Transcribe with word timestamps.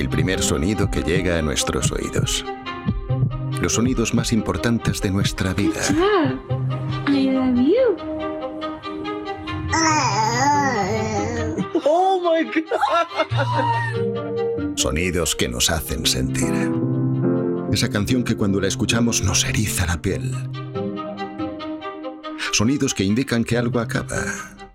el 0.00 0.08
primer 0.08 0.42
sonido 0.42 0.90
que 0.90 1.02
llega 1.02 1.38
a 1.38 1.42
nuestros 1.42 1.90
oídos. 1.90 2.44
Los 3.60 3.74
sonidos 3.74 4.14
más 4.14 4.32
importantes 4.32 5.00
de 5.00 5.10
nuestra 5.10 5.52
vida. 5.54 5.80
I 7.08 7.30
love 7.30 7.56
you. 7.56 7.96
Oh 11.90 12.20
my 12.20 12.44
God. 12.44 12.66
Sonidos 14.76 15.34
que 15.34 15.48
nos 15.48 15.70
hacen 15.70 16.04
sentir. 16.06 16.52
Esa 17.72 17.88
canción 17.88 18.22
que 18.24 18.36
cuando 18.36 18.60
la 18.60 18.68
escuchamos 18.68 19.22
nos 19.22 19.44
eriza 19.44 19.86
la 19.86 20.00
piel. 20.00 20.32
Sonidos 22.52 22.94
que 22.94 23.04
indican 23.04 23.44
que 23.44 23.56
algo 23.56 23.80
acaba. 23.80 24.22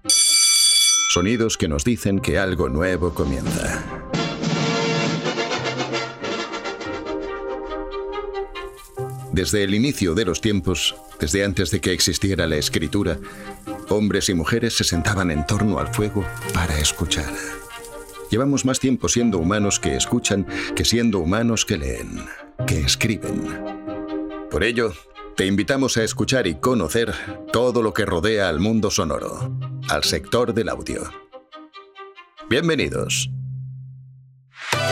Sonidos 0.05 1.57
que 1.57 1.67
nos 1.67 1.83
dicen 1.83 2.19
que 2.19 2.39
algo 2.39 2.69
nuevo 2.69 3.13
comienza. 3.13 3.83
Desde 9.33 9.63
el 9.63 9.73
inicio 9.73 10.13
de 10.13 10.25
los 10.25 10.41
tiempos, 10.41 10.95
desde 11.19 11.43
antes 11.43 11.71
de 11.71 11.81
que 11.81 11.91
existiera 11.91 12.45
la 12.45 12.57
escritura, 12.57 13.17
hombres 13.89 14.29
y 14.29 14.35
mujeres 14.35 14.77
se 14.77 14.83
sentaban 14.83 15.31
en 15.31 15.47
torno 15.47 15.79
al 15.79 15.91
fuego 15.91 16.23
para 16.53 16.77
escuchar. 16.77 17.33
Llevamos 18.29 18.63
más 18.63 18.79
tiempo 18.79 19.09
siendo 19.09 19.39
humanos 19.39 19.79
que 19.79 19.95
escuchan 19.95 20.45
que 20.75 20.85
siendo 20.85 21.17
humanos 21.17 21.65
que 21.65 21.79
leen, 21.79 22.23
que 22.67 22.81
escriben. 22.81 23.41
Por 24.51 24.63
ello, 24.63 24.93
te 25.35 25.47
invitamos 25.47 25.97
a 25.97 26.03
escuchar 26.03 26.45
y 26.45 26.53
conocer 26.53 27.11
todo 27.51 27.81
lo 27.81 27.91
que 27.91 28.05
rodea 28.05 28.49
al 28.49 28.59
mundo 28.59 28.91
sonoro, 28.91 29.57
al 29.89 30.03
sector 30.03 30.53
del 30.53 30.69
audio. 30.69 31.09
Bienvenidos. 32.51 33.31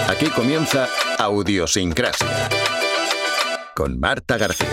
Aquí 0.07 0.25
comienza 0.31 0.89
Audiosincrasia 1.19 2.49
con 3.81 3.99
Marta 3.99 4.37
García. 4.37 4.67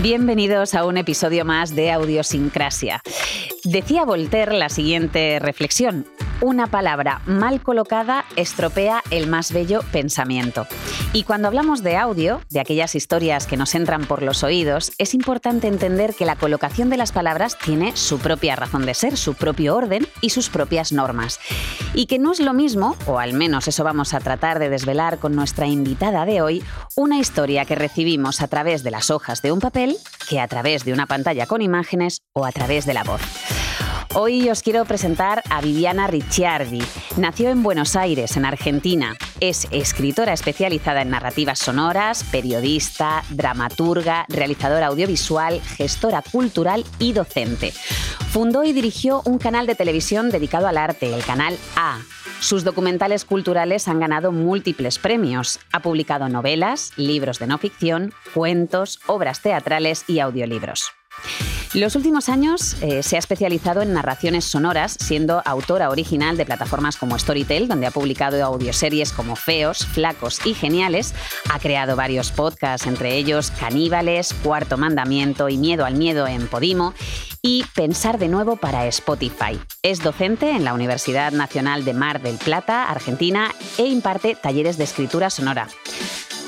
Bienvenidos 0.00 0.72
a 0.72 0.86
un 0.86 0.96
episodio 0.96 1.44
más 1.44 1.76
de 1.76 1.92
Audiosincrasia. 1.92 3.02
Decía 3.66 4.04
Voltaire 4.04 4.56
la 4.56 4.68
siguiente 4.68 5.40
reflexión. 5.40 6.06
Una 6.40 6.68
palabra 6.68 7.20
mal 7.26 7.60
colocada 7.60 8.24
estropea 8.36 9.02
el 9.10 9.26
más 9.26 9.52
bello 9.52 9.80
pensamiento. 9.90 10.68
Y 11.12 11.24
cuando 11.24 11.48
hablamos 11.48 11.82
de 11.82 11.96
audio, 11.96 12.40
de 12.48 12.60
aquellas 12.60 12.94
historias 12.94 13.48
que 13.48 13.56
nos 13.56 13.74
entran 13.74 14.04
por 14.04 14.22
los 14.22 14.44
oídos, 14.44 14.92
es 14.98 15.14
importante 15.14 15.66
entender 15.66 16.14
que 16.14 16.26
la 16.26 16.36
colocación 16.36 16.90
de 16.90 16.96
las 16.96 17.10
palabras 17.10 17.58
tiene 17.58 17.96
su 17.96 18.20
propia 18.20 18.54
razón 18.54 18.86
de 18.86 18.94
ser, 18.94 19.16
su 19.16 19.34
propio 19.34 19.74
orden 19.74 20.06
y 20.20 20.30
sus 20.30 20.48
propias 20.48 20.92
normas. 20.92 21.40
Y 21.92 22.06
que 22.06 22.20
no 22.20 22.30
es 22.30 22.38
lo 22.38 22.52
mismo, 22.52 22.96
o 23.06 23.18
al 23.18 23.32
menos 23.32 23.66
eso 23.66 23.82
vamos 23.82 24.14
a 24.14 24.20
tratar 24.20 24.60
de 24.60 24.68
desvelar 24.68 25.18
con 25.18 25.34
nuestra 25.34 25.66
invitada 25.66 26.24
de 26.24 26.40
hoy, 26.40 26.62
una 26.94 27.18
historia 27.18 27.64
que 27.64 27.74
recibimos 27.74 28.42
a 28.42 28.46
través 28.46 28.84
de 28.84 28.92
las 28.92 29.10
hojas 29.10 29.42
de 29.42 29.50
un 29.50 29.58
papel 29.58 29.96
que 30.28 30.38
a 30.38 30.46
través 30.46 30.84
de 30.84 30.92
una 30.92 31.06
pantalla 31.06 31.46
con 31.46 31.62
imágenes 31.62 32.20
o 32.32 32.44
a 32.44 32.52
través 32.52 32.86
de 32.86 32.94
la 32.94 33.02
voz. 33.02 33.22
Hoy 34.18 34.48
os 34.48 34.62
quiero 34.62 34.82
presentar 34.86 35.42
a 35.50 35.60
Viviana 35.60 36.06
Ricciardi. 36.06 36.80
Nació 37.18 37.50
en 37.50 37.62
Buenos 37.62 37.96
Aires, 37.96 38.38
en 38.38 38.46
Argentina. 38.46 39.14
Es 39.40 39.68
escritora 39.72 40.32
especializada 40.32 41.02
en 41.02 41.10
narrativas 41.10 41.58
sonoras, 41.58 42.24
periodista, 42.24 43.24
dramaturga, 43.28 44.24
realizadora 44.30 44.86
audiovisual, 44.86 45.60
gestora 45.60 46.22
cultural 46.22 46.86
y 46.98 47.12
docente. 47.12 47.72
Fundó 48.30 48.64
y 48.64 48.72
dirigió 48.72 49.20
un 49.26 49.36
canal 49.36 49.66
de 49.66 49.74
televisión 49.74 50.30
dedicado 50.30 50.66
al 50.66 50.78
arte, 50.78 51.14
el 51.14 51.22
canal 51.22 51.58
A. 51.76 51.98
Sus 52.40 52.64
documentales 52.64 53.26
culturales 53.26 53.86
han 53.86 54.00
ganado 54.00 54.32
múltiples 54.32 54.98
premios. 54.98 55.60
Ha 55.72 55.80
publicado 55.80 56.30
novelas, 56.30 56.92
libros 56.96 57.38
de 57.38 57.48
no 57.48 57.58
ficción, 57.58 58.14
cuentos, 58.32 58.98
obras 59.06 59.42
teatrales 59.42 60.04
y 60.08 60.20
audiolibros. 60.20 60.90
Los 61.74 61.94
últimos 61.94 62.30
años 62.30 62.76
eh, 62.80 63.02
se 63.02 63.16
ha 63.16 63.18
especializado 63.18 63.82
en 63.82 63.92
narraciones 63.92 64.46
sonoras, 64.46 64.96
siendo 64.98 65.42
autora 65.44 65.90
original 65.90 66.36
de 66.36 66.46
plataformas 66.46 66.96
como 66.96 67.18
Storytel, 67.18 67.68
donde 67.68 67.86
ha 67.86 67.90
publicado 67.90 68.42
audioseries 68.42 69.12
como 69.12 69.36
Feos, 69.36 69.84
Flacos 69.84 70.40
y 70.46 70.54
Geniales. 70.54 71.14
Ha 71.52 71.58
creado 71.58 71.94
varios 71.94 72.32
podcasts, 72.32 72.86
entre 72.86 73.16
ellos 73.16 73.50
Caníbales, 73.50 74.34
Cuarto 74.42 74.78
Mandamiento 74.78 75.50
y 75.50 75.58
Miedo 75.58 75.84
al 75.84 75.96
Miedo 75.96 76.26
en 76.26 76.46
Podimo 76.46 76.94
y 77.42 77.64
Pensar 77.74 78.18
de 78.18 78.28
nuevo 78.28 78.56
para 78.56 78.86
Spotify. 78.86 79.60
Es 79.82 80.02
docente 80.02 80.50
en 80.50 80.64
la 80.64 80.72
Universidad 80.72 81.32
Nacional 81.32 81.84
de 81.84 81.92
Mar 81.92 82.22
del 82.22 82.38
Plata, 82.38 82.90
Argentina, 82.90 83.54
e 83.76 83.84
imparte 83.84 84.34
talleres 84.34 84.78
de 84.78 84.84
escritura 84.84 85.28
sonora. 85.30 85.68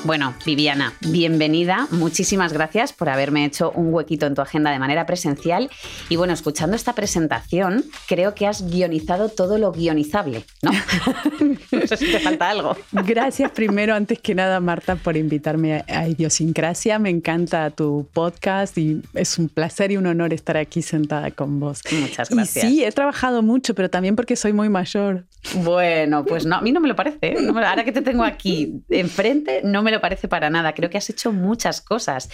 Bueno, 0.05 0.33
Viviana, 0.45 0.93
bienvenida. 1.01 1.87
Muchísimas 1.91 2.53
gracias 2.53 2.93
por 2.93 3.09
haberme 3.09 3.43
hecho 3.43 3.71
un 3.71 3.93
huequito 3.93 4.27
en 4.27 4.33
tu 4.33 4.41
agenda 4.41 4.71
de 4.71 4.79
manera 4.79 5.05
presencial. 5.05 5.69
Y 6.07 6.15
bueno, 6.15 6.33
escuchando 6.33 6.77
esta 6.77 6.93
presentación, 6.93 7.83
creo 8.07 8.33
que 8.33 8.47
has 8.47 8.65
guionizado 8.71 9.27
todo 9.27 9.57
lo 9.57 9.73
guionizable, 9.73 10.45
¿no? 10.61 10.71
no 11.71 11.87
sé 11.87 11.97
si 11.97 12.11
te 12.11 12.19
falta 12.19 12.49
algo. 12.49 12.77
Gracias 12.93 13.51
primero, 13.51 13.93
antes 13.93 14.19
que 14.19 14.33
nada, 14.35 14.61
Marta, 14.61 14.95
por 14.95 15.17
invitarme 15.17 15.83
a 15.87 16.07
Idiosincrasia. 16.07 16.97
Me 16.97 17.09
encanta 17.09 17.69
tu 17.69 18.07
podcast 18.13 18.77
y 18.77 19.01
es 19.13 19.37
un 19.37 19.49
placer 19.49 19.91
y 19.91 19.97
un 19.97 20.07
honor 20.07 20.33
estar 20.33 20.55
aquí 20.55 20.81
sentada 20.81 21.31
con 21.31 21.59
vos. 21.59 21.81
Muchas 21.91 22.29
gracias. 22.29 22.63
Y 22.63 22.67
sí, 22.67 22.83
he 22.85 22.91
trabajado 22.93 23.41
mucho, 23.41 23.75
pero 23.75 23.89
también 23.89 24.15
porque 24.15 24.37
soy 24.37 24.53
muy 24.53 24.69
mayor. 24.69 25.25
Bueno, 25.55 26.25
pues 26.25 26.45
no, 26.45 26.57
a 26.57 26.61
mí 26.61 26.71
no 26.71 26.79
me 26.79 26.87
lo 26.87 26.95
parece. 26.95 27.17
¿eh? 27.21 27.35
Ahora 27.47 27.83
que 27.83 27.91
te 27.91 28.01
tengo 28.01 28.23
aquí 28.23 28.81
enfrente, 28.89 29.61
no 29.63 29.83
me 29.83 29.88
lo 29.91 30.01
parece 30.01 30.27
para 30.27 30.49
nada. 30.49 30.73
Creo 30.73 30.89
que 30.89 30.97
has 30.97 31.09
hecho 31.09 31.31
muchas 31.31 31.81
cosas. 31.81 32.29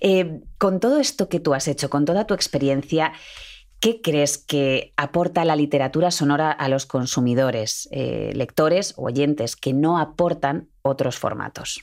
Eh, 0.00 0.40
con 0.58 0.80
todo 0.80 1.00
esto 1.00 1.28
que 1.28 1.40
tú 1.40 1.54
has 1.54 1.68
hecho, 1.68 1.90
con 1.90 2.04
toda 2.04 2.26
tu 2.26 2.34
experiencia, 2.34 3.12
¿qué 3.80 4.00
crees 4.00 4.38
que 4.38 4.92
aporta 4.96 5.44
la 5.44 5.56
literatura 5.56 6.10
sonora 6.10 6.50
a 6.50 6.68
los 6.68 6.86
consumidores, 6.86 7.88
eh, 7.92 8.32
lectores 8.34 8.94
o 8.96 9.04
oyentes 9.04 9.56
que 9.56 9.72
no 9.72 9.98
aportan 9.98 10.68
otros 10.82 11.18
formatos? 11.18 11.80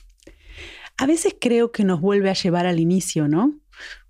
A 0.96 1.06
veces 1.06 1.36
creo 1.40 1.72
que 1.72 1.84
nos 1.84 2.00
vuelve 2.00 2.30
a 2.30 2.34
llevar 2.34 2.66
al 2.66 2.78
inicio, 2.78 3.26
¿no? 3.26 3.54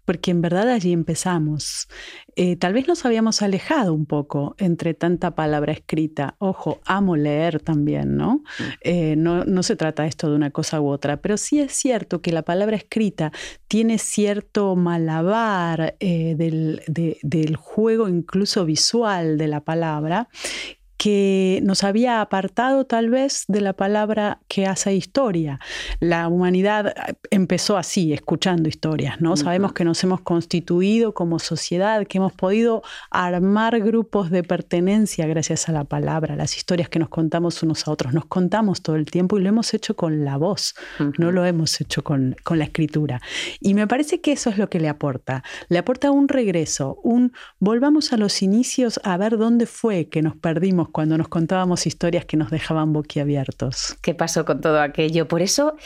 Porque 0.05 0.31
en 0.31 0.41
verdad 0.41 0.69
allí 0.69 0.93
empezamos. 0.93 1.89
Eh, 2.37 2.57
tal 2.57 2.73
vez 2.73 2.87
nos 2.89 3.05
habíamos 3.05 3.43
alejado 3.43 3.95
un 3.95 4.07
poco 4.07 4.55
entre 4.59 4.93
tanta 4.95 5.35
palabra 5.35 5.73
escrita. 5.73 6.35
Ojo, 6.39 6.81
amo 6.85 7.17
leer 7.17 7.61
también, 7.61 8.17
¿no? 8.17 8.43
Eh, 8.81 9.15
no, 9.17 9.45
no 9.45 9.63
se 9.63 9.77
trata 9.77 10.07
esto 10.07 10.29
de 10.29 10.37
una 10.37 10.51
cosa 10.51 10.81
u 10.81 10.89
otra, 10.89 11.19
pero 11.19 11.37
sí 11.37 11.61
es 11.61 11.73
cierto 11.73 12.21
que 12.21 12.33
la 12.33 12.43
palabra 12.43 12.77
escrita 12.77 13.33
tiene 13.69 13.99
cierto 13.99 14.77
malabar 14.77 15.97
eh, 16.01 16.35
del, 16.37 16.83
de- 16.87 17.19
del 17.23 17.57
juego 17.57 18.09
incluso 18.09 18.65
visual 18.65 19.39
de 19.39 19.49
la 19.49 19.61
palabra 19.63 20.29
que 20.97 21.60
nos 21.62 21.84
había 21.84 22.21
apartado 22.21 22.87
tal 22.87 23.10
vez 23.10 23.44
de 23.49 23.60
la 23.60 23.72
palabra 23.72 24.41
que 24.49 24.66
hace 24.66 24.94
historia. 24.94 25.59
La 26.00 26.28
humanidad 26.28 26.88
eh, 26.88 27.15
empezó 27.31 27.77
así, 27.77 28.12
escuchando 28.12 28.69
historias, 28.69 29.21
¿no? 29.21 29.32
Ujú. 29.32 29.38
Sabemos 29.38 29.72
que 29.72 29.84
nos 29.84 30.03
hemos 30.05 30.21
constituido 30.21 31.12
como 31.12 31.38
sociedad, 31.38 32.06
que 32.06 32.19
hemos 32.19 32.32
podido 32.32 32.82
armar 33.10 33.81
grupos 33.81 34.31
de 34.31 34.43
pertenencia 34.43 35.27
gracias 35.27 35.69
a 35.69 35.72
la 35.72 35.84
palabra, 35.84 36.37
las 36.37 36.56
historias 36.56 36.88
que 36.88 36.99
nos 36.99 37.09
contamos 37.09 37.62
unos 37.62 37.87
a 37.87 37.91
otros. 37.91 38.12
Nos 38.12 38.26
contamos 38.26 38.82
todo 38.82 38.97
el 38.97 39.06
tiempo 39.06 39.38
y 39.38 39.43
lo 39.43 39.49
hemos 39.49 39.75
hecho 39.75 39.97
con 39.97 40.25
la 40.25 40.37
voz, 40.37 40.75
no 41.19 41.32
lo 41.32 41.44
hemos 41.44 41.81
hecho 41.81 42.05
con, 42.05 42.37
con 42.44 42.59
la 42.59 42.65
escritura. 42.65 43.21
Y 43.61 43.75
me 43.75 43.87
parece 43.87 44.21
que 44.21 44.32
eso 44.32 44.50
es 44.50 44.59
lo 44.59 44.69
que 44.71 44.81
le 44.81 44.88
aporta. 44.88 45.43
Le 45.69 45.78
aporta 45.78 46.11
un 46.11 46.28
regreso, 46.28 46.99
un 47.03 47.32
volvamos 47.59 48.12
a 48.12 48.16
los 48.16 48.43
inicios 48.43 49.00
a 49.03 49.16
ver 49.16 49.37
dónde 49.37 49.66
fue 49.66 50.08
que 50.08 50.23
nos 50.23 50.37
perdimos 50.37 50.84
cuando 50.89 51.19
nos 51.19 51.29
contábamos 51.29 51.87
historias 51.87 52.25
que 52.25 52.37
nos 52.37 52.51
dejaban 52.51 52.93
boquiabiertos. 52.93 53.97
¿Qué 54.01 54.15
pasó 54.15 54.45
con 54.45 54.61
todo 54.61 54.81
aquello? 54.81 55.29
Por 55.29 55.43
eso 55.43 55.77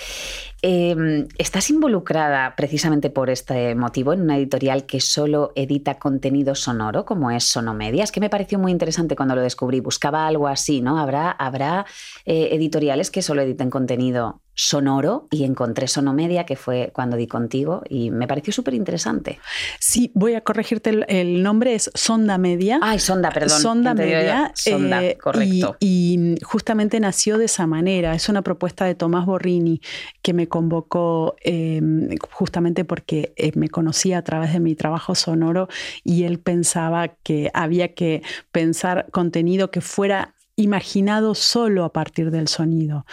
eh, 0.62 1.27
estás 1.39 1.71
involucrada 1.71 2.55
precisamente 2.56 3.11
por 3.11 3.31
este 3.31 3.75
motivo 3.75 4.12
en 4.12 4.23
una 4.23 4.37
editorial 4.37 4.87
que 4.87 5.00
solo 5.00 5.53
edita 5.55 5.99
contenido 5.99 6.55
sonoro, 6.55 7.05
como 7.05 7.31
es 7.31 7.45
Sonomedia. 7.45 8.05
Es 8.05 8.12
que 8.12 8.21
me 8.21 8.31
pareció 8.31 8.59
muy 8.59 8.73
interesante 8.73 9.17
cuando 9.17 9.35
lo 9.35 9.43
descubrí. 9.43 9.81
Buscaba 9.81 10.27
algo 10.27 10.49
así, 10.49 10.81
¿no? 10.81 10.99
Habrá, 10.99 11.31
habrá 11.31 11.87
eh, 12.25 12.49
editoriales 12.53 13.11
que 13.11 13.23
solo 13.23 13.43
editen 13.43 13.71
contenido 13.71 14.43
sonoro 14.58 15.28
y 15.31 15.44
encontré 15.44 15.87
Sonomedia, 15.87 16.44
que 16.44 16.56
fue 16.56 16.90
cuando 16.93 17.16
di 17.16 17.28
contigo, 17.28 17.84
y 17.88 18.10
me 18.10 18.26
pareció 18.26 18.52
súper 18.52 18.75
interesante. 18.75 19.38
Sí, 19.78 20.10
voy 20.14 20.34
a 20.34 20.40
corregirte, 20.40 20.90
el, 21.06 21.44
nombre 21.44 21.76
es 21.76 21.93
Sonda 21.94 22.38
Media. 22.38 22.81
Ay, 22.82 22.99
Sonda, 22.99 23.31
perdón. 23.31 23.60
Sonda 23.60 23.94
Media. 23.94 24.50
Sonda, 24.56 25.05
eh, 25.05 25.16
correcto. 25.16 25.76
Y, 25.78 26.34
justamente 26.43 26.99
nació 26.99 27.38
de 27.38 27.44
esa 27.44 27.69
manera. 27.69 28.14
Es 28.14 28.28
una 28.28 28.43
propuesta 28.43 28.84
de 28.84 28.96
Tomás 28.96 29.26
Borrini 29.26 29.81
que 30.22 30.34
me 30.34 30.49
convocó 30.49 31.37
em, 31.43 32.08
justamente 32.32 32.84
porque 32.84 33.32
eh, 33.37 33.52
me 33.54 33.69
conocía 33.69 34.19
a 34.19 34.22
través 34.22 34.52
de 34.52 34.58
mi 34.58 34.75
trabajo 34.75 35.14
sonoro 35.14 35.69
y 36.02 36.25
él 36.25 36.40
pensaba 36.40 37.08
que 37.08 37.52
había 37.54 37.94
que 37.94 38.22
pensar 38.50 39.06
contenido 39.12 39.70
que 39.70 39.81
fuera 39.81 40.34
imaginado 40.58 41.37
solo 41.37 41.84
a 41.84 41.93
partir 41.93 42.32
del 42.32 42.49
sonido, 42.49 43.06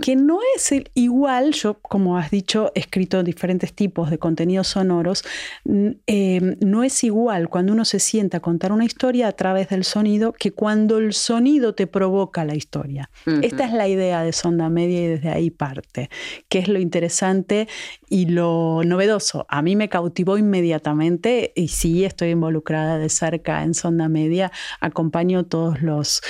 que 0.00 0.14
no 0.14 0.38
es 0.54 0.72
igual, 0.94 1.52
yo 1.52 1.74
como 1.74 2.16
has 2.16 2.30
dicho, 2.30 2.70
he 2.76 2.80
escrito 2.80 3.24
diferentes 3.24 3.72
tipos 3.72 4.08
de 4.08 4.18
contenidos 4.18 4.68
sonoros, 4.68 5.24
em, 5.64 6.56
no 6.60 6.84
es 6.84 7.02
igual 7.02 7.48
cuando 7.48 7.72
uno 7.72 7.84
se 7.84 7.98
sienta 7.98 8.36
a 8.36 8.40
contar 8.40 8.70
una 8.70 8.84
historia 8.84 9.26
a 9.26 9.32
través 9.32 9.68
del 9.70 9.82
sonido 9.82 10.32
que 10.32 10.52
cuando 10.52 10.98
el 10.98 11.12
sonido 11.12 11.74
te 11.74 11.88
provoca 11.88 12.44
la 12.44 12.54
historia. 12.54 13.10
Esta 13.42 13.64
es 13.64 13.72
la 13.72 13.88
idea 13.88 14.22
de 14.22 14.32
Sonda 14.32 14.68
Media 14.68 15.02
y 15.02 15.06
desde 15.08 15.30
ahí 15.30 15.50
parte, 15.50 16.08
que 16.48 16.60
es 16.60 16.68
lo 16.68 16.78
interesante 16.78 17.66
y 18.12 18.26
lo 18.26 18.84
novedoso. 18.84 19.46
A 19.48 19.62
mí 19.62 19.74
me 19.74 19.88
cautivó 19.88 20.36
inmediatamente 20.36 21.54
y 21.56 21.68
sí 21.68 22.04
estoy 22.04 22.28
involucrada 22.28 22.98
de 22.98 23.08
cerca 23.08 23.62
en 23.62 23.72
Sonda 23.72 24.10
Media, 24.10 24.52
acompaño 24.80 25.46
todos 25.46 25.80
los 25.80 26.20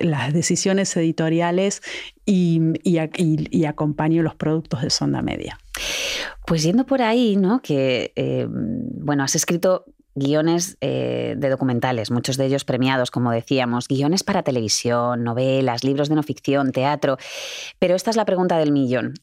las 0.00 0.32
decisiones 0.32 0.96
editoriales 0.96 1.80
y, 2.26 2.60
acompaño 3.68 4.24
los 4.24 4.34
productos 4.34 4.82
de 4.82 4.90
Sonda 4.90 5.22
Media. 5.22 5.60
Pues 6.44 6.64
yendo 6.64 6.84
por 6.86 7.02
ahí, 7.02 7.36
¿no? 7.36 7.62
Que, 7.62 8.12
eh, 8.16 8.48
bueno, 8.50 9.22
has 9.22 9.36
escrito 9.36 9.84
guiones 10.16 10.76
eh, 10.80 11.36
de 11.38 11.50
documentales, 11.50 12.10
muchos 12.10 12.36
de 12.36 12.46
ellos 12.46 12.64
premiados, 12.64 13.12
como 13.12 13.30
decíamos, 13.30 13.86
guiones 13.86 14.24
para 14.24 14.42
televisión, 14.42 15.22
novelas, 15.22 15.84
libros 15.84 16.08
de 16.08 16.16
no 16.16 16.24
ficción, 16.24 16.72
teatro. 16.72 17.16
Pero 17.78 17.94
esta 17.94 18.10
es 18.10 18.16
la 18.16 18.24
pregunta 18.24 18.58
del 18.58 18.72
millón. 18.72 19.14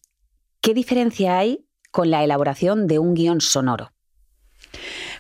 ¿Qué 0.64 0.76
diferencia 0.76 1.40
hay 1.40 1.66
con 1.90 2.12
la 2.12 2.24
elaboración 2.24 2.86
de 2.86 3.00
un 3.00 3.16
guion 3.16 3.42
sonoro? 3.42 3.94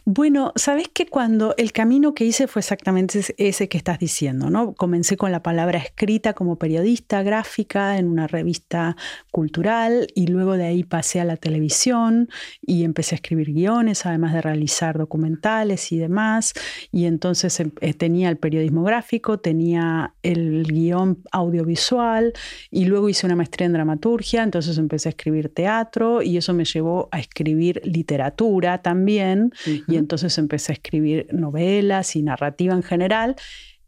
Bueno, 0.03 0.51
sabes 0.56 0.88
que 0.92 1.06
cuando 1.06 1.53
el 1.57 1.71
camino 1.74 2.15
que 2.15 2.25
hice 2.25 2.48
fue 2.48 2.62
exactamente 2.62 3.21
ese 3.38 3.69
que 3.69 3.77
estás 3.77 4.00
diciendo, 4.00 4.50
¿no? 4.50 4.74
Comencé 4.74 5.15
con 5.15 5.31
la 5.31 5.44
palabra 5.44 5.77
escrita 5.77 6.33
como 6.33 6.56
periodista 6.56 7.21
gráfica 7.21 8.00
en 8.00 8.07
una 8.07 8.25
revista 8.25 8.98
cultural 9.30 10.07
y 10.15 10.25
luego 10.25 10.57
de 10.57 10.65
ahí 10.65 10.83
pasé 10.83 11.19
a 11.19 11.24
la 11.24 11.38
televisión 11.38 12.30
y 12.63 12.83
empecé 12.83 13.13
a 13.13 13.18
escribir 13.18 13.53
guiones, 13.53 14.07
además 14.07 14.33
de 14.33 14.42
realizar 14.42 14.98
documentales 14.98 15.92
y 15.92 16.00
demás. 16.00 16.53
Y 16.92 17.06
entonces 17.06 17.59
em, 17.59 17.71
eh, 17.81 17.94
tenía 17.94 18.30
el 18.30 18.38
periodismo 18.38 18.81
gráfico, 18.81 19.38
tenía 19.39 20.15
el 20.24 20.63
guion 20.63 21.21
audiovisual 21.31 22.33
y 22.71 22.86
luego 22.86 23.07
hice 23.07 23.27
una 23.27 23.36
maestría 23.36 23.68
en 23.68 23.74
dramaturgia, 23.74 24.42
entonces 24.42 24.80
empecé 24.80 25.09
a 25.09 25.12
escribir 25.12 25.53
teatro 25.53 26.24
y 26.24 26.38
eso 26.38 26.56
me 26.56 26.65
llevó 26.65 27.07
a 27.12 27.19
escribir 27.19 27.81
literatura 27.86 28.81
también 28.81 29.51
y 29.91 29.97
entonces 29.97 30.38
empecé 30.38 30.71
a 30.71 30.75
escribir 30.75 31.27
novelas 31.31 32.15
y 32.15 32.23
narrativa 32.23 32.73
en 32.73 32.83
general. 32.83 33.35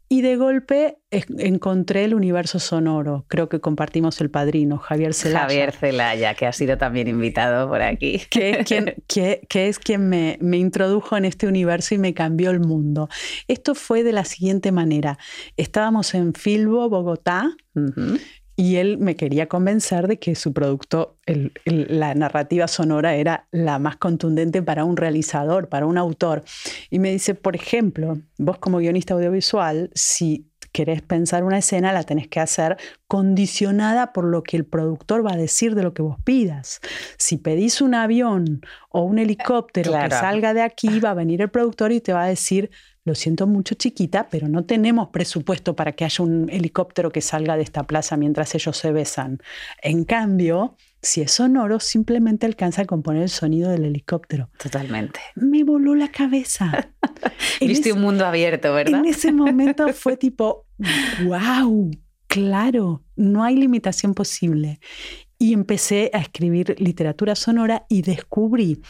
Y 0.06 0.20
de 0.20 0.36
golpe 0.36 0.98
encontré 1.10 2.04
el 2.04 2.14
universo 2.14 2.58
sonoro. 2.58 3.24
Creo 3.26 3.48
que 3.48 3.60
compartimos 3.60 4.20
el 4.20 4.30
padrino, 4.30 4.78
Javier 4.78 5.14
Celaya. 5.14 5.40
Javier 5.40 5.72
Celaya, 5.72 6.34
que 6.34 6.46
ha 6.46 6.52
sido 6.52 6.76
también 6.76 7.08
invitado 7.08 7.68
por 7.68 7.80
aquí. 7.80 8.20
Que 8.30 8.50
es 8.50 8.66
quien, 8.66 8.94
que, 9.08 9.68
es 9.68 9.78
quien 9.78 10.08
me, 10.08 10.38
introdujo 10.56 11.16
en 11.16 11.24
este 11.24 11.48
universo 11.48 11.94
y 11.94 11.98
me 11.98 12.12
cambió 12.12 12.50
el 12.50 12.60
mundo. 12.60 13.08
Esto 13.48 13.74
fue 13.74 14.02
de 14.04 14.12
la 14.12 14.24
siguiente 14.24 14.72
manera. 14.72 15.18
Estábamos 15.56 16.14
en 16.14 16.34
Filbo, 16.34 16.88
Bogotá, 16.90 17.50
y 18.56 18.76
él 18.76 18.98
me 18.98 19.16
quería 19.16 19.48
convencer 19.48 20.06
de 20.06 20.18
que 20.18 20.34
su 20.34 20.52
producto, 20.52 21.16
la 21.64 22.14
narrativa 22.14 22.68
sonora, 22.68 23.14
era 23.14 23.48
la 23.50 23.78
más 23.78 23.96
contundente 23.96 24.62
para 24.62 24.84
un 24.84 24.96
realizador, 24.96 25.68
para 25.68 25.86
un 25.86 25.98
autor. 25.98 26.44
Y 26.90 26.98
me 26.98 27.10
dice, 27.10 27.34
por 27.34 27.56
ejemplo, 27.56 28.18
vos 28.38 28.58
como 28.58 28.78
guionista 28.78 29.14
audiovisual, 29.14 29.90
si 29.94 30.46
querés 30.74 31.02
pensar 31.02 31.44
una 31.44 31.58
escena, 31.58 31.92
la 31.92 32.02
tenés 32.02 32.26
que 32.26 32.40
hacer 32.40 32.76
condicionada 33.06 34.12
por 34.12 34.24
lo 34.24 34.42
que 34.42 34.56
el 34.56 34.66
productor 34.66 35.24
va 35.24 35.32
a 35.32 35.36
decir 35.36 35.76
de 35.76 35.84
lo 35.84 35.94
que 35.94 36.02
vos 36.02 36.16
pidas. 36.24 36.80
Si 37.16 37.36
pedís 37.38 37.80
un 37.80 37.94
avión 37.94 38.60
o 38.90 39.02
un 39.02 39.20
helicóptero 39.20 39.92
que 39.92 40.10
salga 40.10 40.52
de 40.52 40.62
aquí, 40.62 40.98
va 40.98 41.10
a 41.10 41.14
venir 41.14 41.42
el 41.42 41.50
productor 41.50 41.92
y 41.92 42.00
te 42.00 42.12
va 42.12 42.24
a 42.24 42.28
decir 42.28 42.70
lo 43.04 43.14
siento 43.14 43.46
mucho 43.46 43.74
chiquita, 43.74 44.28
pero 44.30 44.48
no 44.48 44.64
tenemos 44.64 45.08
presupuesto 45.08 45.76
para 45.76 45.92
que 45.92 46.04
haya 46.04 46.24
un 46.24 46.48
helicóptero 46.50 47.10
que 47.10 47.20
salga 47.20 47.56
de 47.56 47.62
esta 47.62 47.84
plaza 47.84 48.16
mientras 48.16 48.54
ellos 48.54 48.76
se 48.76 48.92
besan. 48.92 49.40
En 49.82 50.04
cambio, 50.04 50.76
si 51.02 51.20
es 51.20 51.32
sonoro, 51.32 51.80
simplemente 51.80 52.46
alcanza 52.46 52.82
a 52.82 52.84
componer 52.86 53.22
el 53.22 53.28
sonido 53.28 53.70
del 53.70 53.84
helicóptero. 53.84 54.48
Totalmente. 54.58 55.20
Me 55.34 55.64
voló 55.64 55.94
la 55.94 56.08
cabeza. 56.08 56.90
Viste 57.60 57.92
un 57.92 58.00
mundo 58.00 58.24
abierto, 58.24 58.72
¿verdad? 58.72 59.00
En 59.00 59.06
ese 59.06 59.32
momento 59.32 59.92
fue 59.92 60.16
tipo, 60.16 60.66
wow, 61.24 61.90
claro, 62.26 63.04
no 63.16 63.44
hay 63.44 63.56
limitación 63.56 64.14
posible. 64.14 64.80
Y 65.36 65.52
empecé 65.52 66.10
a 66.14 66.20
escribir 66.20 66.74
literatura 66.78 67.34
sonora 67.34 67.84
y 67.90 68.00
descubrí 68.00 68.80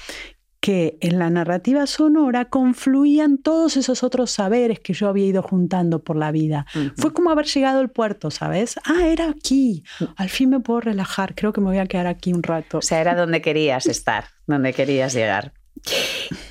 que 0.65 0.97
en 1.03 1.19
la 1.19 1.29
narrativa 1.29 1.87
sonora 1.87 2.47
confluían 2.47 3.37
todos 3.37 3.77
esos 3.77 4.03
otros 4.03 4.31
saberes 4.31 4.81
que 4.81 4.95
yo 4.95 5.09
había 5.11 5.27
ido 5.27 5.43
juntando 5.43 6.03
por 6.03 6.17
la 6.17 6.33
vida. 6.33 6.65
Fue 6.97 7.13
como 7.13 7.31
haber 7.31 7.45
llegado 7.45 7.81
al 7.81 7.91
puerto, 7.91 8.31
¿sabes? 8.31 8.77
Ah, 8.83 9.07
era 9.07 9.29
aquí. 9.29 9.85
Al 10.17 10.31
fin 10.31 10.49
me 10.49 10.61
puedo 10.61 10.81
relajar. 10.81 11.35
Creo 11.35 11.53
que 11.53 11.61
me 11.61 11.67
voy 11.67 11.77
a 11.77 11.87
quedar 11.87 12.07
aquí 12.07 12.33
un 12.33 12.43
rato. 12.43 12.79
O 12.79 12.81
sea, 12.81 13.03
era 13.03 13.15
donde 13.15 13.43
querías 13.43 13.85
estar, 13.85 14.25
donde 14.47 14.73
querías 14.73 15.13
llegar. 15.13 15.53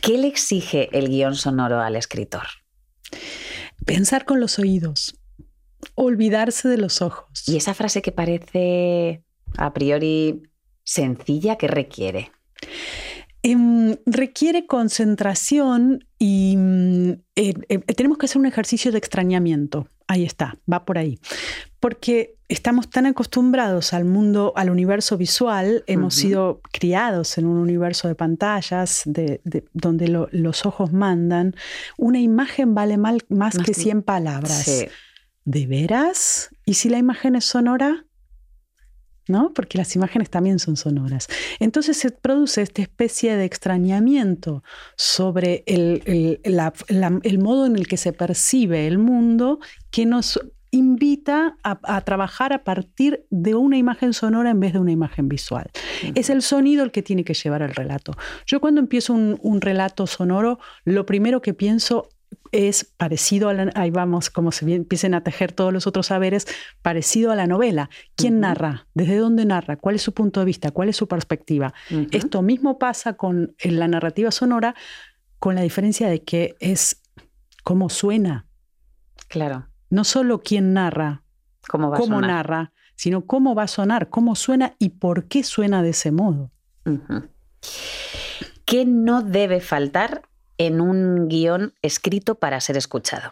¿Qué 0.02 0.20
le 0.20 0.28
exige 0.28 0.96
el 0.96 1.10
guion 1.10 1.34
sonoro 1.34 1.82
al 1.82 1.96
escritor? 1.96 2.46
Pensar 3.84 4.26
con 4.26 4.40
los 4.40 4.60
oídos, 4.60 5.20
olvidarse 5.96 6.68
de 6.68 6.78
los 6.78 7.02
ojos. 7.02 7.50
¿Y 7.50 7.58
esa 7.58 7.74
frase 7.74 8.04
que 8.04 8.12
parece 8.12 9.24
a 9.58 9.74
priori 9.74 10.44
sencilla, 10.84 11.56
qué 11.56 11.68
requiere? 11.68 12.32
Em, 13.46 13.98
requiere 14.06 14.68
concentración 14.68 16.06
y 16.18 16.56
mm, 16.58 17.10
eh, 17.36 17.54
eh, 17.68 17.80
tenemos 17.80 18.18
que 18.18 18.26
hacer 18.26 18.40
un 18.40 18.46
ejercicio 18.46 18.94
de 18.94 18.98
extrañamiento. 18.98 19.90
Ahí 20.08 20.24
está, 20.24 20.58
va 20.72 20.86
por 20.86 20.98
ahí. 20.98 21.20
Porque 21.82 22.36
estamos 22.48 22.90
tan 22.90 23.06
acostumbrados 23.06 23.92
al 23.92 24.06
mundo, 24.06 24.54
al 24.56 24.70
universo 24.70 25.18
visual, 25.18 25.84
hemos 25.88 26.16
sido 26.16 26.62
criados 26.72 27.38
en 27.38 27.46
un 27.46 27.58
universo 27.58 28.08
de 28.08 28.16
pantallas 28.16 29.02
de, 29.06 29.42
donde 29.74 30.08
los 30.08 30.66
ojos 30.66 30.94
mandan. 30.94 31.54
Una 31.98 32.22
imagen 32.22 32.74
vale 32.76 32.98
más, 32.98 33.58
que 33.66 33.74
100 33.74 34.04
palabras. 34.04 34.86
¿De 35.46 35.68
veras? 35.68 36.50
¿Y 36.64 36.76
si 36.76 36.88
la 36.88 36.98
imagen 36.98 37.36
es 37.36 37.44
sonora? 37.44 38.06
¿No? 39.28 39.54
Porque 39.54 39.78
las 39.78 39.96
imágenes 39.96 40.30
también 40.30 40.60
son 40.60 40.78
sonoras. 40.78 41.28
Entonces 41.60 41.98
se 41.98 42.12
produce 42.12 42.62
esta 42.62 42.82
especie 42.82 43.36
de 43.36 43.46
extrañamiento 43.46 44.64
sobre 44.96 45.64
el, 45.66 46.40
modo 47.40 47.66
en 47.66 47.76
el 47.76 47.88
que 47.88 47.98
se 47.98 48.14
percibe 48.14 48.88
el 48.88 48.98
mundo 48.98 49.60
que 49.92 50.06
nos 50.06 50.40
invita 50.72 51.56
a, 51.62 52.02
trabajar 52.02 52.52
a 52.52 52.64
partir 52.64 53.28
de 53.30 53.54
una 53.54 53.78
imagen 53.78 54.12
sonora 54.12 54.50
en 54.50 54.60
vez 54.60 54.74
de 54.74 54.80
una 54.80 54.92
imagen 54.92 55.30
visual. 55.30 55.70
Es 56.16 56.32
el 56.32 56.42
sonido 56.42 56.84
el 56.84 56.92
que 56.92 57.04
tiene 57.04 57.24
que 57.24 57.36
llevar 57.36 57.62
el 57.62 57.76
relato. 57.76 58.14
Yo 58.48 58.60
cuando 58.60 58.82
empiezo 58.82 59.14
un, 59.14 59.38
un 59.44 59.62
relato 59.62 60.08
sonoro, 60.08 60.58
lo 60.84 61.06
primero 61.06 61.44
que 61.44 61.54
pienso 61.54 62.10
es 62.52 62.86
parecido 62.86 63.50
a 63.50 63.54
la, 63.54 63.72
ahí 63.76 63.92
vamos, 63.92 64.30
como 64.30 64.52
se 64.52 64.72
empiecen 64.74 65.14
a 65.14 65.24
tejer 65.24 65.52
todos 65.52 65.74
los 65.74 65.88
otros 65.88 66.08
saberes, 66.08 66.48
parecido 66.82 67.32
a 67.32 67.36
la 67.36 67.48
novela. 67.48 67.90
¿Quién 68.16 68.40
narra? 68.40 68.88
¿Desde 68.94 69.18
dónde 69.18 69.46
narra? 69.46 69.78
¿Cuál 69.78 69.96
es 69.96 70.02
su 70.02 70.14
punto 70.14 70.40
de 70.40 70.46
vista? 70.46 70.72
¿Cuál 70.72 70.90
es 70.90 70.98
su 70.98 71.08
perspectiva? 71.08 71.74
Esto 72.12 72.42
mismo 72.42 72.78
pasa 72.80 73.14
con 73.14 73.56
en 73.60 73.80
la 73.80 73.88
narrativa 73.88 74.32
sonora, 74.32 74.76
con 75.40 75.56
la 75.56 75.62
diferencia 75.62 76.08
de 76.10 76.24
que 76.24 76.56
es 76.60 77.02
cómo 77.64 77.90
suena. 77.90 78.46
Claro. 79.28 79.68
No 79.90 80.04
solo 80.04 80.42
quién 80.42 80.74
narra, 80.74 81.24
cómo, 81.68 81.90
va 81.90 81.98
cómo 81.98 82.22
narra, 82.22 82.72
sino 82.96 83.26
cómo 83.26 83.56
va 83.56 83.64
a 83.64 83.68
sonar, 83.68 84.10
cómo 84.10 84.36
suena 84.36 84.76
y 84.80 84.90
por 84.90 85.28
qué 85.28 85.44
suena 85.44 85.84
de 85.84 85.90
ese 85.90 86.12
modo. 86.12 86.52
¿Qué 88.66 88.86
no 88.86 89.22
debe 89.22 89.62
faltar 89.62 90.24
en 90.58 90.82
un 90.82 91.28
guion 91.28 91.74
escrito 91.82 92.36
para 92.36 92.60
ser 92.62 92.78
escuchado? 92.78 93.32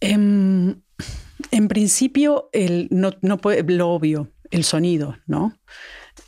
Em, 0.00 0.82
En 1.50 1.68
principio, 1.68 2.48
el, 2.52 2.88
no, 2.90 3.10
no 3.20 3.38
puede, 3.38 3.62
lo 3.62 3.90
obvio, 3.90 4.28
el 4.50 4.64
sonido, 4.64 5.16
¿no? 5.26 5.58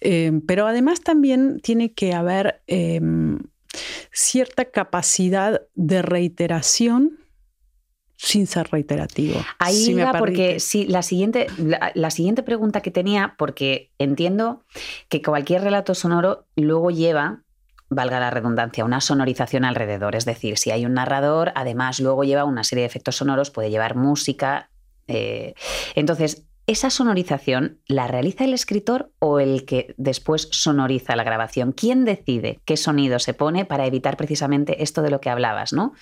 Eh, 0.00 0.32
pero 0.46 0.66
además 0.66 1.00
también 1.00 1.60
tiene 1.60 1.94
que 1.94 2.12
haber 2.12 2.62
em, 2.66 3.38
cierta 4.12 4.66
capacidad 4.66 5.62
de 5.74 6.02
reiteración 6.02 7.18
sin 8.16 8.46
ser 8.46 8.68
reiterativo. 8.70 9.40
Ahí 9.58 9.74
si 9.76 9.92
iba 9.92 10.12
porque 10.12 10.60
sí, 10.60 10.86
la 10.86 11.02
siguiente, 11.02 11.46
la, 11.58 11.90
la 11.94 12.10
siguiente 12.10 12.42
pregunta 12.42 12.80
que 12.80 12.90
tenía, 12.90 13.34
porque 13.38 13.90
entiendo 13.98 14.64
que 15.08 15.22
cualquier 15.22 15.62
relato 15.62 15.94
sonoro 15.94 16.46
luego 16.54 16.90
lleva, 16.90 17.43
valga 17.94 18.20
la 18.20 18.30
redundancia, 18.30 18.84
una 18.84 19.00
sonorización 19.00 19.64
alrededor. 19.64 20.16
Es 20.16 20.24
decir, 20.24 20.58
si 20.58 20.70
hay 20.70 20.86
un 20.86 20.94
narrador, 20.94 21.52
además 21.54 22.00
luego 22.00 22.24
lleva 22.24 22.44
una 22.44 22.64
serie 22.64 22.82
de 22.82 22.86
efectos 22.86 23.16
sonoros, 23.16 23.50
puede 23.50 23.70
llevar 23.70 23.96
música. 23.96 24.70
eh, 25.06 25.54
entonces, 25.94 26.46
¿esa 26.66 26.90
sonorización 26.90 27.78
la 27.86 28.06
realiza 28.06 28.44
el 28.44 28.54
escritor 28.54 29.12
o 29.18 29.38
el 29.38 29.64
que 29.66 29.94
después 29.98 30.48
sonoriza 30.50 31.16
la 31.16 31.24
grabación? 31.24 31.72
¿Quién 31.72 32.04
decide 32.04 32.60
qué 32.64 32.76
sonido 32.76 33.18
se 33.18 33.34
pone 33.34 33.64
para 33.64 33.86
evitar 33.86 34.16
precisamente 34.16 34.82
esto 34.82 35.02
de 35.02 35.10
lo 35.10 35.20
que 35.20 35.30
hablabas, 35.30 35.72
¿no? 35.72 35.92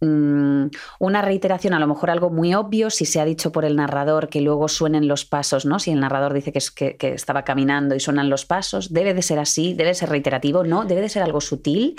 Mm, 0.00 0.66
una 0.98 1.22
reiteración, 1.22 1.72
a 1.72 1.78
lo 1.78 1.86
mejor 1.86 2.10
algo 2.10 2.28
muy 2.30 2.54
obvio, 2.54 2.90
si 2.90 3.04
se 3.06 3.20
ha 3.20 3.24
dicho 3.24 3.52
por 3.52 3.64
el 3.64 3.76
narrador 3.76 4.28
que 4.28 4.40
luego 4.40 4.68
suenen 4.68 5.08
los 5.08 5.24
pasos, 5.24 5.64
¿no? 5.66 5.78
Si 5.78 5.90
el 5.92 6.00
narrador 6.00 6.34
dice 6.34 6.52
que, 6.52 6.58
es- 6.58 6.70
que- 6.70 6.96
estaba 7.00 7.44
caminando 7.44 7.94
y 7.94 8.00
suenan 8.00 8.28
los 8.28 8.44
pasos, 8.44 8.92
debe 8.92 9.14
de 9.14 9.22
ser 9.22 9.38
así, 9.38 9.74
debe 9.74 9.94
ser 9.94 10.08
reiterativo, 10.10 10.64
¿no? 10.64 10.84
Debe 10.84 11.00
de 11.00 11.08
ser 11.08 11.22
algo 11.22 11.40
sutil. 11.40 11.94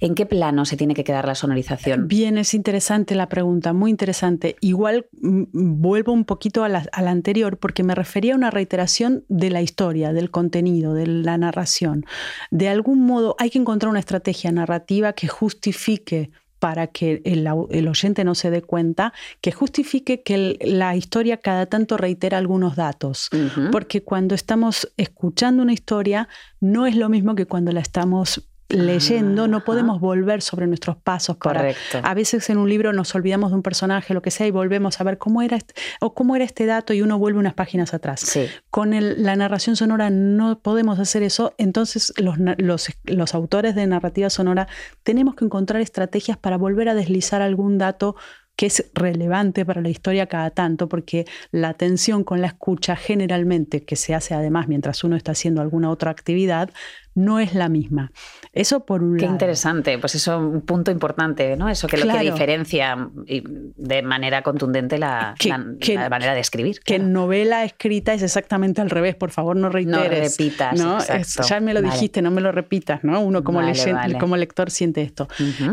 ¿En 0.00 0.14
qué 0.14 0.26
plano 0.26 0.64
se 0.64 0.76
tiene 0.76 0.94
que 0.94 1.04
quedar 1.04 1.26
la 1.26 1.34
sonorización? 1.34 2.08
Bien, 2.08 2.36
es 2.38 2.52
interesante 2.54 3.14
la 3.14 3.28
pregunta, 3.28 3.72
muy 3.72 3.90
interesante. 3.90 4.56
Igual 4.60 5.06
mm, 5.20 5.44
vuelvo 5.52 6.12
un 6.12 6.24
poquito 6.24 6.64
a 6.64 6.68
la, 6.68 6.84
a 6.92 7.02
la 7.02 7.10
anterior 7.10 7.58
porque 7.58 7.82
me 7.82 7.94
refería 7.94 8.34
a 8.34 8.36
una 8.36 8.50
reiteración 8.50 9.24
de 9.28 9.50
la 9.50 9.62
historia, 9.62 10.12
del 10.12 10.30
contenido, 10.30 10.94
de 10.94 11.06
la 11.06 11.38
narración. 11.38 12.04
De 12.50 12.68
algún 12.68 13.00
modo 13.06 13.36
hay 13.38 13.50
que 13.50 13.58
encontrar 13.58 13.90
una 13.90 14.00
estrategia 14.00 14.50
narrativa 14.52 15.12
que 15.12 15.28
justifique 15.28 16.30
para 16.58 16.86
que 16.88 17.22
el, 17.24 17.46
oyente 17.88 18.24
no 18.24 18.34
se 18.34 18.50
dé 18.50 18.62
cuenta, 18.62 19.12
que 19.40 19.52
justifique 19.52 20.22
que 20.22 20.34
el- 20.34 20.58
la 20.78 20.96
historia 20.96 21.36
cada 21.38 21.66
tanto 21.66 21.96
reitera 21.96 22.38
algunos 22.38 22.76
datos. 22.76 23.28
Porque 23.70 24.02
cuando 24.02 24.34
estamos 24.34 24.92
escuchando 24.96 25.62
una 25.62 25.72
historia, 25.72 26.28
no 26.60 26.86
es 26.86 26.96
lo 26.96 27.08
mismo 27.08 27.34
que 27.34 27.46
cuando 27.46 27.72
la 27.72 27.80
estamos 27.80 28.48
leyendo, 28.68 29.46
no 29.48 29.64
podemos 29.64 30.00
volver 30.00 30.42
sobre 30.42 30.66
nuestros 30.66 30.96
pasos 30.96 31.36
para 31.36 31.60
Correcto. 31.60 32.00
a 32.02 32.14
veces 32.14 32.50
en 32.50 32.58
un 32.58 32.68
libro 32.68 32.92
nos 32.92 33.14
olvidamos 33.14 33.50
de 33.50 33.56
un 33.56 33.62
personaje, 33.62 34.12
lo 34.14 34.22
que 34.22 34.30
sea, 34.30 34.46
y 34.46 34.50
volvemos 34.50 35.00
a 35.00 35.04
ver 35.04 35.18
cómo 35.18 35.42
era 35.42 35.56
este, 35.56 35.74
o 36.00 36.14
cómo 36.14 36.34
era 36.36 36.44
este 36.44 36.66
dato 36.66 36.92
y 36.92 37.02
uno 37.02 37.18
vuelve 37.18 37.38
unas 37.38 37.54
páginas 37.54 37.94
atrás. 37.94 38.20
Sí. 38.20 38.46
Con 38.70 38.92
el- 38.92 39.22
la 39.22 39.36
narración 39.36 39.76
sonora 39.76 40.10
no 40.10 40.58
podemos 40.60 40.98
hacer 40.98 41.22
eso, 41.22 41.54
entonces 41.58 42.12
los, 42.16 42.36
los, 42.58 42.88
los 43.04 43.34
autores 43.34 43.74
de 43.74 43.86
narrativa 43.86 44.30
sonora 44.30 44.66
tenemos 45.02 45.34
que 45.36 45.44
encontrar 45.44 45.80
estrategias 45.80 46.36
para 46.36 46.56
volver 46.56 46.88
a 46.88 46.94
deslizar 46.94 47.42
algún 47.42 47.78
dato 47.78 48.16
que 48.56 48.66
es 48.66 48.90
relevante 48.94 49.66
para 49.66 49.82
la 49.82 49.90
historia 49.90 50.28
cada 50.28 50.48
tanto, 50.50 50.88
porque 50.88 51.26
la 51.50 51.68
atención 51.68 52.24
con 52.24 52.40
la 52.40 52.46
escucha 52.46 52.96
generalmente, 52.96 53.84
que 53.84 53.96
se 53.96 54.14
hace 54.14 54.32
además 54.32 54.66
mientras 54.66 55.04
uno 55.04 55.14
está 55.14 55.32
haciendo 55.32 55.60
alguna 55.60 55.90
otra 55.90 56.10
actividad, 56.10 56.70
no 57.16 57.40
es 57.40 57.52
la 57.54 57.68
misma. 57.68 58.12
Eso 58.52 58.84
por 58.86 59.02
un 59.02 59.16
Qué 59.16 59.22
lado. 59.22 59.34
interesante, 59.34 59.98
pues 59.98 60.14
eso 60.14 60.38
un 60.38 60.60
punto 60.60 60.90
importante, 60.92 61.56
¿no? 61.56 61.68
Eso 61.68 61.88
que 61.88 61.96
lo 61.96 62.04
que 62.12 62.20
diferencia 62.20 63.08
de 63.26 64.02
manera 64.02 64.42
contundente 64.42 64.98
la, 64.98 65.34
Que- 65.38 65.48
la- 65.48 65.66
que- 65.80 65.94
la 65.96 66.08
manera 66.08 66.34
de 66.34 66.40
escribir. 66.40 66.76
que 66.80 66.94
claro. 66.94 67.04
en 67.04 67.12
novela 67.12 67.64
escrita 67.64 68.14
es 68.14 68.22
exactamente 68.22 68.80
al 68.80 68.90
revés, 68.90 69.16
por 69.16 69.30
favor 69.30 69.56
no 69.56 69.68
reiteres. 69.70 70.36
repitas, 70.36 70.78
¿no? 70.80 70.98
Es- 70.98 71.40
ya 71.48 71.58
me 71.60 71.74
lo 71.74 71.82
Vale. 71.82 71.92
dijiste, 71.92 72.22
no 72.22 72.30
me 72.30 72.40
lo 72.40 72.52
repitas, 72.52 73.02
¿no? 73.02 73.20
Uno 73.20 73.42
como, 73.42 73.58
Vale, 73.60 74.18
como 74.18 74.36
lector 74.36 74.70
siente 74.70 75.02
esto. 75.02 75.26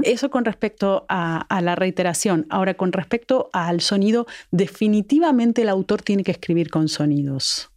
Eso 0.03 0.29
con 0.29 0.45
respecto 0.45 1.05
a, 1.09 1.41
a 1.41 1.62
la 1.62 1.75
reiteración. 1.75 2.47
Ahora, 2.50 2.73
con 2.73 2.91
respecto 2.93 3.50
al 3.51 3.81
sonido, 3.81 4.25
definitivamente 4.51 5.62
el 5.63 5.69
autor 5.69 6.01
tiene 6.01 6.23
que 6.23 6.31
escribir 6.31 6.69
con 6.69 6.88
sonidos. 6.88 7.69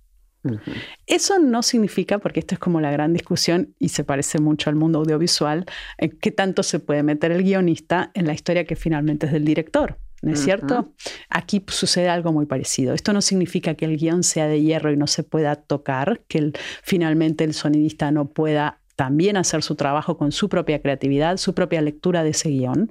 Eso 1.06 1.38
no 1.38 1.62
significa, 1.62 2.18
porque 2.18 2.40
esto 2.40 2.54
es 2.54 2.58
como 2.58 2.80
la 2.80 2.90
gran 2.90 3.12
discusión 3.12 3.74
y 3.78 3.90
se 3.90 4.04
parece 4.04 4.38
mucho 4.40 4.70
al 4.70 4.76
mundo 4.76 4.98
audiovisual, 5.00 5.66
eh, 5.98 6.10
qué 6.10 6.30
tanto 6.32 6.62
se 6.62 6.78
puede 6.80 7.02
meter 7.02 7.32
el 7.32 7.42
guionista 7.42 8.10
en 8.14 8.26
la 8.26 8.32
historia 8.34 8.64
que 8.64 8.76
finalmente 8.76 9.26
es 9.26 9.32
del 9.32 9.44
director. 9.44 9.98
¿No 10.22 10.32
es 10.32 10.40
cierto? 10.40 10.92
Aquí 11.28 11.62
sucede 11.68 12.08
algo 12.08 12.32
muy 12.32 12.46
parecido. 12.46 12.94
Esto 12.94 13.12
no 13.12 13.20
significa 13.20 13.74
que 13.74 13.84
el 13.84 13.98
guion 13.98 14.22
sea 14.22 14.48
de 14.48 14.62
hierro 14.62 14.90
y 14.90 14.96
no 14.96 15.06
se 15.06 15.22
pueda 15.22 15.56
tocar, 15.56 16.22
que 16.26 16.38
el- 16.38 16.52
finalmente 16.82 17.44
el 17.44 17.52
sonidista 17.52 18.10
no 18.10 18.24
pueda 18.30 18.78
también 18.96 19.36
hacer 19.36 19.62
su 19.62 19.74
trabajo 19.74 20.16
con 20.16 20.32
su 20.32 20.48
propia 20.48 20.80
creatividad, 20.80 21.36
su 21.36 21.54
propia 21.54 21.82
lectura 21.82 22.24
de 22.24 22.30
ese 22.30 22.48
guion, 22.48 22.90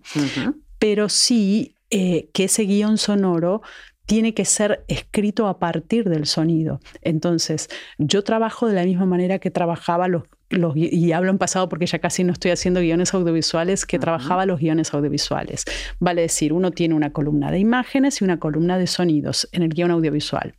pero 0.77 1.09
sí 1.09 1.73
eh, 1.89 2.29
que 2.31 2.43
ese 2.45 2.63
guion 2.63 2.97
sonoro 2.97 3.61
tiene 4.05 4.33
que 4.33 4.45
ser 4.45 4.85
escrito 4.87 5.47
a 5.47 5.59
partir 5.59 6.09
del 6.09 6.25
sonido. 6.25 6.79
Entonces, 7.01 7.69
yo 7.97 8.23
trabajo 8.23 8.67
de 8.67 8.75
la 8.75 8.83
misma 8.83 9.05
manera 9.05 9.39
que 9.39 9.49
trabajaba 9.51 10.07
los, 10.07 10.23
los 10.49 10.75
y 10.75 11.11
hablo 11.11 11.31
en 11.31 11.39
pasado 11.39 11.69
porque 11.69 11.87
ya 11.87 11.97
casi 11.99 12.23
no 12.23 12.31
estoy 12.31 12.51
haciendo 12.51 12.81
guiones 12.81 13.13
audiovisuales, 13.13 13.85
que 13.85 13.97
trabajaba 13.97 14.45
los 14.45 14.59
guiones 14.59 14.93
audiovisuales. 14.93 15.65
Vale 15.99 16.21
decir, 16.21 16.53
uno 16.53 16.71
tiene 16.71 16.93
una 16.93 17.11
columna 17.13 17.49
de 17.49 17.59
imágenes 17.59 18.21
y 18.21 18.23
una 18.23 18.39
columna 18.39 18.77
de 18.77 18.87
sonidos 18.87 19.49
en 19.51 19.63
el 19.63 19.69
guion 19.69 19.91
audiovisual. 19.91 20.53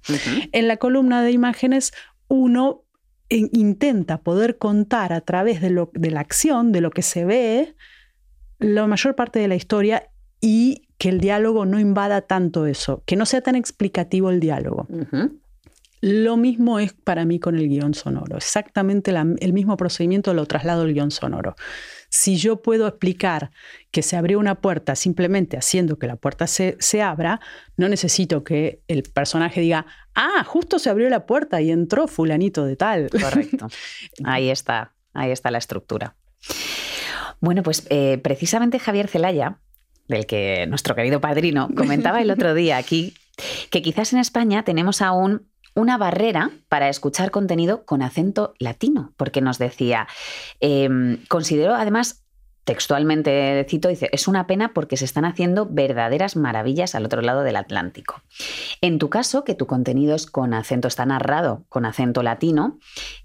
En 0.53 0.67
la 0.67 0.77
columna 0.79 1.23
de 1.23 1.31
imágenes, 1.31 1.93
uno 2.29 2.83
in- 3.29 3.51
intenta 3.53 4.23
poder 4.23 4.59
contar 4.59 5.13
a 5.13 5.21
través 5.21 5.61
de, 5.61 5.71
lo, 5.71 5.91
de 5.95 6.11
la 6.11 6.21
acción, 6.21 6.73
de 6.73 6.81
lo 6.81 6.91
que 6.91 7.03
se 7.03 7.25
ve, 7.25 7.77
la 8.59 8.87
mayor 8.89 9.15
parte 9.15 9.39
de 9.39 9.49
la 9.49 9.55
historia 9.55 10.09
y 10.41 10.89
que 10.99 11.09
el 11.11 11.21
diálogo 11.21 11.67
no 11.67 11.79
invada 11.79 12.23
tanto 12.23 12.67
eso, 12.67 13.03
que 13.07 13.17
no 13.17 13.27
sea 13.27 13.41
tan 13.43 13.55
explicativo 13.57 14.31
el 14.31 14.41
diálogo. 14.41 14.87
Lo 16.03 16.37
mismo 16.37 16.79
es 16.79 16.93
para 16.93 17.25
mí 17.25 17.41
con 17.41 17.57
el 17.57 17.69
guion 17.69 17.95
sonoro. 17.95 18.37
Exactamente 18.37 19.13
la- 19.13 19.27
el 19.41 19.53
mismo 19.53 19.77
procedimiento 19.77 20.35
lo 20.35 20.47
traslado 20.47 20.83
al 20.83 20.93
guion 20.93 21.11
sonoro. 21.11 21.57
Si 22.11 22.37
yo 22.37 22.63
puedo 22.63 22.87
explicar 22.87 23.51
que 23.91 24.03
se 24.03 24.17
abrió 24.17 24.39
una 24.39 24.57
puerta 24.57 24.95
simplemente 24.95 25.57
haciendo 25.57 25.99
que 25.99 26.07
la 26.07 26.17
puerta 26.17 26.47
se, 26.47 26.77
se 26.81 27.03
abra, 27.03 27.41
no 27.77 27.89
necesito 27.89 28.45
que 28.45 28.81
el 28.89 29.03
personaje 29.05 29.61
diga, 29.63 29.87
ah, 30.15 30.45
justo 30.45 30.79
se 30.79 30.91
abrió 30.91 31.09
la 31.11 31.27
puerta 31.27 31.61
y 31.61 31.71
entró 31.71 32.07
fulanito 32.09 32.65
de 32.65 32.77
tal. 32.77 33.09
Correcto. 33.11 33.67
Ahí 34.25 34.51
está, 34.51 34.93
ahí 35.13 35.31
está 35.33 35.51
la 35.51 35.59
estructura. 35.59 36.15
Bueno, 37.41 37.63
pues 37.63 37.87
eh, 37.91 38.19
precisamente 38.23 38.79
Javier 38.79 39.09
Celaya, 39.09 39.59
del 40.09 40.27
que 40.27 40.67
nuestro 40.67 40.95
querido 40.95 41.21
padrino 41.21 41.69
comentaba 41.77 42.21
el 42.21 42.31
otro 42.31 42.55
día 42.55 42.77
aquí, 42.77 43.15
que 43.71 43.83
quizás 43.83 44.13
en 44.13 44.19
España 44.19 44.65
tenemos 44.65 45.03
aún 45.03 45.49
una 45.75 45.99
barrera 45.99 46.51
para 46.69 46.89
escuchar 46.89 47.31
contenido 47.31 47.85
con 47.85 48.03
acento 48.03 48.55
latino, 48.59 49.13
porque 49.17 49.43
nos 49.43 49.59
decía, 49.59 50.09
eh, 50.61 51.19
considero 51.29 51.75
además 51.75 52.26
textualmente 52.67 53.65
cito, 53.71 53.89
dice, 53.89 54.11
es 54.13 54.29
una 54.29 54.47
pena 54.47 54.75
porque 54.75 54.97
se 54.99 55.05
están 55.07 55.25
haciendo 55.25 55.67
verdaderas 55.71 56.37
maravillas 56.37 56.95
al 56.95 57.05
otro 57.07 57.23
lado 57.23 57.43
del 57.43 57.57
Atlántico. 57.57 58.21
En 58.83 58.99
tu 58.99 59.09
caso, 59.09 59.45
que 59.45 59.55
tu 59.55 59.67
contenido 59.67 60.15
es 60.15 60.27
con 60.27 60.53
acento, 60.53 60.89
está 60.89 61.07
narrado 61.07 61.65
con 61.71 61.87
acento 61.87 62.23
latino, 62.23 62.79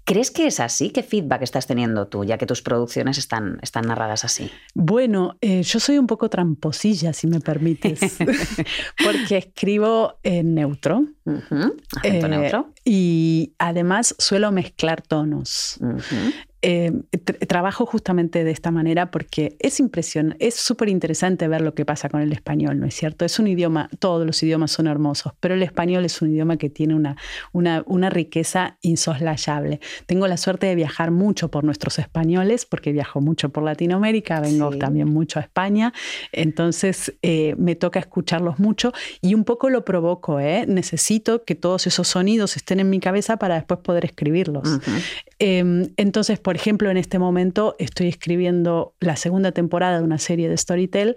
¿crees 0.04 0.30
que 0.30 0.46
es 0.46 0.60
así? 0.60 0.90
¿Qué 0.90 1.02
feedback 1.02 1.42
estás 1.42 1.66
teniendo 1.66 2.06
tú, 2.06 2.24
ya 2.24 2.38
que 2.38 2.46
tus 2.46 2.62
producciones 2.62 3.18
están, 3.18 3.58
están 3.62 3.86
narradas 3.86 4.24
así? 4.24 4.50
Bueno, 4.74 5.36
eh, 5.40 5.62
yo 5.62 5.80
soy 5.80 5.98
un 5.98 6.06
poco 6.06 6.30
tramposilla, 6.30 7.12
si 7.12 7.26
me 7.26 7.40
permites, 7.40 8.16
porque 9.02 9.36
escribo 9.38 10.18
en 10.22 10.54
neutro 10.54 11.04
Ujú, 11.24 11.76
Acento 11.96 12.26
Eh, 12.26 12.28
neutro. 12.28 12.72
y 12.84 13.54
además 13.58 14.14
suelo 14.18 14.50
mezclar 14.52 15.02
tonos. 15.02 15.78
Ujú, 15.80 16.32
Eh, 16.64 16.92
tr- 17.10 17.46
trabajo 17.48 17.86
justamente 17.86 18.44
de 18.44 18.52
esta 18.52 18.70
manera 18.70 19.10
porque 19.10 19.56
es 19.58 19.80
impresionante, 19.80 20.46
es 20.46 20.54
súper 20.54 20.88
interesante 20.88 21.48
ver 21.48 21.60
lo 21.60 21.74
que 21.74 21.84
pasa 21.84 22.08
con 22.08 22.20
el 22.20 22.32
español, 22.32 22.78
¿no 22.78 22.86
es 22.86 22.94
cierto? 22.94 23.24
Es 23.24 23.40
un 23.40 23.48
idioma, 23.48 23.90
todos 23.98 24.24
los 24.24 24.40
idiomas 24.44 24.70
son 24.70 24.86
hermosos, 24.86 25.32
pero 25.40 25.54
el 25.54 25.62
español 25.64 26.04
es 26.04 26.22
un 26.22 26.30
idioma 26.30 26.56
que 26.58 26.70
tiene 26.70 26.94
una, 26.94 27.16
una, 27.52 27.82
una 27.86 28.10
riqueza 28.10 28.78
insoslayable. 28.80 29.80
Tengo 30.06 30.28
la 30.28 30.36
suerte 30.36 30.66
de 30.66 30.76
viajar 30.76 31.10
mucho 31.10 31.50
por 31.50 31.64
nuestros 31.64 31.98
españoles, 31.98 32.64
porque 32.64 32.92
viajo 32.92 33.20
mucho 33.20 33.48
por 33.48 33.64
Latinoamérica, 33.64 34.40
vengo 34.40 34.72
Sí. 34.72 34.78
también 34.78 35.08
mucho 35.08 35.40
a 35.40 35.42
España, 35.42 35.92
entonces 36.30 37.12
eh, 37.22 37.54
me 37.58 37.74
toca 37.74 37.98
escucharlos 38.00 38.58
mucho 38.58 38.92
y 39.20 39.34
un 39.34 39.44
poco 39.44 39.68
lo 39.70 39.84
provoco, 39.84 40.40
¿eh? 40.40 40.64
Necesito 40.66 41.44
que 41.44 41.54
todos 41.54 41.86
esos 41.86 42.08
sonidos 42.08 42.56
estén 42.56 42.80
en 42.80 42.90
mi 42.90 43.00
cabeza 43.00 43.36
para 43.36 43.54
después 43.56 43.80
poder 43.80 44.04
escribirlos. 44.04 44.68
ujú. 44.68 44.90
Eh, 45.38 45.90
entonces, 45.96 46.38
por 46.38 46.51
ejemplo, 46.56 46.90
en 46.90 46.96
este 46.96 47.18
momento 47.18 47.76
estoy 47.78 48.08
escribiendo 48.08 48.94
la 49.00 49.16
segunda 49.16 49.52
temporada 49.52 49.98
de 49.98 50.04
una 50.04 50.18
serie 50.18 50.48
de 50.48 50.56
Storytel 50.56 51.16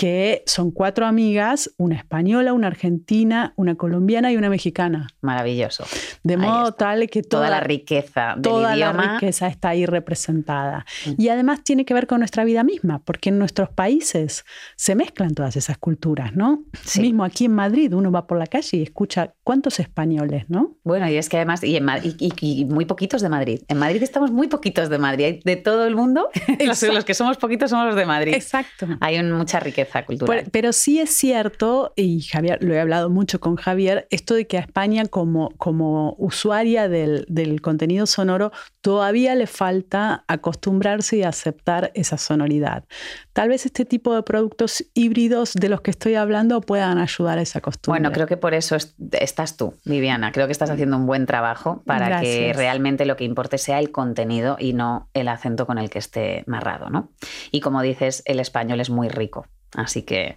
que 0.00 0.42
son 0.46 0.70
cuatro 0.70 1.04
amigas, 1.04 1.74
una 1.76 1.94
española, 1.94 2.54
una 2.54 2.68
argentina, 2.68 3.52
una 3.56 3.74
colombiana 3.74 4.32
y 4.32 4.36
una 4.38 4.48
mexicana. 4.48 5.08
Maravilloso. 5.20 5.84
De 6.22 6.38
modo 6.38 6.72
tal 6.72 7.06
que 7.10 7.20
toda, 7.22 7.48
toda 7.48 7.50
la 7.50 7.60
riqueza 7.60 8.32
del 8.32 8.40
toda 8.40 8.76
idioma. 8.76 9.04
la 9.04 9.12
riqueza 9.12 9.46
está 9.46 9.68
ahí 9.68 9.84
representada. 9.84 10.86
Mm. 11.04 11.10
Y 11.18 11.28
además 11.28 11.62
tiene 11.64 11.84
que 11.84 11.92
ver 11.92 12.06
con 12.06 12.20
nuestra 12.20 12.44
vida 12.44 12.64
misma, 12.64 13.00
porque 13.00 13.28
en 13.28 13.38
nuestros 13.38 13.68
países 13.68 14.46
se 14.74 14.94
mezclan 14.94 15.34
todas 15.34 15.54
esas 15.56 15.76
culturas, 15.76 16.34
¿no? 16.34 16.64
Sí. 16.82 17.02
Mismo 17.02 17.22
aquí 17.22 17.44
en 17.44 17.52
Madrid 17.52 17.92
uno 17.92 18.10
va 18.10 18.26
por 18.26 18.38
la 18.38 18.46
calle 18.46 18.78
y 18.78 18.82
escucha 18.82 19.34
cuántos 19.50 19.80
españoles, 19.80 20.44
¿no? 20.48 20.76
Bueno, 20.84 21.08
y 21.08 21.16
es 21.16 21.28
que 21.28 21.36
además, 21.38 21.64
y, 21.64 21.74
en 21.76 21.84
y- 22.04 22.32
y- 22.40 22.64
muy 22.66 22.84
poquitos 22.84 23.20
de 23.20 23.28
Madrid. 23.28 23.62
En 23.66 23.78
Madrid 23.78 24.00
estamos 24.00 24.30
muy 24.30 24.46
poquitos 24.46 24.88
de 24.88 24.98
Madrid. 24.98 25.40
De 25.44 25.56
todo 25.56 25.88
el 25.88 25.96
mundo, 25.96 26.28
los, 26.64 26.80
los 26.84 27.04
que 27.04 27.14
somos 27.14 27.36
poquitos 27.36 27.70
somos 27.70 27.86
los 27.86 27.96
de 27.96 28.06
Madrid. 28.06 28.32
Exacto. 28.32 28.86
Hay 29.00 29.18
un- 29.18 29.32
mucha 29.32 29.58
riqueza 29.58 30.04
cultural. 30.06 30.42
Por- 30.44 30.50
pero 30.52 30.72
sí 30.72 31.00
es 31.00 31.10
cierto, 31.10 31.92
y 31.96 32.20
Javier, 32.22 32.62
lo 32.62 32.74
he 32.74 32.80
hablado 32.80 33.10
mucho 33.10 33.40
con 33.40 33.56
Javier, 33.56 34.06
esto 34.10 34.34
de 34.34 34.46
que 34.46 34.56
a 34.56 34.60
España 34.60 35.04
como, 35.06 35.50
como 35.56 36.14
usuaria 36.18 36.88
del, 36.88 37.24
del 37.28 37.60
contenido 37.60 38.06
sonoro 38.06 38.52
todavía 38.82 39.34
le 39.34 39.48
falta 39.48 40.24
acostumbrarse 40.28 41.16
y 41.16 41.22
aceptar 41.24 41.90
esa 41.94 42.18
sonoridad. 42.18 42.84
Tal 43.32 43.48
vez 43.48 43.66
este 43.66 43.84
tipo 43.84 44.14
de 44.14 44.22
productos 44.22 44.84
híbridos 44.94 45.54
de 45.54 45.68
los 45.68 45.80
que 45.80 45.90
estoy 45.90 46.14
hablando 46.14 46.60
puedan 46.60 46.98
ayudar 46.98 47.38
a 47.38 47.42
esa 47.42 47.60
costumbre. 47.60 48.00
Bueno, 48.00 48.12
creo 48.12 48.26
que 48.28 48.36
por 48.36 48.54
eso 48.54 48.76
es- 48.76 48.94
estás 49.42 49.56
tú, 49.56 49.74
Viviana. 49.84 50.32
Creo 50.32 50.46
que 50.46 50.52
estás 50.52 50.68
haciendo 50.68 50.98
un 50.98 51.06
buen 51.06 51.24
trabajo 51.24 51.82
para 51.86 52.20
que 52.20 52.52
realmente 52.54 53.06
lo 53.06 53.16
que 53.16 53.24
importe 53.24 53.56
sea 53.56 53.78
el 53.78 53.90
contenido 53.90 54.56
y 54.58 54.74
no 54.74 55.08
el 55.14 55.28
acento 55.28 55.66
con 55.66 55.78
el 55.78 55.88
que 55.88 55.98
esté 55.98 56.44
narrado, 56.46 56.90
¿no? 56.90 57.08
Y 57.50 57.60
como 57.60 57.80
dices, 57.80 58.22
el 58.26 58.38
español 58.38 58.80
es 58.80 58.90
muy 58.90 59.08
rico. 59.08 59.46
Así 59.74 60.02
que 60.02 60.36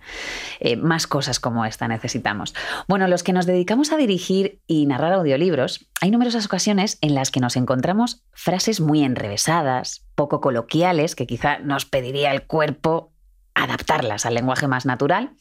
eh, 0.60 0.76
más 0.76 1.08
cosas 1.08 1.40
como 1.40 1.66
esta 1.66 1.88
necesitamos. 1.88 2.54
Bueno, 2.88 3.08
los 3.08 3.24
que 3.24 3.34
nos 3.34 3.46
dedicamos 3.46 3.92
a 3.92 3.98
dirigir 3.98 4.62
y 4.68 4.86
narrar 4.86 5.14
audiolibros, 5.14 5.88
hay 6.02 6.12
numerosas 6.12 6.46
ocasiones 6.46 7.00
en 7.02 7.16
las 7.16 7.32
que 7.32 7.40
nos 7.40 7.58
encontramos 7.58 8.24
frases 8.32 8.80
muy 8.80 9.04
enrevesadas, 9.04 10.06
poco 10.16 10.40
coloquiales, 10.40 11.16
que 11.16 11.28
quizá 11.28 11.58
nos 11.60 11.86
pediría 11.86 12.32
el 12.32 12.44
cuerpo 12.44 13.13
adaptarlas 13.56 14.26
al 14.26 14.34
lenguaje 14.34 14.68
más 14.68 14.86
natural, 14.86 15.32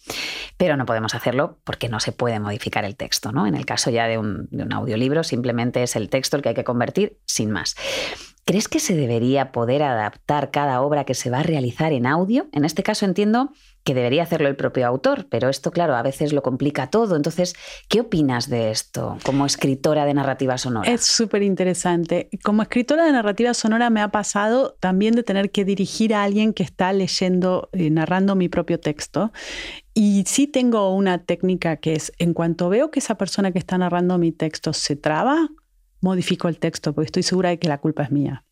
pero 0.56 0.76
no 0.76 0.86
podemos 0.86 1.14
hacerlo 1.14 1.58
porque 1.64 1.88
no 1.88 2.00
se 2.00 2.12
puede 2.12 2.40
modificar 2.40 2.84
el 2.84 2.96
texto. 2.96 3.32
¿no? 3.32 3.46
En 3.46 3.54
el 3.54 3.66
caso 3.66 3.90
ya 3.90 4.06
de 4.06 4.18
un, 4.18 4.48
de 4.50 4.64
un 4.64 4.72
audiolibro, 4.72 5.24
simplemente 5.24 5.82
es 5.82 5.96
el 5.96 6.08
texto 6.08 6.36
el 6.36 6.42
que 6.42 6.50
hay 6.50 6.54
que 6.54 6.64
convertir 6.64 7.18
sin 7.24 7.50
más. 7.50 7.74
¿Crees 8.44 8.66
que 8.66 8.80
se 8.80 8.96
debería 8.96 9.52
poder 9.52 9.84
adaptar 9.84 10.50
cada 10.50 10.80
obra 10.82 11.04
que 11.04 11.14
se 11.14 11.30
va 11.30 11.40
a 11.40 11.42
realizar 11.44 11.92
en 11.92 12.06
audio? 12.06 12.48
En 12.52 12.64
este 12.64 12.82
caso 12.82 13.04
entiendo 13.04 13.52
que 13.84 13.94
debería 13.94 14.24
hacerlo 14.24 14.48
el 14.48 14.56
propio 14.56 14.86
autor, 14.86 15.28
pero 15.28 15.48
esto, 15.48 15.70
claro, 15.70 15.94
a 15.94 16.02
veces 16.02 16.32
lo 16.32 16.42
complica 16.42 16.88
todo. 16.88 17.14
Entonces, 17.14 17.54
¿qué 17.88 18.00
opinas 18.00 18.48
de 18.48 18.72
esto 18.72 19.16
como 19.24 19.46
escritora 19.46 20.04
de 20.06 20.14
narrativa 20.14 20.58
sonora? 20.58 20.90
Es 20.90 21.04
súper 21.04 21.42
interesante. 21.42 22.30
Como 22.42 22.62
escritora 22.62 23.04
de 23.04 23.12
narrativa 23.12 23.54
sonora 23.54 23.90
me 23.90 24.00
ha 24.00 24.08
pasado 24.08 24.76
también 24.80 25.14
de 25.14 25.22
tener 25.22 25.52
que 25.52 25.64
dirigir 25.64 26.12
a 26.12 26.24
alguien 26.24 26.52
que 26.52 26.64
está 26.64 26.92
leyendo, 26.92 27.68
eh, 27.72 27.90
narrando 27.90 28.34
mi 28.34 28.48
propio 28.48 28.80
texto. 28.80 29.32
Y 29.94 30.24
sí 30.26 30.48
tengo 30.48 30.92
una 30.94 31.18
técnica 31.24 31.76
que 31.76 31.94
es, 31.94 32.12
en 32.18 32.34
cuanto 32.34 32.68
veo 32.68 32.90
que 32.90 32.98
esa 32.98 33.16
persona 33.16 33.52
que 33.52 33.58
está 33.60 33.78
narrando 33.78 34.18
mi 34.18 34.32
texto 34.32 34.72
se 34.72 34.96
traba, 34.96 35.48
modifico 36.02 36.48
el 36.48 36.58
texto, 36.58 36.92
porque 36.92 37.06
estoy 37.06 37.22
segura 37.22 37.48
de 37.48 37.58
que 37.58 37.68
la 37.68 37.78
culpa 37.78 38.02
es 38.02 38.10
mía. 38.10 38.44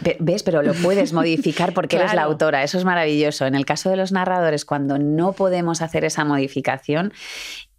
Ve- 0.00 0.16
¿Ves? 0.18 0.42
Pero 0.42 0.62
lo 0.62 0.72
puedes 0.74 1.12
modificar 1.12 1.72
porque 1.74 1.96
eres 1.96 2.14
la 2.14 2.22
autora. 2.22 2.62
Eso 2.64 2.78
es 2.78 2.84
maravilloso. 2.84 3.46
En 3.46 3.54
el 3.54 3.64
caso 3.64 3.90
de 3.90 3.96
los 3.96 4.10
narradores, 4.10 4.64
cuando 4.64 4.98
no 4.98 5.32
podemos 5.34 5.82
hacer 5.82 6.04
esa 6.04 6.24
modificación, 6.24 7.12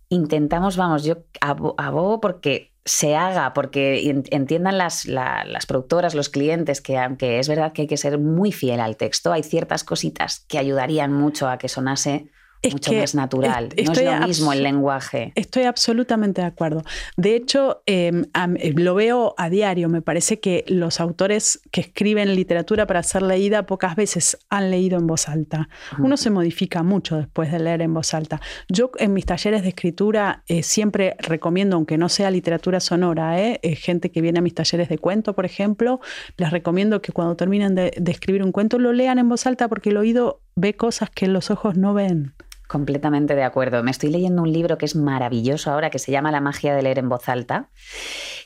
intentamos, 0.10 0.78
vamos, 0.78 1.04
yo 1.04 1.24
abo- 1.42 1.76
abogo 1.78 2.22
porque 2.22 2.72
se 2.86 3.16
haga, 3.16 3.54
porque 3.54 4.10
en- 4.10 4.24
entiendan 4.32 4.78
las, 4.78 5.06
la- 5.06 5.46
las 5.46 5.66
productoras, 5.66 6.16
los 6.16 6.30
clientes, 6.30 6.82
que 6.82 6.98
aunque 6.98 7.40
es 7.40 7.48
verdad 7.48 7.72
que 7.74 7.84
hay 7.84 7.88
que 7.88 7.98
ser 7.98 8.20
muy 8.20 8.52
fiel 8.52 8.80
al 8.80 8.98
texto, 8.98 9.32
hay 9.32 9.44
ciertas 9.44 9.84
cositas 9.84 10.46
que 10.48 10.58
ayudarían 10.58 11.14
mucho 11.14 11.48
a 11.48 11.58
que 11.58 11.70
sonase 11.70 12.28
Es 12.64 12.74
mucho 12.74 12.92
que 12.92 13.00
más 13.02 13.14
natural. 13.14 13.70
no 13.86 13.92
es 13.92 13.98
lo 14.22 14.28
mismo 14.28 14.54
el 14.54 14.64
lenguaje. 14.64 15.32
Estoy 15.36 15.64
absolutamente 15.64 16.42
de 16.42 16.48
acuerdo. 16.48 16.82
De 17.18 17.36
hecho, 17.36 17.84
eh, 17.86 18.12
am- 18.34 18.56
eh, 18.58 18.74
lo 18.76 18.96
veo 18.96 19.36
a 19.38 19.50
diario. 19.50 19.90
Me 19.90 20.02
parece 20.02 20.40
que 20.40 20.64
los 20.68 21.00
autores 21.00 21.62
que 21.72 21.82
escriben 21.82 22.34
literatura 22.36 22.88
para 22.88 23.04
ser 23.04 23.22
leída 23.22 23.66
pocas 23.66 23.96
veces 23.96 24.38
han 24.50 24.72
leído 24.72 24.98
en 24.98 25.08
voz 25.08 25.28
alta. 25.28 25.68
Uno 26.00 26.16
se 26.18 26.30
modifica 26.30 26.84
mucho 26.84 27.18
después 27.18 27.52
de 27.52 27.60
leer 27.60 27.82
en 27.82 27.94
voz 27.94 28.14
alta. 28.14 28.40
Yo 28.70 28.92
en 28.98 29.14
mis 29.14 29.26
talleres 29.26 29.62
de 29.64 29.70
escritura 29.70 30.44
eh, 30.48 30.64
siempre 30.64 31.16
recomiendo, 31.20 31.76
aunque 31.76 31.98
no 31.98 32.08
sea 32.10 32.32
literatura 32.32 32.80
sonora, 32.80 33.40
eh, 33.42 33.60
gente 33.76 34.10
que 34.10 34.22
viene 34.22 34.40
a 34.40 34.42
mis 34.42 34.54
talleres 34.54 34.88
de 34.90 34.98
cuento, 34.98 35.34
por 35.36 35.46
ejemplo, 35.46 36.00
les 36.38 36.50
recomiendo 36.52 37.02
que 37.02 37.12
cuando 37.12 37.36
terminen 37.36 37.76
de, 37.76 37.94
de 37.98 38.12
escribir 38.12 38.42
un 38.44 38.52
cuento 38.54 38.80
lo 38.80 38.94
lean 38.94 39.20
en 39.20 39.28
voz 39.28 39.46
alta 39.46 39.68
porque 39.68 39.90
el 39.90 39.98
oído 39.98 40.40
ve 40.56 40.76
cosas 40.76 41.10
que 41.10 41.28
los 41.28 41.52
ojos 41.52 41.76
no 41.78 41.94
ven. 41.94 42.34
Completamente 42.74 43.36
de 43.36 43.44
acuerdo. 43.44 43.84
Me 43.84 43.92
estoy 43.92 44.10
leyendo 44.10 44.42
un 44.42 44.52
libro 44.52 44.80
que 44.80 44.86
es 44.86 44.96
maravilloso 44.96 45.72
ahora, 45.72 45.92
que 45.92 46.00
se 46.00 46.12
llama 46.12 46.32
La 46.32 46.42
magia 46.42 46.74
de 46.74 46.82
leer 46.82 46.98
en 46.98 47.08
voz 47.08 47.30
alta, 47.30 47.70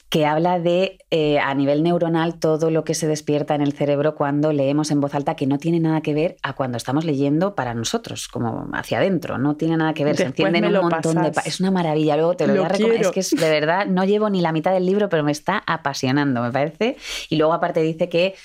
que 0.09 0.25
habla 0.25 0.59
de, 0.59 0.97
eh, 1.11 1.39
a 1.39 1.53
nivel 1.53 1.81
neuronal, 1.81 2.37
todo 2.37 2.69
lo 2.69 2.83
que 2.83 2.93
se 2.93 3.07
despierta 3.07 3.55
en 3.55 3.61
el 3.61 3.71
cerebro 3.71 4.15
cuando 4.15 4.51
leemos 4.51 4.91
en 4.91 4.99
voz 4.99 5.15
alta, 5.15 5.37
que 5.37 5.47
no 5.47 5.59
tiene 5.59 5.79
nada 5.79 6.01
que 6.01 6.13
ver 6.13 6.35
a 6.43 6.55
cuando 6.55 6.75
estamos 6.75 7.05
leyendo 7.05 7.55
para 7.55 7.73
nosotros, 7.73 8.27
como 8.27 8.67
hacia 8.73 8.97
adentro. 8.97 9.37
No 9.37 9.55
tiene 9.55 9.77
nada 9.77 9.93
que 9.93 10.03
ver. 10.03 10.17
se 10.17 10.25
encienden 10.25 10.65
un 10.65 10.73
montón 10.73 11.21
de... 11.21 11.31
pasas. 11.31 11.47
Es 11.47 11.59
una 11.61 11.71
maravilla. 11.71 12.17
Luego 12.17 12.35
te 12.35 12.47
lo, 12.47 12.53
Lo 12.53 12.59
voy 12.63 12.65
a 12.65 12.73
recomendar. 12.73 13.05
Es 13.05 13.11
que 13.11 13.21
es 13.21 13.29
de 13.29 13.49
verdad, 13.49 13.85
no 13.85 14.03
llevo 14.03 14.29
ni 14.29 14.41
la 14.41 14.51
mitad 14.51 14.73
del 14.73 14.85
libro, 14.85 15.07
pero 15.07 15.23
me 15.23 15.31
está 15.31 15.63
apasionando, 15.65 16.41
me 16.41 16.51
parece. 16.51 16.97
Y 17.29 17.37
luego 17.37 17.53
aparte 17.53 17.81
dice 17.81 18.09
que 18.09 18.35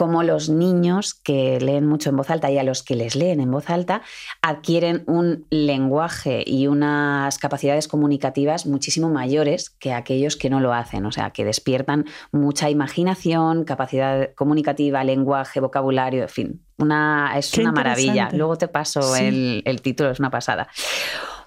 como 0.00 0.22
los 0.22 0.48
niños 0.48 1.12
que 1.12 1.60
leen 1.60 1.86
mucho 1.86 2.08
en 2.08 2.16
voz 2.16 2.30
alta 2.30 2.50
y 2.50 2.56
a 2.56 2.62
los 2.62 2.82
que 2.82 2.96
les 2.96 3.16
leen 3.16 3.38
en 3.38 3.50
voz 3.50 3.68
alta 3.68 4.00
adquieren 4.40 5.04
un 5.06 5.44
lenguaje 5.50 6.42
y 6.46 6.68
unas 6.68 7.36
capacidades 7.36 7.86
comunicativas 7.86 8.64
muchísimo 8.64 9.10
mayores 9.10 9.68
que 9.68 9.92
aquellos 9.92 10.36
que 10.36 10.48
no 10.48 10.58
lo 10.60 10.72
hacen, 10.72 11.04
o 11.04 11.12
sea, 11.12 11.32
que 11.32 11.44
despiertan 11.44 12.06
mucha 12.32 12.70
imaginación, 12.70 13.64
capacidad 13.64 14.32
comunicativa, 14.36 15.04
lenguaje, 15.04 15.60
vocabulario, 15.60 16.22
en 16.22 16.28
fin, 16.30 16.62
una, 16.78 17.34
es 17.36 17.50
Qué 17.50 17.60
una 17.60 17.72
maravilla. 17.72 18.30
Luego 18.32 18.56
te 18.56 18.68
paso 18.68 19.02
Sí. 19.02 19.22
el, 19.22 19.62
el 19.66 19.82
título, 19.82 20.12
es 20.12 20.18
una 20.18 20.30
pasada. 20.30 20.68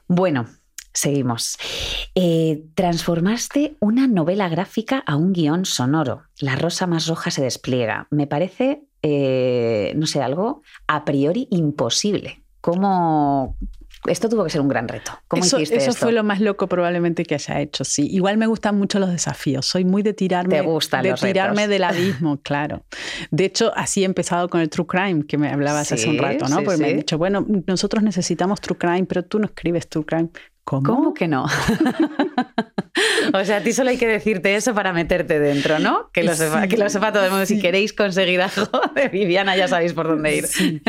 Bueno, 0.07 0.45
Seguimos. 0.93 1.57
Eh, 2.13 2.65
transformaste 2.75 3.75
una 3.79 4.07
novela 4.07 4.47
gráfica 4.47 5.03
a 5.05 5.15
un 5.15 5.33
guion 5.33 5.65
sonoro. 5.65 6.23
La 6.39 6.55
rosa 6.55 6.85
más 6.85 7.07
roja 7.07 7.31
se 7.31 7.41
despliega. 7.41 8.07
Me 8.11 8.27
parece, 8.27 8.83
eh, 9.01 9.93
no 9.95 10.05
sé, 10.05 10.21
algo 10.21 10.61
a 10.87 11.03
priori 11.03 11.47
imposible. 11.49 12.43
¿Cómo...? 12.61 13.57
Esto 14.05 14.27
tuvo 14.27 14.43
que 14.43 14.49
ser 14.49 14.59
un 14.59 14.67
gran 14.67 14.89
reto. 14.89 15.13
¿Cómo 15.29 15.43
eso 15.43 15.57
hiciste 15.57 15.77
eso 15.77 15.91
esto? 15.91 16.05
fue 16.05 16.11
lo 16.11 16.25
más 16.25 16.41
loco 16.41 16.67
probablemente 16.67 17.23
que 17.23 17.35
haya 17.35 17.61
hecho, 17.61 17.85
sí. 17.85 18.05
Igual 18.11 18.37
me 18.37 18.47
gustan 18.47 18.77
mucho 18.77 18.99
los 18.99 19.09
desafíos. 19.09 19.65
Soy 19.65 19.85
muy 19.85 20.03
de 20.03 20.13
tirarme, 20.13 20.57
de 20.57 20.63
los 20.63 20.89
tirarme 21.21 21.67
retos. 21.67 21.69
del 21.69 21.83
abismo, 21.85 22.37
claro. 22.41 22.83
De 23.31 23.45
hecho, 23.45 23.71
así 23.77 24.01
he 24.01 24.05
empezado 24.05 24.49
con 24.49 24.59
el 24.59 24.69
True 24.69 24.87
Crime, 24.87 25.25
que 25.25 25.37
me 25.37 25.49
hablabas 25.49 25.93
hace 25.93 26.09
un 26.09 26.17
rato, 26.17 26.49
¿no? 26.49 26.57
sí, 26.57 26.63
Porque 26.65 26.81
me 26.81 26.89
han 26.89 26.97
dicho, 26.97 27.17
bueno, 27.17 27.45
nosotros 27.65 28.03
necesitamos 28.03 28.59
True 28.59 28.77
Crime, 28.77 29.05
pero 29.05 29.23
tú 29.23 29.39
no 29.39 29.45
escribes 29.45 29.87
True 29.87 30.05
Crime. 30.05 30.29
¿Cómo? 30.63 30.83
¿Cómo 30.83 31.13
que 31.13 31.27
no? 31.27 31.45
o 33.33 33.43
sea, 33.43 33.57
a 33.57 33.61
ti 33.61 33.73
solo 33.73 33.89
hay 33.89 33.97
que 33.97 34.07
decirte 34.07 34.55
eso 34.55 34.73
para 34.73 34.93
meterte 34.93 35.39
dentro, 35.39 35.79
¿no? 35.79 36.09
Que 36.13 36.23
lo 36.23 36.33
sepa, 36.35 36.63
Sí, 36.63 36.69
que 36.69 36.77
lo 36.77 36.89
sepa 36.89 37.11
todo 37.11 37.25
el 37.25 37.31
mundo. 37.31 37.45
Si 37.45 37.55
sí. 37.55 37.61
queréis 37.61 37.91
conseguir 37.91 38.41
algo 38.41 38.69
de 38.95 39.09
Viviana, 39.09 39.57
ya 39.57 39.67
sabéis 39.67 39.93
por 39.93 40.07
dónde 40.07 40.37
ir. 40.37 40.47
Sí. 40.47 40.81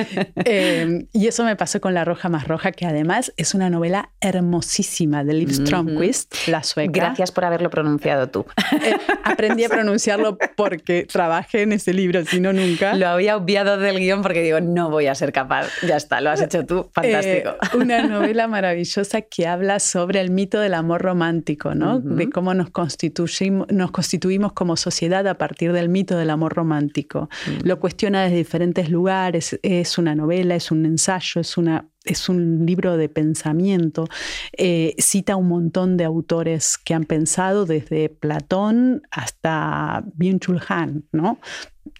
Eh, 0.44 1.06
y 1.12 1.26
eso 1.26 1.44
me 1.44 1.56
pasó 1.56 1.80
con 1.80 1.94
La 1.94 2.04
Roja 2.04 2.28
más 2.28 2.46
Roja, 2.46 2.72
que 2.72 2.86
además 2.86 3.32
es 3.36 3.54
una 3.54 3.68
novela 3.70 4.10
hermosísima 4.20 5.24
de 5.24 5.34
Liv. 5.34 5.52
Stromquist, 5.52 6.48
la 6.48 6.62
sueca. 6.62 6.92
Gracias 6.92 7.32
por 7.32 7.44
haberlo 7.44 7.70
pronunciado 7.70 8.28
tú. 8.28 8.46
Eh, 8.72 8.96
aprendí 9.24 9.64
a 9.64 9.68
pronunciarlo 9.68 10.38
porque 10.56 11.06
trabajé 11.10 11.62
en 11.62 11.72
ese 11.72 11.92
libro, 11.92 12.24
si 12.24 12.40
no 12.40 12.52
nunca. 12.52 12.94
Lo 12.94 13.08
había 13.08 13.36
obviado 13.36 13.76
del 13.78 13.98
guion 13.98 14.22
porque 14.22 14.42
digo, 14.42 14.60
no 14.60 14.90
voy 14.90 15.06
a 15.06 15.14
ser 15.14 15.32
capaz. 15.32 15.68
Ya 15.82 15.96
está, 15.96 16.20
lo 16.20 16.30
has 16.30 16.40
hecho 16.42 16.64
tú. 16.64 16.90
Fantástico. 16.92 17.50
Eh, 17.50 17.76
una 17.76 18.06
novela 18.06 18.46
maravillosa 18.46 19.22
que 19.22 19.46
habla 19.46 19.63
sobre 19.78 20.20
el 20.20 20.30
mito 20.30 20.60
del 20.60 20.74
amor 20.74 21.02
romántico, 21.02 21.74
¿no? 21.74 22.00
De 22.00 22.30
cómo 22.30 22.54
nos 22.54 22.70
constituimos, 22.70 23.66
nos 23.70 23.90
constituimos 23.90 24.52
como 24.52 24.76
sociedad 24.76 25.26
a 25.26 25.38
partir 25.38 25.72
del 25.72 25.88
mito 25.88 26.16
del 26.16 26.30
amor 26.30 26.54
romántico. 26.54 27.28
Lo 27.62 27.80
cuestiona 27.80 28.22
desde 28.22 28.36
diferentes 28.36 28.90
lugares. 28.90 29.58
Es 29.62 29.98
una 29.98 30.14
novela, 30.14 30.54
es 30.54 30.70
un 30.70 30.86
ensayo, 30.86 31.40
es 31.40 31.56
una 31.56 31.88
es 32.04 32.28
un 32.28 32.66
libro 32.66 32.96
de 32.96 33.08
pensamiento, 33.08 34.06
eh, 34.52 34.94
cita 34.98 35.36
un 35.36 35.48
montón 35.48 35.96
de 35.96 36.04
autores 36.04 36.76
que 36.76 36.92
han 36.92 37.04
pensado 37.04 37.64
desde 37.64 38.10
Platón 38.10 39.02
hasta 39.10 40.04
Byung-Chul 40.18 40.62
Han, 40.68 41.04
¿no? 41.12 41.38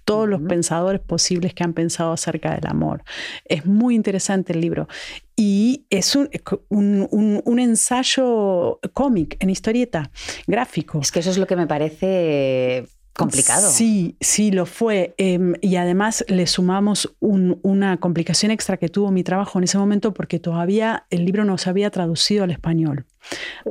Todos 0.04 0.28
los 0.28 0.40
pensadores 0.42 1.00
posibles 1.00 1.54
que 1.54 1.64
han 1.64 1.72
pensado 1.72 2.12
acerca 2.12 2.54
del 2.54 2.66
amor. 2.66 3.02
Es 3.44 3.66
muy 3.66 3.94
interesante 3.94 4.52
el 4.52 4.60
libro. 4.60 4.88
Y 5.36 5.86
es 5.90 6.14
un, 6.14 6.28
un- 6.68 7.08
un- 7.10 7.42
un 7.44 7.58
ensayo 7.58 8.78
cómic 8.92 9.36
en 9.40 9.50
historieta, 9.50 10.10
gráfico. 10.46 11.00
Es 11.00 11.10
que 11.10 11.20
eso 11.20 11.30
es 11.30 11.38
lo 11.38 11.46
que 11.46 11.56
me 11.56 11.66
parece 11.66 12.86
complicado. 13.16 13.70
Sí, 13.70 14.16
sí, 14.20 14.50
lo 14.50 14.66
fue. 14.66 15.14
Em, 15.18 15.54
y 15.60 15.76
además 15.76 16.24
le 16.28 16.46
sumamos 16.46 17.14
un- 17.20 17.58
una 17.62 17.96
complicación 17.98 18.50
extra 18.50 18.76
que 18.76 18.88
tuvo 18.88 19.10
mi 19.10 19.22
trabajo 19.22 19.58
en 19.58 19.64
ese 19.64 19.78
momento 19.78 20.12
porque 20.12 20.38
todavía 20.40 21.06
el 21.10 21.24
libro 21.24 21.44
no 21.44 21.56
se 21.58 21.70
había 21.70 21.90
traducido 21.90 22.44
al 22.44 22.50
español. 22.50 23.06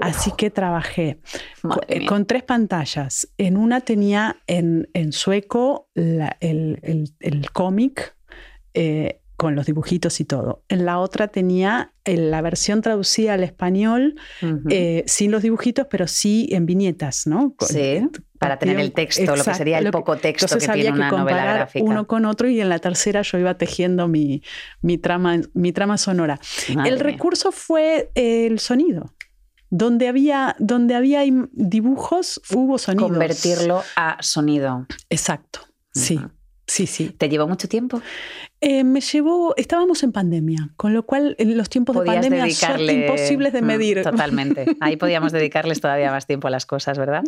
Así 0.01 0.31
que 0.37 0.49
trabajé 0.49 1.19
con 2.07 2.25
tres 2.25 2.43
pantallas. 2.43 3.27
En 3.37 3.57
una 3.57 3.81
tenía 3.81 4.37
en, 4.47 4.89
en 4.93 5.11
sueco 5.11 5.89
la- 5.93 6.37
el, 6.39 6.79
el- 6.81 7.13
el 7.19 7.51
cómic 7.51 8.15
eh, 8.73 9.19
con 9.43 9.55
los 9.55 9.65
dibujitos 9.65 10.19
y 10.19 10.25
todo. 10.25 10.63
En 10.69 10.85
la 10.85 10.99
otra 10.99 11.27
tenía 11.27 11.93
eh, 12.05 12.17
la 12.17 12.41
versión 12.41 12.81
traducida 12.81 13.33
al 13.35 13.43
español 13.43 14.15
eh, 14.69 15.03
sin 15.07 15.31
los 15.31 15.41
dibujitos, 15.43 15.87
pero 15.89 16.07
sí 16.07 16.47
en 16.51 16.65
viñetas, 16.65 17.27
¿no? 17.27 17.53
Con- 17.55 17.67
Sí, 17.67 18.07
para 18.39 18.57
tener 18.59 18.79
el 18.79 18.91
texto, 18.91 19.35
lo 19.35 19.43
que 19.43 19.53
sería 19.53 19.79
el 19.79 19.89
poco 19.91 20.17
texto 20.17 20.57
que 20.57 20.65
había 20.65 20.83
tiene 20.83 20.97
una 20.97 21.09
que 21.09 21.15
novela 21.17 21.53
gráfica. 21.53 21.85
uno 21.85 22.07
con 22.07 22.25
otro 22.25 22.49
y 22.49 22.59
en 22.59 22.67
la 22.69 22.79
tercera 22.79 23.21
yo 23.21 23.37
iba 23.37 23.57
tejiendo 23.57 24.07
mi, 24.07 24.41
mi, 24.81 24.97
trama, 24.97 25.39
mi 25.53 25.71
trama 25.71 25.97
sonora. 25.97 26.39
Madre 26.75 26.89
el 26.89 26.95
mía. 26.95 27.03
recurso 27.03 27.51
fue 27.51 28.11
eh, 28.15 28.47
el 28.47 28.59
sonido. 28.59 29.13
Donde 29.69 30.07
había, 30.07 30.55
donde 30.59 30.93
había 30.93 31.21
dibujos, 31.51 32.39
hubo 32.53 32.77
sonidos. 32.77 33.09
Convertirlo 33.09 33.81
a 33.95 34.17
sonido. 34.21 34.85
Exacto. 35.09 35.61
Sí, 35.93 36.19
sí. 36.85 37.09
¿Te 37.09 37.29
llevó 37.29 37.47
mucho 37.47 37.67
tiempo? 37.67 38.01
Eh, 38.61 38.83
me 38.83 39.01
llevó, 39.01 39.53
estábamos 39.57 40.03
en 40.03 40.11
pandemia, 40.11 40.69
con 40.77 40.93
lo 40.93 41.05
cual 41.05 41.35
los 41.37 41.69
tiempos 41.69 41.97
de 41.99 42.05
pandemia 42.05 42.43
dedicarle... 42.45 42.93
son 42.93 43.01
imposibles 43.01 43.53
de 43.53 43.61
Mm, 43.61 43.65
medir. 43.65 44.03
Totalmente. 44.03 44.65
Ahí 44.79 44.95
podíamos 44.95 45.31
dedicarles 45.33 45.81
todavía 45.81 46.11
más 46.11 46.25
tiempo 46.27 46.47
a 46.47 46.51
las 46.51 46.65
cosas, 46.65 46.97
¿verdad? 46.97 47.23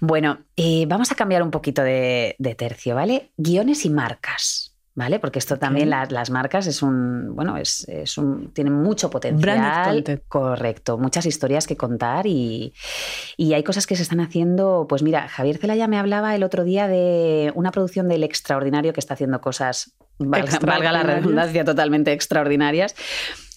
Bueno, 0.00 0.38
eh, 0.56 0.84
vamos 0.86 1.10
a 1.10 1.14
cambiar 1.14 1.42
un 1.42 1.50
poquito 1.50 1.82
de, 1.82 2.36
de 2.38 2.54
tercio, 2.54 2.94
¿vale? 2.94 3.32
Guiones 3.36 3.84
y 3.84 3.90
marcas. 3.90 4.75
¿Vale? 4.98 5.18
Porque 5.18 5.38
esto 5.38 5.58
también, 5.58 5.90
las, 5.90 6.10
las 6.10 6.30
marcas 6.30 6.66
es 6.66 6.82
un, 6.82 7.36
bueno, 7.36 7.58
es, 7.58 7.86
es 7.86 8.16
un, 8.16 8.50
tienen 8.54 8.72
mucho 8.72 9.10
potencial. 9.10 10.22
Correcto, 10.26 10.96
muchas 10.96 11.26
historias 11.26 11.66
que 11.66 11.76
contar 11.76 12.26
y, 12.26 12.72
y 13.36 13.52
hay 13.52 13.62
cosas 13.62 13.86
que 13.86 13.94
se 13.94 14.02
están 14.02 14.20
haciendo. 14.20 14.86
Pues 14.88 15.02
mira, 15.02 15.28
Javier 15.28 15.58
Celaya 15.58 15.86
me 15.86 15.98
hablaba 15.98 16.34
el 16.34 16.42
otro 16.42 16.64
día 16.64 16.88
de 16.88 17.52
una 17.54 17.72
producción 17.72 18.08
del 18.08 18.24
extraordinario 18.24 18.94
que 18.94 19.00
está 19.00 19.12
haciendo 19.12 19.42
cosas, 19.42 19.92
valga, 20.18 20.58
valga 20.60 20.92
la 20.92 21.02
redundancia, 21.02 21.62
totalmente 21.62 22.12
extraordinarias. 22.12 22.94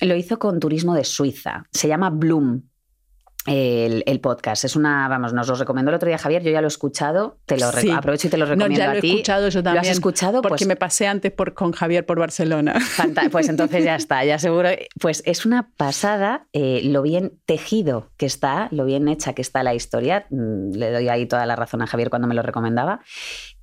Lo 0.02 0.16
hizo 0.16 0.40
con 0.40 0.60
turismo 0.60 0.94
de 0.94 1.06
Suiza. 1.06 1.64
Se 1.72 1.88
llama 1.88 2.10
Bloom. 2.10 2.69
El, 3.46 4.04
el 4.06 4.20
podcast 4.20 4.66
es 4.66 4.76
una, 4.76 5.08
vamos, 5.08 5.34
nos 5.34 5.48
lo 5.48 5.56
recomendó 5.56 5.90
el 5.90 5.96
otro 5.96 6.08
día 6.08 6.18
Javier, 6.18 6.44
yo 6.44 6.52
ya 6.52 6.60
lo 6.62 6.68
he 6.68 6.70
escuchado, 6.70 7.38
te 7.46 7.58
lo 7.58 7.72
Sí. 7.72 7.90
aprovecho 7.90 8.28
y 8.28 8.30
te 8.30 8.38
lo 8.38 8.46
No, 8.46 8.52
recomiendo 8.52 8.78
ya 8.80 8.86
lo 8.88 8.92
a 8.92 8.98
he 8.98 9.02
ti. 9.02 9.10
escuchado 9.12 9.48
yo 9.48 9.60
¿Lo 9.60 9.64
también. 9.64 9.82
has 9.86 9.90
escuchado? 9.92 10.42
Porque 10.42 10.66
Pues- 10.66 10.68
me 10.68 10.76
pasé 10.76 11.08
antes 11.08 11.32
por, 11.32 11.54
con 11.54 11.72
Javier 11.72 12.06
por 12.06 12.20
Barcelona. 12.20 12.76
Pues 13.32 13.48
entonces 13.48 13.84
ya 13.84 13.96
está, 13.96 14.24
ya 14.26 14.38
seguro. 14.40 14.70
Pues 15.00 15.24
es 15.26 15.46
una 15.46 15.72
pasada 15.78 16.48
eh, 16.54 16.82
lo 16.84 17.02
bien 17.02 17.40
tejido 17.46 18.12
que 18.18 18.26
está, 18.26 18.68
lo 18.72 18.84
bien 18.86 19.08
hecha 19.08 19.34
que 19.34 19.42
está 19.42 19.64
la 19.64 19.74
historia. 19.74 20.26
Mm, 20.30 20.72
Le 20.76 20.92
doy 20.92 21.08
ahí 21.08 21.26
toda 21.26 21.46
la 21.46 21.56
razón 21.56 21.82
a 21.82 21.88
Javier 21.88 22.10
cuando 22.10 22.28
me 22.28 22.36
lo 22.36 22.42
recomendaba. 22.42 23.00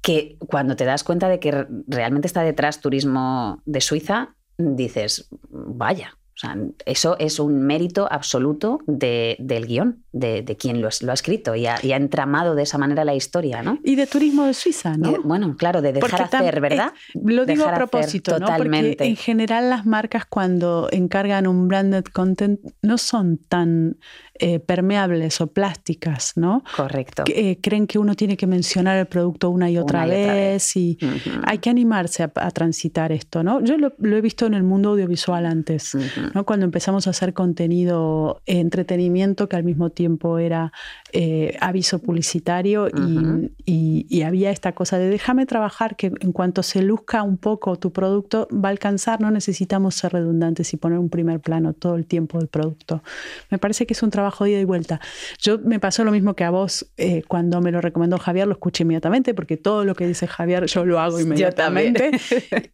Que 0.01 0.37
cuando 0.49 0.75
te 0.77 0.85
das 0.87 1.05
cuenta 1.05 1.29
de 1.29 1.39
que 1.39 1.51
re- 1.53 1.67
realmente 1.87 2.27
está 2.27 2.43
detrás 2.43 2.81
turismo 2.81 3.61
de 3.67 3.81
Suiza, 3.83 4.35
dices, 4.57 5.29
vaya. 5.51 6.17
O 6.37 6.39
sea, 6.39 6.55
eso 6.85 7.17
es 7.19 7.39
un 7.41 7.61
mérito 7.63 8.07
absoluto 8.11 8.81
de- 8.87 9.37
del 9.39 9.67
guion, 9.67 10.05
de, 10.13 10.43
de 10.43 10.57
quien 10.57 10.83
lo, 10.83 10.89
ha 10.89 11.13
escrito 11.15 11.55
y 11.55 11.67
ha, 11.67 11.77
y 11.83 11.93
ha 11.93 11.97
entramado 11.97 12.55
de 12.55 12.63
esa 12.65 12.77
manera 12.77 13.07
la 13.07 13.15
historia, 13.15 13.63
¿no? 13.63 13.79
Y 13.83 13.95
de 13.97 14.07
turismo 14.07 14.45
de 14.45 14.53
Suiza, 14.53 14.99
¿no? 14.99 15.13
Eh, 15.17 15.19
Bueno, 15.25 15.57
claro, 15.57 15.81
de 15.81 15.95
dejar 15.95 16.11
Porque 16.11 16.37
hacer, 16.37 16.61
¿verdad? 16.61 16.93
eh, 17.15 17.21
lo 17.25 17.47
digo 17.47 17.65
Dejar 17.65 17.69
a 17.69 17.77
hacer, 17.77 17.89
propósito, 17.89 18.33
¿no? 18.33 18.39
Porque 18.49 18.53
totalmente. 18.53 19.05
en 19.07 19.17
general 19.17 19.71
las 19.71 19.87
marcas 19.87 20.27
cuando 20.27 20.89
encargan 20.93 21.47
un 21.47 21.69
branded 21.69 22.05
content 22.05 22.61
no 22.83 22.99
son 22.99 23.39
tan 23.39 23.97
eh, 24.39 24.59
permeables 24.59 25.41
o 25.41 25.47
plásticas, 25.47 26.33
¿no? 26.37 26.63
Correcto. 26.77 27.25
Que, 27.25 27.51
eh, 27.51 27.59
creen 27.61 27.87
que 27.87 27.99
uno 27.99 28.15
tiene 28.15 28.37
que 28.37 28.47
mencionar 28.47 28.97
el 28.99 29.07
producto 29.07 29.51
una 29.51 29.71
y 29.71 29.79
otra, 29.79 30.05
Una 30.05 30.17
y 30.17 30.23
otra 30.23 30.35
vez, 30.35 30.77
y 30.77 30.99
hay 31.45 31.59
que 31.59 31.71
animarse 31.71 32.23
a, 32.23 32.33
a 32.35 32.51
transitar 32.51 33.13
esto, 33.13 33.43
¿no? 33.43 33.63
Yo 33.63 33.79
lo, 33.79 33.93
lo 33.99 34.17
he 34.17 34.21
visto 34.21 34.47
en 34.47 34.55
el 34.55 34.63
mundo 34.63 34.91
audiovisual 34.91 35.47
antes. 35.47 35.97
¿no? 36.35 36.45
Cuando 36.45 36.65
empezamos 36.65 37.07
a 37.07 37.11
hacer 37.11 37.33
contenido, 37.35 38.43
entretenimiento, 38.47 39.49
que 39.49 39.57
al 39.57 39.65
mismo 39.65 39.91
tiempo 39.91 40.39
era 40.39 40.73
eh, 41.19 41.57
aviso 41.61 41.99
publicitario 42.01 42.89
y- 42.89 43.17
Ujú. 43.19 43.51
y, 43.65 44.07
y 44.11 44.23
había 44.23 44.51
esta 44.51 44.73
cosa 44.73 44.99
de 44.99 45.09
déjame 45.09 45.47
trabajar, 45.47 45.97
que 45.97 46.13
en 46.21 46.33
cuanto 46.33 46.63
se 46.63 46.83
luzca 46.83 47.23
un 47.23 47.39
poco 47.39 47.77
tu 47.77 47.91
producto 47.93 48.49
va 48.53 48.69
a 48.69 48.73
alcanzar, 48.73 49.21
no 49.21 49.31
necesitamos 49.31 49.95
ser 49.95 50.13
redundantes 50.13 50.73
y 50.75 50.77
poner 50.77 50.99
un 50.99 51.09
primer 51.09 51.41
plano 51.41 51.73
todo 51.73 51.97
el 51.97 52.05
tiempo 52.07 52.39
del 52.39 52.49
producto. 52.49 53.03
Me 53.51 53.59
parece 53.59 53.87
que 53.87 53.95
es 53.95 54.03
un 54.03 54.11
trabajo 54.11 54.45
de 54.45 54.51
ida 54.51 54.61
y 54.61 54.65
vuelta. 54.65 55.01
Yo 55.41 55.59
me 55.59 55.81
pasó 55.81 56.05
lo 56.05 56.11
mismo 56.13 56.35
que 56.35 56.45
a 56.45 56.51
vos 56.51 56.87
eh, 56.99 57.23
cuando 57.27 57.61
me 57.61 57.73
lo 57.73 57.81
recomendó 57.81 58.19
Javier, 58.19 58.47
lo 58.47 58.53
escuché 58.53 58.83
inmediatamente 58.85 59.33
porque 59.35 59.57
todo 59.57 59.85
lo 59.85 59.95
que 59.95 60.07
dice 60.07 60.27
Javier 60.27 60.67
yo 60.67 60.85
lo 60.85 61.01
hago 61.01 61.19
inmediatamente. 61.21 62.11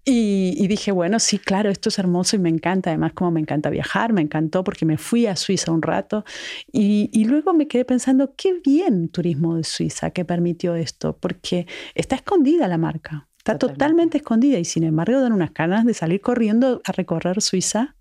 Y, 0.05 0.55
y 0.57 0.67
dije, 0.69 0.91
bueno, 0.93 1.19
sí, 1.21 1.39
claro, 1.39 1.71
esto 1.71 1.89
es 1.89 1.99
hermoso 1.99 2.37
y 2.37 2.39
me 2.39 2.49
encanta. 2.49 2.91
Además, 2.91 3.13
como 3.13 3.31
me 3.31 3.41
encanta 3.41 3.71
viajar, 3.71 4.13
me 4.13 4.21
encantó 4.21 4.65
porque 4.65 4.85
me 4.85 4.97
fui 4.99 5.27
a 5.27 5.37
Suiza 5.37 5.71
un 5.71 5.83
rato. 5.83 6.25
Y, 6.73 7.09
y 7.13 7.25
luego 7.25 7.53
me 7.55 7.69
quedé 7.69 7.85
pensando, 7.85 8.32
qué 8.37 8.61
bien 8.65 9.09
turismo 9.09 9.57
de 9.57 9.65
Suiza 9.65 10.11
que 10.11 10.25
permitió 10.25 10.75
esto, 10.75 11.17
porque 11.19 11.67
está 11.95 12.17
escondida 12.17 12.69
la 12.69 12.79
marca. 12.79 13.29
Está 13.39 13.59
Totalmente. 13.59 13.75
totalmente 13.75 14.17
escondida 14.19 14.59
y 14.59 14.65
sin 14.65 14.85
embargo 14.85 15.21
dan 15.21 15.33
unas 15.33 15.53
ganas 15.53 15.85
de 15.85 15.95
salir 15.95 16.21
corriendo 16.21 16.81
a 16.85 16.93
recorrer 16.93 17.43
Suiza. 17.43 17.97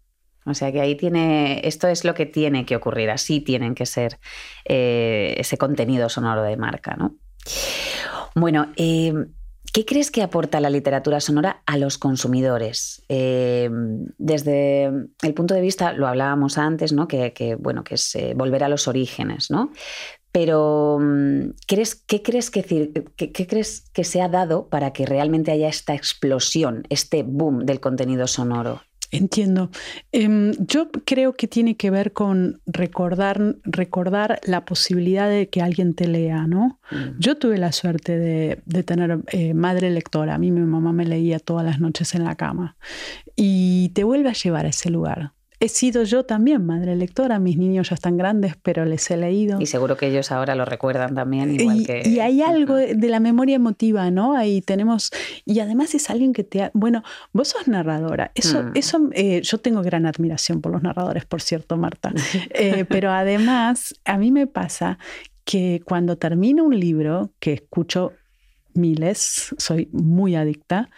O 0.45 0.53
sea 0.53 0.71
que 0.71 0.81
ahí 0.81 0.95
tiene, 0.95 1.61
esto 1.67 1.87
es 1.87 2.03
lo 2.03 2.13
que 2.13 2.25
tiene 2.25 2.65
que 2.65 2.75
ocurrir, 2.75 3.09
así 3.09 3.41
tienen 3.41 3.75
que 3.75 3.85
ser 3.85 4.19
eh, 4.65 5.35
ese 5.37 5.57
contenido 5.57 6.09
sonoro 6.09 6.41
de 6.43 6.57
marca, 6.57 6.95
¿no? 6.95 7.15
Bueno, 8.35 8.71
eh, 8.75 9.13
¿qué 9.73 9.85
crees 9.85 10.09
que 10.09 10.23
aporta 10.23 10.59
la 10.59 10.69
literatura 10.69 11.19
sonora 11.19 11.61
a 11.65 11.77
los 11.77 11.97
consumidores? 11.97 13.03
Eh, 13.09 13.69
desde 14.17 14.85
el 14.85 15.33
punto 15.35 15.53
de 15.53 15.61
vista, 15.61 15.93
lo 15.93 16.07
hablábamos 16.07 16.57
antes, 16.57 16.91
¿no? 16.93 17.07
Que, 17.07 17.33
que, 17.33 17.55
bueno, 17.55 17.83
que 17.83 17.95
es 17.95 18.15
eh, 18.15 18.33
volver 18.35 18.63
a 18.63 18.69
los 18.69 18.87
orígenes, 18.87 19.51
¿no? 19.51 19.71
Pero, 20.31 20.97
mm, 21.01 21.51
¿crees, 21.67 21.95
¿qué, 21.95 22.21
crees 22.21 22.49
que, 22.49 22.63
cir- 22.65 23.05
qué- 23.15 23.31
qué 23.31 23.47
crees 23.47 23.89
que 23.93 24.03
se 24.03 24.21
ha 24.21 24.29
dado 24.29 24.67
para 24.69 24.93
que 24.93 25.05
realmente 25.05 25.51
haya 25.51 25.67
esta 25.67 25.93
explosión, 25.93 26.83
este 26.89 27.23
boom 27.23 27.65
del 27.65 27.79
contenido 27.79 28.27
sonoro? 28.27 28.81
Entiendo. 29.13 29.71
Em, 30.13 30.53
yo 30.65 30.89
creo 30.89 31.33
que 31.33 31.45
tiene 31.49 31.75
que 31.75 31.89
ver 31.91 32.13
con 32.13 32.61
recordar, 32.65 33.57
recordar 33.63 34.39
la 34.45 34.63
posibilidad 34.63 35.29
de 35.29 35.49
que 35.49 35.61
alguien 35.61 35.95
te 35.95 36.07
lea, 36.07 36.47
¿no? 36.47 36.79
Mm. 36.91 37.19
Yo 37.19 37.35
tuve 37.37 37.57
la 37.57 37.73
suerte 37.73 38.17
de, 38.17 38.61
de 38.65 38.83
tener 38.83 39.19
eh, 39.33 39.53
madre 39.53 39.89
lectora. 39.89 40.35
A 40.35 40.37
mí 40.37 40.49
mi 40.51 40.61
mamá 40.61 40.93
me 40.93 41.03
leía 41.05 41.39
todas 41.39 41.65
las 41.65 41.81
noches 41.81 42.15
en 42.15 42.23
la 42.23 42.35
cama. 42.37 42.77
Y 43.35 43.89
te 43.89 44.05
vuelve 44.05 44.29
a 44.29 44.33
llevar 44.33 44.65
a 44.65 44.69
ese 44.69 44.89
lugar. 44.89 45.33
He 45.63 45.69
sido 45.69 46.03
yo 46.03 46.25
también 46.25 46.65
madre 46.65 46.95
lectora. 46.95 47.37
Mis 47.39 47.57
niños 47.57 47.89
ya 47.89 47.93
están 47.95 48.17
grandes, 48.17 48.55
pero 48.61 48.83
les 48.83 49.09
he 49.11 49.15
leído. 49.15 49.61
Y 49.61 49.67
seguro 49.67 49.95
que 49.95 50.07
ellos 50.07 50.31
ahora 50.31 50.55
lo 50.55 50.65
recuerdan 50.65 51.13
también, 51.15 51.53
igual 51.59 51.81
Y, 51.81 51.85
que. 51.85 52.01
y 52.05 52.19
hay 52.19 52.41
algo 52.41 52.75
de, 52.75 52.95
de 52.95 53.07
la 53.09 53.19
memoria 53.19 53.55
emotiva, 53.57 54.09
¿no? 54.11 54.35
Ahí 54.35 54.61
tenemos, 54.61 55.11
y 55.45 55.59
además 55.59 55.93
es 55.93 56.09
alguien 56.09 56.33
que 56.33 56.43
te... 56.43 56.63
ha- 56.63 56.71
bueno, 56.73 57.03
vos 57.31 57.49
sos 57.49 57.67
narradora. 57.67 58.31
Eso, 58.35 58.63
Mm. 58.63 58.71
eso 58.75 59.09
eh, 59.13 59.41
yo 59.43 59.59
tengo 59.59 59.81
gran 59.83 60.05
admiración 60.07 60.61
por 60.61 60.71
los 60.71 60.81
narradores, 60.81 61.25
por 61.25 61.41
cierto, 61.41 61.77
Marta. 61.77 62.11
Eh, 62.53 62.85
pero 62.89 63.11
además, 63.11 63.93
a 64.03 64.17
mí 64.17 64.31
me 64.31 64.47
pasa 64.47 64.97
que 65.45 65.81
cuando 65.85 66.17
termino 66.17 66.63
un 66.63 66.79
libro, 66.79 67.31
que 67.39 67.53
escucho 67.53 68.13
miles, 68.73 69.53
soy 69.57 69.89
muy 69.91 70.35
adicta, 70.35 70.89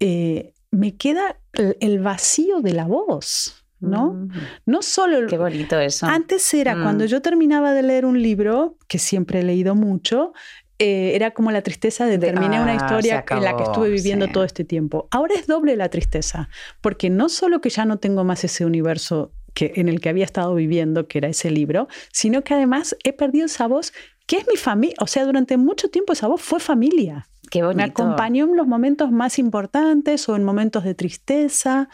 eh, 0.00 0.52
me 0.70 0.96
queda 0.96 1.36
el, 1.52 1.76
el 1.80 1.98
vacío 2.00 2.60
de 2.60 2.72
la 2.72 2.86
voz, 2.86 3.64
¿no? 3.80 4.12
Mm, 4.14 4.28
No 4.66 4.82
solo 4.82 5.26
Qué 5.26 5.38
bonito 5.38 5.78
eso. 5.78 6.06
antes 6.06 6.52
era 6.54 6.74
Mm. 6.76 6.82
cuando 6.82 7.04
yo 7.04 7.22
terminaba 7.22 7.72
de 7.72 7.82
leer 7.82 8.04
un 8.04 8.20
libro, 8.22 8.76
que 8.88 8.98
siempre 8.98 9.40
he 9.40 9.42
leído 9.42 9.74
mucho, 9.74 10.32
eh, 10.80 11.12
era 11.14 11.32
como 11.32 11.50
la 11.50 11.62
tristeza 11.62 12.06
de 12.06 12.18
De, 12.18 12.26
terminé 12.28 12.60
una 12.60 12.72
"Ah, 12.72 12.76
historia 12.76 13.24
se 13.26 13.34
en 13.34 13.42
la 13.42 13.50
que 13.56 13.62
acabó", 13.62 13.72
estuve 13.72 13.90
viviendo 13.90 14.26
sí. 14.26 14.32
todo 14.32 14.44
este 14.44 14.64
tiempo. 14.64 15.08
Ahora 15.10 15.34
es 15.34 15.46
doble 15.46 15.74
la 15.76 15.88
tristeza, 15.88 16.48
porque 16.80 17.10
no 17.10 17.28
solo 17.28 17.60
que 17.60 17.70
ya 17.70 17.84
no 17.84 17.98
tengo 17.98 18.22
más 18.24 18.44
ese 18.44 18.64
universo 18.64 19.32
que, 19.54 19.72
en 19.76 19.88
el 19.88 20.00
que 20.00 20.08
había 20.08 20.24
estado 20.24 20.54
viviendo, 20.54 21.08
que 21.08 21.18
era 21.18 21.28
ese 21.28 21.50
libro, 21.50 21.88
sino 22.12 22.42
que 22.44 22.54
además 22.54 22.96
he 23.02 23.12
perdido 23.12 23.46
esa 23.46 23.66
voz 23.66 23.92
que 24.26 24.36
es 24.36 24.46
mi 24.46 24.56
familia. 24.56 24.94
O 25.00 25.06
sea, 25.08 25.24
durante 25.24 25.56
mucho 25.56 25.88
tiempo 25.88 26.12
esa 26.12 26.28
voz 26.28 26.42
fue 26.42 26.60
familia. 26.60 27.26
Qué 27.50 27.62
bonito. 27.62 27.78
Me 27.78 27.82
acompañó 27.84 28.44
en 28.44 28.56
los 28.56 28.66
momentos 28.66 29.10
más 29.10 29.38
importantes 29.38 30.28
o 30.28 30.36
en 30.36 30.44
momentos 30.44 30.84
de 30.84 30.94
tristeza. 30.94 31.88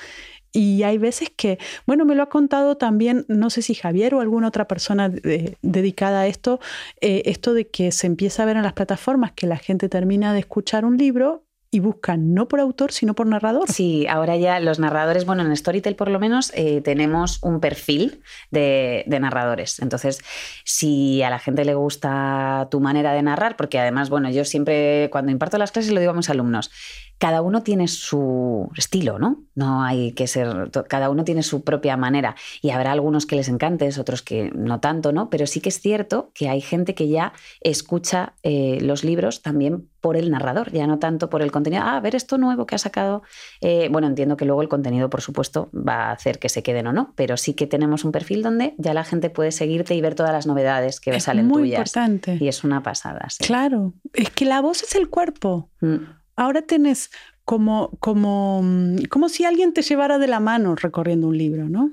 Y 0.57 0.85
hay 0.85 0.99
veces 0.99 1.31
que, 1.37 1.59
bueno, 1.85 2.05
me 2.05 2.15
lo 2.15 2.23
ha 2.23 2.29
contado 2.29 2.77
también, 2.77 3.27
no 3.27 3.51
sé 3.51 3.61
si 3.61 3.75
Javier 3.75 4.15
o 4.15 4.21
alguna 4.21 4.47
otra 4.47 4.69
persona 4.69 5.09
dedicada 5.09 6.21
a 6.21 6.27
esto, 6.29 6.61
eh, 7.01 7.23
esto 7.27 7.55
de 7.55 7.67
que 7.67 7.91
se 7.91 8.07
empieza 8.07 8.45
a 8.45 8.47
ver 8.47 8.57
en 8.57 8.63
las 8.63 8.73
plataformas 8.73 9.33
que 9.33 9.49
la 9.49 9.57
gente 9.57 9.89
termina 9.89 10.33
de 10.33 10.39
escuchar 10.39 10.85
un 10.85 10.97
libro 10.97 11.43
y 11.75 11.81
buscan 11.81 12.35
no 12.35 12.47
por 12.47 12.61
autor, 12.61 12.93
sino 12.93 13.15
por 13.15 13.27
narrador. 13.27 13.69
Sí, 13.69 14.07
ahora 14.09 14.37
ya 14.37 14.61
los 14.61 14.79
narradores, 14.79 15.27
bueno, 15.27 15.43
en 15.43 15.57
Storytel 15.57 15.97
por 15.97 16.09
lo 16.09 16.21
menos 16.21 16.53
eh, 16.55 16.81
tenemos 16.83 17.41
un 17.43 17.59
perfil 17.59 18.23
de, 18.53 19.03
de, 19.09 19.19
narradores. 19.19 19.81
Entonces, 19.81 20.21
si 20.65 21.21
a 21.25 21.31
la 21.31 21.41
gente 21.41 21.65
le 21.65 21.75
gusta 21.75 22.69
tu 22.71 22.79
manera 22.79 23.13
de 23.13 23.23
narrar, 23.23 23.57
porque 23.57 23.81
además, 23.81 24.09
bueno, 24.09 24.31
yo 24.31 24.45
siempre 24.45 25.09
cuando 25.11 25.33
imparto 25.33 25.59
las 25.59 25.73
clases 25.73 25.91
lo 25.91 25.99
digo 25.99 26.13
a 26.13 26.15
mis 26.15 26.31
alumnos, 26.31 26.71
cada 27.19 27.43
uno 27.43 27.63
tiene 27.63 27.89
su 27.89 28.71
estilo, 28.77 29.19
¿no? 29.19 29.45
No 29.55 29.83
hay 29.83 30.13
que 30.13 30.27
ser, 30.27 30.71
cada 30.89 31.11
uno 31.11 31.25
tiene 31.25 31.43
su 31.43 31.63
propia 31.63 31.97
manera 31.97 32.35
y 32.61 32.71
habrá 32.71 32.93
algunos 32.93 33.25
que 33.27 33.37
les 33.37 33.49
encantes, 33.49 33.99
otros 33.99 34.23
que 34.23 34.51
no 34.55 34.81
tanto, 34.81 35.13
¿no? 35.13 35.31
Pero 35.31 35.47
sí 35.47 35.61
que 35.61 35.69
es 35.69 35.81
cierto 35.81 36.31
que 36.35 36.49
hay 36.49 36.61
gente 36.61 36.95
que 36.95 37.09
ya 37.09 37.33
escucha 37.61 38.35
eh, 38.43 38.79
los 38.81 39.05
libros 39.05 39.43
también 39.43 39.89
por 40.01 40.17
el 40.17 40.31
narrador, 40.31 40.71
ya 40.71 40.87
no 40.87 40.99
tanto 40.99 41.31
por 41.31 41.41
el 41.41 41.51
contenido. 41.51 41.83
Ah, 41.83 41.97
a 41.97 42.01
ver 42.01 42.15
esto 42.15 42.37
nuevo 42.37 42.67
que 42.67 42.75
ha 42.75 42.79
sacado. 42.79 43.23
Eh, 43.63 43.89
bueno, 43.91 44.07
entiendo 44.07 44.37
que 44.37 44.45
luego 44.45 44.61
el 44.61 44.69
contenido, 44.69 45.09
por 45.09 45.23
supuesto, 45.23 45.71
va 45.73 46.09
a 46.09 46.13
hacer 46.13 46.39
que 46.39 46.51
se 46.51 46.63
queden 46.63 46.89
o 46.89 46.93
no, 46.93 47.15
pero 47.17 47.39
sí 47.39 47.55
que 47.55 47.67
tenemos 47.67 48.05
un 48.05 48.13
perfil 48.13 48.43
donde 48.43 48.75
ya 48.77 48.93
la 48.93 49.05
gente 49.05 49.31
puede 49.31 49.51
seguirte 49.51 49.95
y 49.95 50.03
ver 50.03 50.15
todas 50.15 50.33
las 50.33 50.47
novedades 50.47 51.01
que 51.01 51.17
es 51.17 51.25
salen 51.25 51.47
muy 51.47 51.63
tuyas. 51.63 51.79
importante. 51.79 52.37
Y 52.39 52.49
es 52.49 52.65
una 52.65 52.83
pasada. 52.83 53.27
Sí. 53.31 53.45
Claro, 53.45 53.95
es 54.13 54.29
que 54.31 54.45
la 54.45 54.61
voz 54.61 54.83
es 54.83 54.95
el 54.95 55.09
cuerpo. 55.09 55.71
Mm. 55.81 55.97
Ahora 56.37 56.63
tenés 56.63 57.11
como, 57.45 57.91
como, 58.01 58.63
mm, 58.63 59.05
como 59.11 59.29
si 59.29 59.45
alguien 59.45 59.73
te 59.73 59.83
llevara 59.83 60.19
de 60.19 60.27
la 60.27 60.41
mano 60.41 60.75
recorriendo 60.75 61.29
un 61.29 61.39
libro, 61.39 61.69
¿no? 61.69 61.93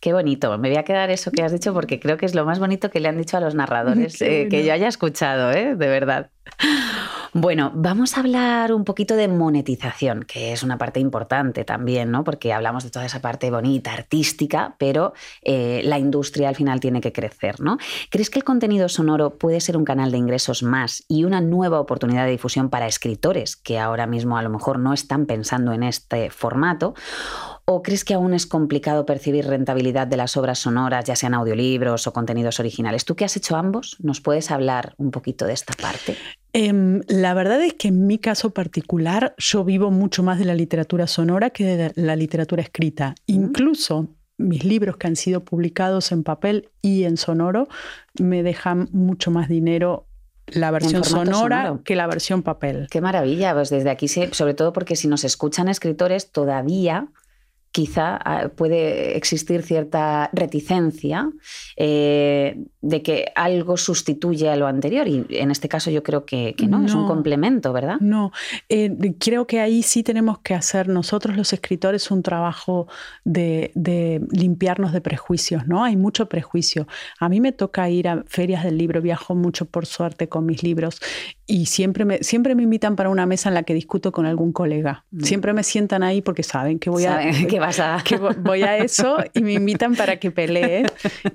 Qué 0.00 0.12
bonito. 0.12 0.56
Me 0.58 0.68
voy 0.68 0.78
a 0.78 0.84
quedar 0.84 1.10
eso 1.10 1.30
que 1.30 1.42
has 1.42 1.52
dicho 1.52 1.72
porque 1.72 1.98
creo 1.98 2.16
que 2.18 2.26
es 2.26 2.34
lo 2.34 2.44
más 2.44 2.58
bonito 2.58 2.90
que 2.90 3.00
le 3.00 3.08
han 3.08 3.16
dicho 3.16 3.36
a 3.36 3.40
los 3.40 3.54
narradores 3.56 4.20
eh, 4.22 4.48
que 4.50 4.64
yo 4.64 4.72
haya 4.72 4.88
escuchado, 4.88 5.52
¿eh? 5.52 5.74
de 5.74 5.88
verdad. 5.88 6.30
Bueno, 7.32 7.72
vamos 7.74 8.16
a 8.16 8.20
hablar 8.20 8.72
un 8.72 8.84
poquito 8.84 9.16
de 9.16 9.28
monetización, 9.28 10.24
que 10.24 10.52
es 10.52 10.62
una 10.62 10.78
parte 10.78 11.00
importante 11.00 11.64
también, 11.64 12.10
¿no? 12.10 12.24
Porque 12.24 12.52
hablamos 12.52 12.84
de 12.84 12.90
toda 12.90 13.06
esa 13.06 13.20
parte 13.20 13.50
bonita, 13.50 13.92
artística, 13.92 14.74
pero 14.78 15.12
eh, 15.42 15.82
la 15.84 15.98
industria 15.98 16.48
al 16.48 16.56
final 16.56 16.80
tiene 16.80 17.00
que 17.00 17.12
crecer, 17.12 17.60
¿no? 17.60 17.78
¿Crees 18.10 18.30
que 18.30 18.38
el 18.38 18.44
contenido 18.44 18.88
sonoro 18.88 19.38
puede 19.38 19.60
ser 19.60 19.76
un 19.76 19.84
canal 19.84 20.10
de 20.10 20.18
ingresos 20.18 20.62
más 20.62 21.04
y 21.08 21.24
una 21.24 21.40
nueva 21.40 21.80
oportunidad 21.80 22.24
de 22.24 22.32
difusión 22.32 22.70
para 22.70 22.86
escritores 22.86 23.56
que 23.56 23.78
ahora 23.78 24.06
mismo 24.06 24.38
a 24.38 24.42
lo 24.42 24.50
mejor 24.50 24.78
no 24.78 24.92
están 24.92 25.26
pensando 25.26 25.72
en 25.72 25.82
este 25.82 26.30
formato? 26.30 26.94
¿O 27.68 27.82
crees 27.82 28.04
que 28.04 28.14
aún 28.14 28.32
es 28.32 28.46
complicado 28.46 29.06
percibir 29.06 29.44
rentabilidad 29.44 30.06
de 30.06 30.16
las 30.16 30.36
obras 30.36 30.60
sonoras, 30.60 31.04
ya 31.04 31.16
sean 31.16 31.34
audiolibros 31.34 32.06
o 32.06 32.12
contenidos 32.12 32.60
originales? 32.60 33.04
¿Tú 33.04 33.16
que 33.16 33.24
has 33.24 33.36
hecho 33.36 33.56
ambos, 33.56 33.96
nos 33.98 34.20
puedes 34.20 34.52
hablar 34.52 34.94
un 34.98 35.10
poquito 35.10 35.46
de 35.46 35.54
esta 35.54 35.72
parte? 35.74 36.16
Em, 36.52 37.00
la 37.08 37.34
verdad 37.34 37.60
es 37.60 37.74
que 37.74 37.88
en 37.88 38.06
mi 38.06 38.18
caso 38.18 38.50
particular 38.50 39.34
yo 39.36 39.64
vivo 39.64 39.90
mucho 39.90 40.22
más 40.22 40.38
de 40.38 40.44
la 40.44 40.54
literatura 40.54 41.08
sonora 41.08 41.50
que 41.50 41.64
de 41.64 41.92
la 41.96 42.14
literatura 42.14 42.62
escrita. 42.62 43.16
Incluso 43.26 44.10
mis 44.38 44.64
libros 44.64 44.96
que 44.96 45.08
han 45.08 45.16
sido 45.16 45.44
publicados 45.44 46.12
en 46.12 46.22
papel 46.22 46.70
y 46.82 47.02
en 47.02 47.16
sonoro 47.16 47.66
me 48.20 48.44
dejan 48.44 48.88
mucho 48.92 49.32
más 49.32 49.48
dinero 49.48 50.06
la 50.46 50.70
versión 50.70 51.02
sonora 51.02 51.64
sonoro. 51.64 51.82
que 51.82 51.96
la 51.96 52.06
versión 52.06 52.44
papel. 52.44 52.86
Qué 52.92 53.00
maravilla, 53.00 53.54
pues 53.54 53.70
desde 53.70 53.90
aquí, 53.90 54.06
sobre 54.06 54.54
todo 54.54 54.72
porque 54.72 54.94
si 54.94 55.08
nos 55.08 55.24
escuchan 55.24 55.68
escritores, 55.68 56.30
todavía 56.30 57.08
quizá 57.72 58.18
ah, 58.24 58.48
puede 58.48 59.16
existir 59.16 59.62
cierta 59.62 60.30
reticencia 60.32 61.30
eh, 61.76 62.58
de 62.80 63.02
que 63.02 63.26
algo 63.34 63.76
sustituye 63.76 64.48
a 64.48 64.56
lo 64.56 64.66
anterior 64.66 65.06
y 65.08 65.26
en 65.28 65.50
este 65.50 65.68
caso 65.68 65.90
yo 65.90 66.02
creo 66.02 66.24
que, 66.24 66.54
que 66.56 66.66
no, 66.66 66.84
es 66.84 66.94
un 66.94 67.06
complemento, 67.06 67.72
¿verdad? 67.72 67.98
No, 68.00 68.32
eh, 68.68 69.14
creo 69.18 69.46
que 69.46 69.60
ahí 69.60 69.82
sí 69.82 70.02
tenemos 70.02 70.38
que 70.38 70.54
hacer 70.54 70.88
nosotros 70.88 71.36
los 71.36 71.52
escritores 71.52 72.10
un 72.10 72.22
trabajo 72.22 72.86
de, 73.24 73.72
de 73.74 74.22
limpiarnos 74.30 74.92
de 74.92 75.00
prejuicios, 75.00 75.66
¿no? 75.66 75.84
Hay 75.84 75.96
mucho 75.96 76.28
prejuicio. 76.28 76.86
A 77.18 77.28
mí 77.28 77.40
me 77.40 77.52
toca 77.52 77.90
ir 77.90 78.08
a 78.08 78.24
ferias 78.26 78.64
del 78.64 78.78
libro, 78.78 79.02
viajo 79.02 79.34
mucho 79.34 79.66
por 79.66 79.86
suerte 79.86 80.28
con 80.28 80.46
mis 80.46 80.62
libros 80.62 81.00
y 81.46 81.66
siempre 81.66 82.04
me, 82.04 82.18
siempre 82.22 82.54
me 82.54 82.62
invitan 82.62 82.96
para 82.96 83.08
una 83.08 83.26
mesa 83.26 83.48
en 83.48 83.54
la 83.54 83.62
que 83.62 83.74
discuto 83.74 84.12
con 84.12 84.26
algún 84.26 84.52
colega. 84.52 85.04
Siempre 85.20 85.52
me 85.52 85.62
sientan 85.62 86.02
ahí 86.02 86.22
porque 86.22 86.42
saben 86.42 86.78
que 86.78 86.90
voy 86.90 87.04
a... 87.04 87.20
Saben 87.56 87.60
que 87.60 87.60
vas 87.60 87.80
a... 87.80 88.02
que 88.04 88.18
vo- 88.20 88.36
voy 88.42 88.62
a 88.62 88.76
eso 88.78 89.16
y 89.34 89.40
me 89.42 89.54
invitan 89.54 89.94
para 89.94 90.16
que 90.18 90.30
pelee 90.30 90.84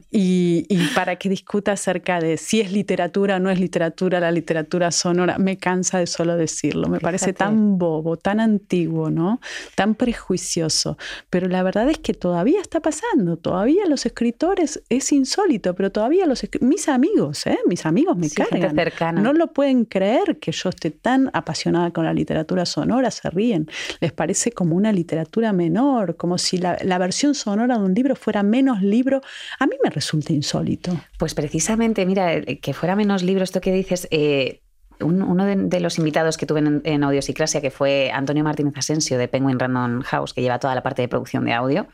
y, 0.09 0.65
y 0.69 0.87
para 0.95 1.15
que 1.17 1.29
discuta 1.29 1.73
acerca 1.73 2.19
de 2.19 2.37
si 2.37 2.61
es 2.61 2.71
literatura 2.71 3.37
o 3.37 3.39
no 3.39 3.49
es 3.49 3.59
literatura, 3.59 4.19
la 4.19 4.31
literatura 4.31 4.91
sonora. 4.91 5.37
Me 5.37 5.57
cansa 5.57 5.99
de 5.99 6.07
solo 6.07 6.35
decirlo, 6.37 6.87
me 6.89 6.99
parece 6.99 7.33
tan 7.33 7.77
bobo, 7.77 8.17
tan 8.17 8.39
antiguo, 8.39 9.09
¿no? 9.09 9.39
Tan 9.75 9.95
prejuicioso. 9.95 10.97
Pero 11.29 11.47
la 11.47 11.63
verdad 11.63 11.89
es 11.89 11.97
que 11.99 12.13
todavía 12.13 12.61
está 12.61 12.79
pasando, 12.79 13.37
todavía 13.37 13.85
los 13.87 14.05
escritores, 14.05 14.81
es 14.89 15.11
insólito, 15.11 15.75
pero 15.75 15.91
todavía 15.91 16.25
los 16.25 16.41
mis 16.61 16.89
amigos, 16.89 17.45
¿eh? 17.47 17.57
mis 17.67 17.85
amigos 17.85 18.17
me 18.17 18.27
Sí, 18.29 18.35
gente 18.35 18.59
cargan. 18.59 18.75
cercana. 18.75 19.21
No 19.21 19.33
lo 19.33 19.47
pueden 19.53 19.85
creer 19.85 20.37
que 20.39 20.51
yo 20.51 20.69
esté 20.69 20.91
tan 20.91 21.29
apasionada 21.33 21.91
con 21.91 22.05
la 22.05 22.13
literatura 22.13 22.65
sonora, 22.65 23.11
se 23.11 23.29
ríen. 23.29 23.67
Les 23.99 24.11
parece 24.11 24.51
como 24.51 24.75
una 24.75 24.91
literatura 24.91 25.53
menor, 25.53 26.10
como 26.17 26.37
si 26.37 26.57
la, 26.57 26.77
versión 26.97 27.35
sonora 27.35 27.77
de 27.77 27.83
un 27.83 27.93
libro 27.93 28.15
fuera 28.15 28.43
menos 28.43 28.81
libro. 28.81 29.21
A 29.59 29.65
mí 29.67 29.75
me 29.83 29.89
resulta 29.89 30.33
insólito. 30.33 30.99
Pues 31.17 31.33
precisamente, 31.33 32.05
mira, 32.05 32.33
eh, 32.33 32.59
que 32.59 32.73
fuera 32.73 32.95
menos 32.95 33.23
libro 33.23 33.43
esto 33.43 33.61
que 33.61 33.71
dices, 33.71 34.07
eh, 34.11 34.61
un- 34.99 35.21
uno 35.23 35.45
de, 35.45 35.55
de 35.55 35.79
los 35.79 35.97
invitados 35.97 36.37
que 36.37 36.45
tuve 36.45 36.59
en, 36.59 36.81
en 36.85 37.03
Audiosicrasia, 37.03 37.61
que 37.61 37.71
fue 37.71 38.11
Antonio 38.13 38.43
Martínez 38.43 38.73
Asensio 38.77 39.17
de 39.17 39.27
Penguin 39.27 39.57
Random 39.59 40.01
House, 40.03 40.33
que 40.33 40.41
lleva 40.41 40.59
toda 40.59 40.75
la 40.75 40.83
parte 40.83 41.01
de 41.01 41.07
producción 41.07 41.45
de 41.45 41.53
audio, 41.53 41.87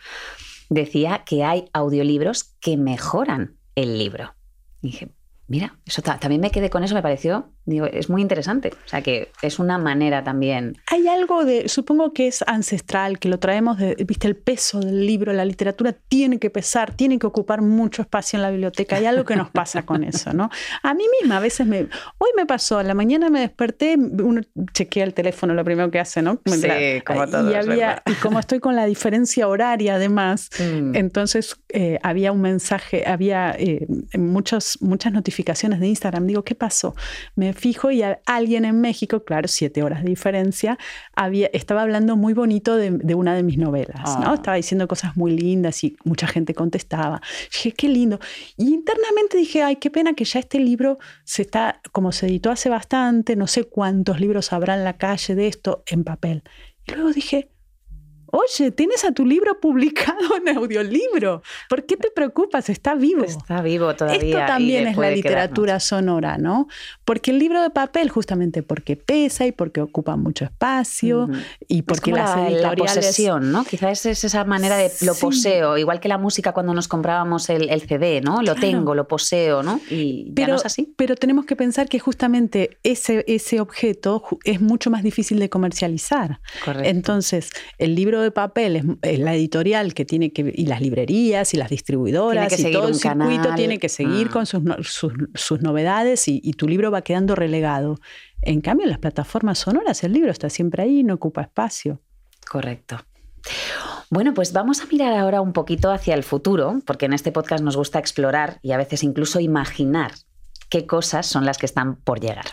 decía 0.70 1.24
que 1.26 1.44
hay 1.44 1.66
audiolibros 1.74 2.44
que 2.60 2.76
mejoran 2.78 3.56
el 3.76 3.98
libro. 3.98 4.34
Y 4.82 4.88
dije, 4.88 5.10
mira, 5.48 5.76
eso 5.86 6.02
ta- 6.02 6.18
también 6.20 6.42
me 6.42 6.52
quedé 6.52 6.70
con 6.70 6.84
eso, 6.84 6.94
me 6.96 7.02
pareció, 7.02 7.50
digo, 7.66 7.86
es 7.86 8.10
muy 8.10 8.22
interesante. 8.22 8.72
O 8.86 8.88
sea, 8.90 9.02
que 9.02 9.32
es 9.42 9.60
una 9.60 9.78
manera 9.78 10.24
también. 10.24 10.78
Hay 10.92 11.08
algo 11.08 11.46
de, 11.46 11.68
supongo 11.70 12.14
que 12.14 12.28
es 12.28 12.44
ancestral, 12.48 13.20
que 13.20 13.30
lo 13.30 13.40
traemos 13.40 13.78
de, 13.78 13.96
viste, 14.06 14.28
el 14.28 14.36
peso 14.36 14.80
del 14.80 15.06
libro, 15.06 15.32
la 15.34 15.46
literatura 15.46 15.94
tiene 15.94 16.40
que 16.40 16.50
pesar, 16.50 16.94
tiene 16.94 17.18
que 17.20 17.28
ocupar 17.28 17.62
mucho 17.62 18.02
espacio 18.02 18.38
en 18.38 18.44
la 18.44 18.50
biblioteca. 18.52 18.98
Hay 18.98 19.06
algo 19.06 19.24
que 19.26 19.36
nos 19.36 19.50
pasa 19.50 19.84
con 19.84 20.04
eso, 20.04 20.34
¿no? 20.34 20.50
A 20.84 20.94
mí 20.94 21.04
misma 21.22 21.38
a 21.38 21.40
veces 21.40 21.66
me, 21.68 21.88
hoy 22.18 22.30
me 22.36 22.46
pasó, 22.46 22.78
a 22.80 22.84
la 22.84 22.94
mañana 22.94 23.30
me 23.30 23.40
desperté, 23.42 23.96
uno 23.98 24.42
chequea 24.74 25.04
el 25.06 25.14
teléfono, 25.14 25.54
lo 25.54 25.64
primero 25.64 25.90
que 25.92 26.00
hace, 26.00 26.22
¿no? 26.22 26.42
Sí, 26.46 26.62
La- 26.68 26.78
como 27.06 27.26
todos, 27.28 27.52
y 27.52 27.56
había, 27.56 28.02
y 28.06 28.14
como 28.16 28.40
estoy 28.40 28.60
con 28.60 28.76
la 28.76 28.86
diferencia 28.86 29.48
horaria 29.48 29.96
además, 29.96 30.50
Mm. 30.60 30.96
entonces 30.96 31.56
eh, 31.70 32.00
había 32.02 32.32
un 32.32 32.42
mensaje, 32.42 33.04
había 33.06 33.56
eh, 33.58 33.86
muchos, 34.18 34.78
muchas 34.82 35.12
notificaciones 35.12 35.80
de 35.80 35.88
Instagram. 35.88 36.26
Digo, 36.28 36.44
¿qué 36.44 36.56
pasó? 36.56 36.96
Me 37.36 37.54
fijo 37.54 37.92
y 37.92 38.04
alguien 38.26 38.66
en 38.66 38.80
México, 38.80 39.24
claro, 39.24 39.48
siete 39.48 39.84
horas 39.84 40.04
de 40.04 40.10
diferencia, 40.10 40.78
había, 41.16 41.48
estaba 41.54 41.82
hablando 41.82 42.16
muy 42.16 42.34
bonito 42.34 42.76
de, 42.76 42.92
de 42.92 43.16
una 43.16 43.36
de 43.36 43.44
mis 43.44 43.58
novelas, 43.58 44.02
Ah. 44.06 44.22
¿no? 44.24 44.34
Estaba 44.34 44.56
diciendo 44.58 44.88
cosas 44.88 45.18
muy 45.18 45.32
lindas 45.38 45.84
y 45.84 45.98
mucha 46.04 46.28
gente 46.28 46.54
contestaba. 46.54 47.22
Dije, 47.52 47.72
qué 47.74 47.90
lindo. 47.90 48.20
Y 48.56 48.74
internamente 48.74 49.38
dije, 49.38 49.64
ay, 49.64 49.76
qué 49.78 49.90
pena 49.90 50.14
que 50.14 50.24
ya 50.24 50.40
este 50.40 50.60
libro 50.60 50.98
se 51.24 51.42
está, 51.42 51.82
como 51.92 52.12
se 52.12 52.28
editó 52.28 52.52
hace 52.52 52.70
bastante, 52.70 53.36
no 53.36 53.48
sé 53.48 53.66
cuántos 53.66 54.20
libros 54.20 54.54
habrá 54.54 54.76
en 54.76 54.84
la 54.84 54.98
calle 54.98 55.36
de 55.36 55.48
esto 55.48 55.84
en 55.88 56.04
papel. 56.04 56.44
Y 56.86 56.94
luego 56.94 57.12
dije, 57.12 57.50
Oye, 58.32 58.72
tienes 58.72 59.04
a 59.06 59.12
tu 59.14 59.26
libro 59.26 59.60
publicado 59.60 60.38
en 60.46 60.58
audiolibro. 60.58 61.42
¿Por 61.70 61.86
qué 61.86 61.96
te 61.98 62.10
preocupas? 62.12 62.70
Está 62.70 62.94
vivo. 62.96 63.24
Está 63.24 63.62
vivo 63.62 63.96
todavía. 63.96 64.18
Esto 64.18 64.38
y 64.44 64.46
también 64.48 64.88
es 64.88 64.98
la 64.98 65.12
literatura 65.12 65.80
sonora, 65.80 66.38
¿no? 66.38 66.68
Porque 67.06 67.32
el 67.32 67.40
libro 67.40 67.62
de 67.62 67.70
papel, 67.70 68.10
justamente 68.10 68.64
porque 68.64 68.98
pesa 68.98 69.46
y 69.46 69.52
porque 69.52 69.82
ocupa 69.82 70.16
mucho 70.18 70.46
espacio 70.46 71.24
Ujú. 71.24 71.34
y 71.68 71.80
Es 71.80 71.84
porque 71.86 72.12
como 72.12 72.18
las 72.24 72.36
la, 72.36 72.42
la 72.44 72.50
editoriales... 72.50 72.96
posesión, 73.06 73.52
¿no? 73.52 73.64
Quizás 73.64 74.06
es 74.06 74.24
esa 74.24 74.44
manera 74.44 74.78
de 74.78 74.92
lo 75.02 75.14
Sí. 75.14 75.22
poseo, 75.22 75.78
igual 75.78 76.00
que 76.00 76.08
la 76.10 76.18
música 76.18 76.52
cuando 76.52 76.74
nos 76.74 76.88
comprábamos 76.88 77.50
el, 77.50 77.70
el 77.70 77.82
CD, 77.82 78.22
¿no? 78.22 78.38
Lo 78.42 78.54
Claro. 78.54 78.60
tengo, 78.60 78.96
lo 78.96 79.08
poseo, 79.08 79.64
¿no? 79.64 79.80
Y 79.90 80.26
ya 80.30 80.32
Pero, 80.36 80.48
no 80.50 80.56
es 80.56 80.66
así. 80.66 80.94
pero 80.98 81.16
tenemos 81.16 81.46
que 81.46 81.56
pensar 81.56 81.88
que 81.88 82.00
justamente 82.00 82.78
ese, 82.84 83.24
ese 83.28 83.60
objeto 83.62 84.24
es 84.44 84.60
mucho 84.62 84.90
más 84.90 85.04
difícil 85.04 85.40
de 85.40 85.50
comercializar. 85.50 86.40
Correcto. 86.66 86.90
Entonces, 86.90 87.50
el 87.78 87.96
libro 87.96 88.17
libro 88.18 88.24
de 88.24 88.32
papel 88.32 88.76
es, 88.76 88.84
es 89.02 89.20
la 89.20 89.34
editorial 89.36 89.94
que 89.94 90.06
tiene 90.06 90.32
que 90.32 90.52
y 90.56 90.66
las 90.66 90.82
librerías 90.82 91.54
y 91.54 91.58
las 91.58 91.70
distribuidoras 91.70 92.60
y 92.60 92.72
todo 92.72 92.88
el 92.88 92.96
circuito 92.96 93.44
canal. 93.44 93.56
tiene 93.56 93.80
que 93.80 93.90
seguir 93.90 94.28
Mm. 94.28 94.32
con 94.32 94.46
sus, 94.46 94.62
sus 95.36 95.62
novedades 95.62 96.28
y, 96.28 96.42
y 96.44 96.54
tu 96.54 96.68
libro 96.68 96.92
va 96.92 97.02
quedando 97.02 97.36
relegado. 97.36 98.00
En 98.42 98.62
cambio, 98.62 98.86
en 98.86 98.90
las 98.92 99.00
plataformas 99.00 99.60
sonoras 99.60 100.04
el 100.04 100.14
libro 100.14 100.32
está 100.32 100.50
siempre 100.50 100.84
ahí, 100.84 101.04
no 101.04 101.14
ocupa 101.16 101.42
espacio. 101.42 102.02
Correcto. 102.50 102.98
Bueno, 104.10 104.34
pues 104.34 104.54
vamos 104.54 104.82
a 104.82 104.86
mirar 104.88 105.14
ahora 105.14 105.42
un 105.42 105.54
poquito 105.54 105.92
hacia 105.92 106.16
el 106.16 106.24
futuro, 106.24 106.82
porque 106.86 107.06
en 107.06 107.14
este 107.14 107.32
podcast 107.32 107.64
nos 107.64 107.76
gusta 107.76 108.00
explorar 108.00 108.60
y 108.62 108.72
a 108.72 108.78
veces 108.78 109.04
incluso 109.04 109.40
imaginar 109.40 110.12
qué 110.70 110.86
cosas 110.86 111.26
son 111.26 111.46
las 111.46 111.58
que 111.58 111.66
están 111.66 111.96
por 111.98 112.20
llegar. 112.20 112.46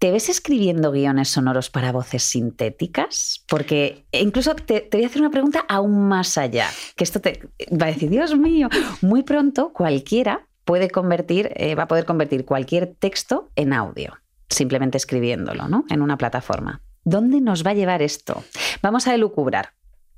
¿Te 0.00 0.10
ves 0.10 0.30
escribiendo 0.30 0.92
guiones 0.92 1.28
sonoros 1.28 1.68
para 1.68 1.92
voces 1.92 2.22
sintéticas? 2.22 3.44
Porque 3.46 4.06
incluso 4.12 4.54
te, 4.54 4.80
te 4.80 4.96
voy 4.96 5.04
a 5.04 5.08
hacer 5.08 5.20
una 5.20 5.30
pregunta 5.30 5.66
aún 5.68 6.08
más 6.08 6.38
allá, 6.38 6.68
que 6.96 7.04
esto 7.04 7.20
te 7.20 7.46
va 7.70 7.84
a 7.84 7.90
decir, 7.90 8.08
Dios 8.08 8.34
mío, 8.34 8.70
muy 9.02 9.22
pronto 9.22 9.74
cualquiera 9.74 10.46
puede 10.64 10.88
convertir, 10.88 11.52
eh, 11.54 11.74
va 11.74 11.82
a 11.82 11.88
poder 11.88 12.06
convertir 12.06 12.46
cualquier 12.46 12.94
texto 12.98 13.50
en 13.56 13.74
audio, 13.74 14.16
simplemente 14.48 14.96
escribiéndolo, 14.96 15.68
¿no? 15.68 15.84
En 15.90 16.00
una 16.00 16.16
plataforma. 16.16 16.80
¿Dónde 17.04 17.42
nos 17.42 17.62
va 17.66 17.72
a 17.72 17.74
llevar 17.74 18.00
esto? 18.00 18.42
Vamos 18.80 19.06
a 19.06 19.14
elucubrar. 19.14 19.74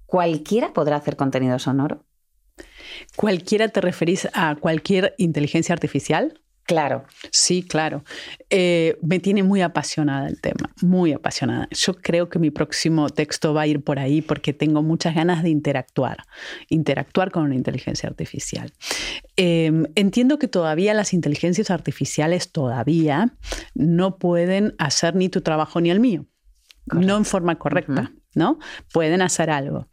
¿Cualquiera 0.06 0.72
podrá 0.72 0.94
hacer 0.94 1.16
contenido 1.16 1.58
sonoro? 1.58 2.04
¿Cualquiera 3.16 3.66
te 3.66 3.80
referís 3.80 4.28
a 4.32 4.54
cualquier 4.54 5.16
inteligencia 5.18 5.72
artificial? 5.72 6.40
Claro. 6.72 7.04
Sí, 7.30 7.62
claro. 7.62 8.02
Eh, 8.48 8.96
me 9.02 9.18
tiene 9.18 9.42
muy 9.42 9.60
apasionada 9.60 10.26
el 10.26 10.40
tema, 10.40 10.70
muy 10.80 11.12
apasionada. 11.12 11.68
Yo 11.70 11.92
creo 11.94 12.30
que 12.30 12.38
mi 12.38 12.50
próximo 12.50 13.10
texto 13.10 13.52
va 13.52 13.62
a 13.62 13.66
ir 13.66 13.84
por 13.84 13.98
ahí 13.98 14.22
porque 14.22 14.54
tengo 14.54 14.82
muchas 14.82 15.14
ganas 15.14 15.42
de 15.42 15.50
interactuar, 15.50 16.24
interactuar 16.70 17.30
con 17.30 17.42
una 17.42 17.56
inteligencia 17.56 18.08
artificial. 18.08 18.72
Eh, 19.36 19.70
entiendo 19.96 20.38
que 20.38 20.48
todavía 20.48 20.94
las 20.94 21.12
inteligencias 21.12 21.70
artificiales 21.70 22.52
todavía 22.52 23.36
no 23.74 24.16
pueden 24.16 24.74
hacer 24.78 25.14
ni 25.14 25.28
tu 25.28 25.42
trabajo 25.42 25.78
ni 25.82 25.90
el 25.90 26.00
mío, 26.00 26.24
no 26.86 27.18
en 27.18 27.26
forma 27.26 27.58
correcta. 27.58 28.12
¿No? 28.34 28.58
Pueden 28.92 29.22
hacer 29.22 29.50
algo. 29.50 29.86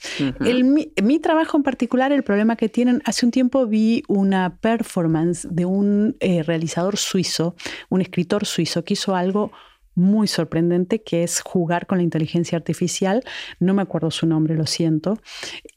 El- 0.45 0.63
mi, 0.63 0.91
mi 1.02 1.19
trabajo 1.19 1.58
en 1.58 1.63
particular, 1.63 2.12
el 2.12 2.23
problema 2.23 2.56
que 2.56 2.69
tienen, 2.69 3.02
hace 3.06 3.25
un 3.25 3.32
tiempo 3.32 3.65
vi 3.67 4.04
una 4.08 4.58
performance 4.62 5.47
de 5.49 5.65
un 5.65 6.15
eh, 6.19 6.43
realizador 6.43 6.97
suizo, 6.97 7.56
un 7.89 8.02
escritor 8.02 8.45
suizo, 8.45 8.84
que 8.84 8.93
hizo 8.93 9.15
algo 9.15 9.52
muy 9.95 10.28
sorprendente, 10.28 11.02
que 11.04 11.23
es 11.23 11.41
jugar 11.41 11.86
con 11.86 11.97
la 11.97 12.04
inteligencia 12.04 12.58
artificial. 12.58 13.21
No 13.60 13.73
me 13.73 13.82
acuerdo 13.82 14.12
su 14.12 14.25
nombre, 14.28 14.56
lo 14.56 14.65
siento. 14.65 15.19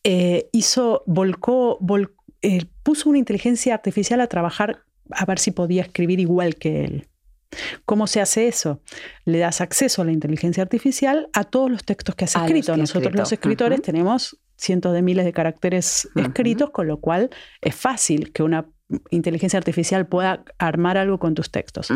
Eh, 0.04 0.48
hizo, 0.52 1.02
volcó, 1.06 1.78
vol- 1.80 2.12
eh, 2.42 2.66
puso 2.82 3.08
una 3.08 3.18
inteligencia 3.18 3.74
artificial 3.74 4.20
a 4.20 4.26
trabajar 4.28 4.84
a 5.10 5.24
ver 5.26 5.38
si 5.38 5.50
podía 5.50 5.82
escribir 5.82 6.20
igual 6.20 6.54
que 6.54 6.84
él. 6.84 7.08
¿Cómo 7.84 8.06
se 8.06 8.20
hace 8.20 8.48
eso? 8.48 8.80
Le 9.24 9.38
das 9.38 9.60
acceso 9.60 10.02
a 10.02 10.04
la 10.04 10.12
inteligencia 10.12 10.62
artificial 10.62 11.28
a 11.32 11.44
todos 11.44 11.70
los 11.70 11.84
textos 11.84 12.14
que 12.14 12.24
has 12.24 12.36
A 12.36 12.40
los 12.40 12.48
escrito. 12.48 12.72
que 12.72 12.78
Nosotros 12.78 13.02
escrito. 13.04 13.22
los 13.22 13.32
escritores 13.32 13.82
tenemos 13.82 14.38
cientos 14.56 14.92
de 14.92 15.02
miles 15.02 15.24
de 15.24 15.32
caracteres 15.32 16.08
escritos, 16.14 16.70
con 16.70 16.86
lo 16.86 17.00
cual 17.00 17.30
es 17.60 17.74
fácil 17.74 18.32
que 18.32 18.42
una 18.42 18.66
inteligencia 19.10 19.58
artificial 19.58 20.06
pueda 20.06 20.44
armar 20.58 20.96
algo 20.98 21.18
con 21.18 21.34
tus 21.34 21.50
textos. 21.50 21.88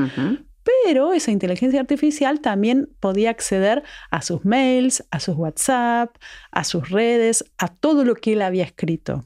Pero 0.84 1.12
esa 1.12 1.30
inteligencia 1.30 1.78
artificial 1.80 2.40
también 2.40 2.88
podía 2.98 3.30
acceder 3.30 3.84
a 4.10 4.20
sus 4.20 4.44
mails, 4.44 5.04
a 5.12 5.20
sus 5.20 5.36
WhatsApp, 5.36 6.16
a 6.50 6.64
sus 6.64 6.90
redes, 6.90 7.44
a 7.58 7.68
todo 7.68 8.04
lo 8.04 8.16
que 8.16 8.32
él 8.32 8.42
había 8.42 8.64
escrito. 8.64 9.24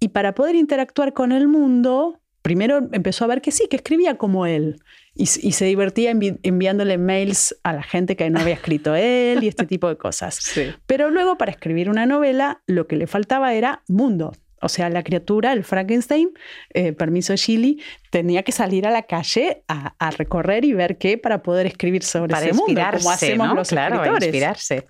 Y 0.00 0.08
para 0.08 0.34
poder 0.34 0.56
interactuar 0.56 1.12
con 1.12 1.30
el 1.30 1.46
mundo, 1.46 2.20
primero 2.42 2.88
empezó 2.92 3.24
a 3.24 3.28
ver 3.28 3.40
que 3.40 3.52
sí, 3.52 3.68
que 3.70 3.76
escribía 3.76 4.18
como 4.18 4.46
él. 4.46 4.80
Y, 5.18 5.26
se 5.26 5.64
divertía 5.64 6.12
envi- 6.12 6.38
enviándole 6.42 6.98
mails 6.98 7.56
a 7.62 7.72
la 7.72 7.82
gente 7.82 8.16
que 8.16 8.28
no 8.28 8.38
había 8.40 8.54
escrito 8.60 8.94
él 8.94 9.42
y 9.42 9.48
este 9.48 9.66
tipo 9.66 9.88
de 9.88 9.96
cosas. 9.96 10.38
Pero 10.86 11.10
luego 11.10 11.38
para 11.38 11.50
escribir 11.50 11.88
una 11.88 12.04
novela 12.04 12.62
lo 12.66 12.86
que 12.86 12.96
le 12.96 13.06
faltaba 13.06 13.54
era 13.54 13.82
mundo. 13.88 14.32
O 14.60 14.68
sea, 14.68 14.88
la 14.90 15.02
criatura, 15.02 15.52
el 15.52 15.64
Frankenstein, 15.64 16.30
eh, 16.74 16.92
permiso 16.92 17.34
Chili, 17.36 17.80
tenía 18.10 18.42
que 18.42 18.52
salir 18.52 18.86
a 18.86 18.90
la 18.90 19.02
calle 19.02 19.62
a, 19.68 19.94
a 19.98 20.10
recorrer 20.10 20.64
y 20.64 20.72
ver 20.72 20.96
qué 20.98 21.18
para 21.18 21.42
poder 21.42 21.66
escribir 21.66 22.02
sobre 22.02 22.32
Para 22.32 22.46
ese 22.46 22.54
mundo, 22.54 22.80
como 22.98 23.10
hacemos 23.10 23.48
¿no? 23.48 23.54
los 23.54 23.68
claro, 23.68 23.96
para 23.96 24.18
escritores. 24.18 24.26
inspirarse. 24.28 24.84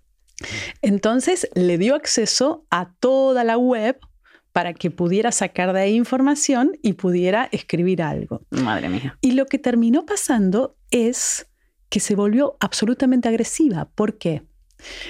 Entonces 0.83 1.49
le 1.55 1.79
dio 1.79 1.95
acceso 1.95 2.65
a 2.71 2.91
toda 3.01 3.45
la 3.45 3.59
web 3.59 3.99
para 4.57 4.73
que 4.73 4.91
pudiera 4.91 5.33
sacar 5.33 5.75
de 5.75 5.81
ahí 5.83 5.95
información 5.95 6.79
y 6.81 6.95
pudiera 6.95 7.47
escribir 7.53 8.01
algo. 8.01 8.41
Madre 8.49 8.89
mía. 8.89 9.19
Y 9.21 9.33
lo 9.33 9.45
que 9.45 9.59
terminó 9.59 10.07
pasando 10.07 10.79
es 10.91 11.47
que 11.91 12.01
se 12.01 12.15
volvió 12.15 12.57
absolutamente 12.59 13.29
agresiva. 13.29 13.91
¿Por 13.95 14.17
qué? 14.17 14.45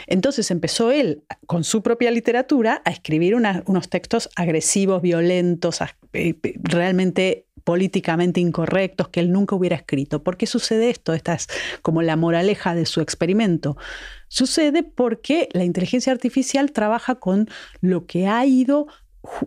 Entonces 0.09 0.51
empezó 0.51 0.91
él, 0.91 1.23
con 1.47 1.63
su 1.63 1.81
propia 1.81 2.11
literatura, 2.11 2.83
a 2.85 2.91
escribir 2.91 3.37
una- 3.37 3.63
unos 3.67 3.89
textos 3.89 4.29
agresivos, 4.35 5.01
violentos, 5.01 5.79
eh, 6.13 6.35
realmente 6.65 7.47
políticamente 7.63 8.41
incorrectos 8.41 9.11
que 9.11 9.21
él 9.21 9.31
nunca 9.31 9.55
hubiera 9.55 9.77
escrito. 9.77 10.25
¿Por 10.25 10.37
qué 10.37 10.49
sucede 10.49 10.91
esto? 10.91 11.15
Esta 11.15 11.35
es 11.35 11.47
como 11.83 12.03
la 12.03 12.17
moraleja 12.17 12.75
de 12.75 12.85
su 12.85 13.01
experimento. 13.01 13.77
Sucede 14.27 14.83
porque 14.83 15.49
la 15.53 15.63
inteligencia 15.63 16.13
artificial 16.13 16.73
trabaja 16.73 17.15
con 17.15 17.49
lo 17.81 18.07
que 18.07 18.27
ha 18.27 18.45
ido 18.45 18.89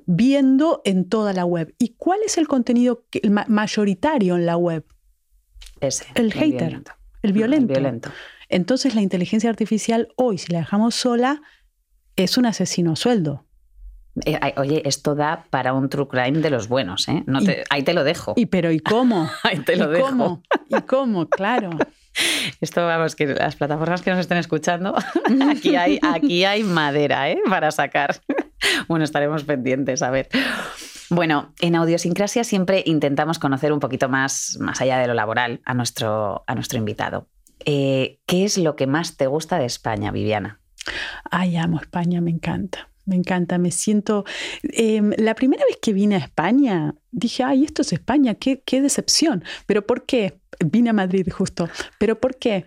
viendo 0.05 0.81
en 0.85 1.07
toda 1.09 1.33
la 1.33 1.45
web. 1.45 1.73
¿Y 1.77 1.95
cuál 1.97 2.19
es 2.25 2.37
el 2.37 2.47
contenido 2.47 3.05
que- 3.09 3.19
el 3.23 3.31
ma- 3.31 3.45
mayoritario 3.47 4.35
en 4.35 4.45
la 4.45 4.57
web? 4.57 4.85
Ese. 5.81 6.05
El 6.15 6.33
hater, 6.33 6.51
violento. 6.69 6.91
El 7.21 7.33
violento. 7.33 7.73
violento. 7.73 8.11
Entonces 8.49 8.95
la 8.95 9.01
inteligencia 9.01 9.49
artificial 9.49 10.07
hoy, 10.15 10.37
si 10.37 10.51
la 10.51 10.59
dejamos 10.59 10.95
sola, 10.95 11.41
es 12.15 12.37
un 12.37 12.45
asesino 12.45 12.93
a 12.93 12.95
sueldo. 12.95 13.45
Eh, 14.25 14.37
oye, 14.57 14.81
esto 14.85 15.15
da 15.15 15.45
para 15.49 15.71
un 15.73 15.87
true 15.87 16.07
crime 16.07 16.39
de 16.39 16.49
los 16.49 16.67
buenos, 16.67 17.07
¿eh? 17.07 17.23
No 17.27 17.41
te- 17.41 17.63
ahí 17.69 17.83
te 17.83 17.93
lo 17.93 18.03
dejo. 18.03 18.33
Y 18.35 18.47
pero 18.47 18.71
¿y 18.71 18.79
cómo? 18.79 19.29
ahí 19.43 19.59
te 19.59 19.75
lo 19.77 19.89
¿Y 19.91 19.95
dejo. 19.95 20.07
cómo? 20.09 20.43
¿Y 20.67 20.81
cómo? 20.81 21.29
Claro. 21.29 21.69
Esto, 22.59 22.85
vamos, 22.85 23.15
que 23.15 23.27
las 23.27 23.55
plataformas 23.55 24.01
que 24.01 24.09
nos 24.09 24.19
estén 24.19 24.37
escuchando, 24.39 24.93
aquí 25.49 25.75
hay, 25.77 25.99
aquí 26.01 26.43
hay 26.43 26.63
madera, 26.63 27.29
¿eh? 27.29 27.39
Para 27.49 27.71
sacar. 27.71 28.19
Bueno, 28.87 29.05
estaremos 29.05 29.43
pendientes, 29.43 30.01
a 30.01 30.09
ver. 30.09 30.29
Bueno, 31.09 31.53
en 31.59 31.75
Audiosincrasia 31.75 32.43
siempre 32.43 32.83
intentamos 32.85 33.39
conocer 33.39 33.73
un 33.73 33.79
poquito 33.79 34.09
más, 34.09 34.57
más 34.59 34.79
allá 34.81 34.99
de 34.99 35.07
lo 35.07 35.13
laboral, 35.13 35.61
a 35.65 35.73
nuestro, 35.73 36.43
a 36.45 36.55
nuestro 36.55 36.77
invitado. 36.77 37.27
Eh, 37.65 38.19
¿Qué 38.25 38.45
es 38.45 38.57
lo 38.57 38.75
que 38.75 38.87
más 38.87 39.17
te 39.17 39.27
gusta 39.27 39.57
de 39.59 39.65
España, 39.65 40.11
Viviana? 40.11 40.59
Ay, 41.29 41.57
amo 41.57 41.79
España, 41.79 42.21
me 42.21 42.31
encanta. 42.31 42.89
Me 43.05 43.15
encanta, 43.15 43.57
me 43.57 43.71
siento... 43.71 44.23
eh, 44.63 45.01
la 45.17 45.33
primera 45.33 45.63
vez 45.65 45.77
que 45.81 45.93
vine 45.93 46.15
a 46.15 46.19
España, 46.19 46.93
dije, 47.11 47.43
ay, 47.43 47.63
esto 47.63 47.81
es 47.81 47.91
España, 47.91 48.35
qué, 48.35 48.61
qué 48.63 48.81
decepción. 48.83 49.43
¿Pero 49.65 49.85
por 49.87 50.05
qué? 50.05 50.39
Vine 50.63 50.91
a 50.91 50.93
Madrid 50.93 51.27
justo. 51.31 51.69
¿Pero 51.97 52.19
por 52.19 52.37
qué? 52.37 52.65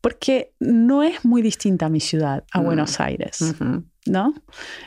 Porque 0.00 0.52
no 0.60 1.02
es 1.02 1.24
muy 1.26 1.42
distinta 1.42 1.90
mi 1.90 2.00
ciudad, 2.00 2.44
a 2.52 2.60
Mm. 2.60 2.64
Buenos 2.64 3.00
Aires. 3.00 3.54
¿No? 4.06 4.34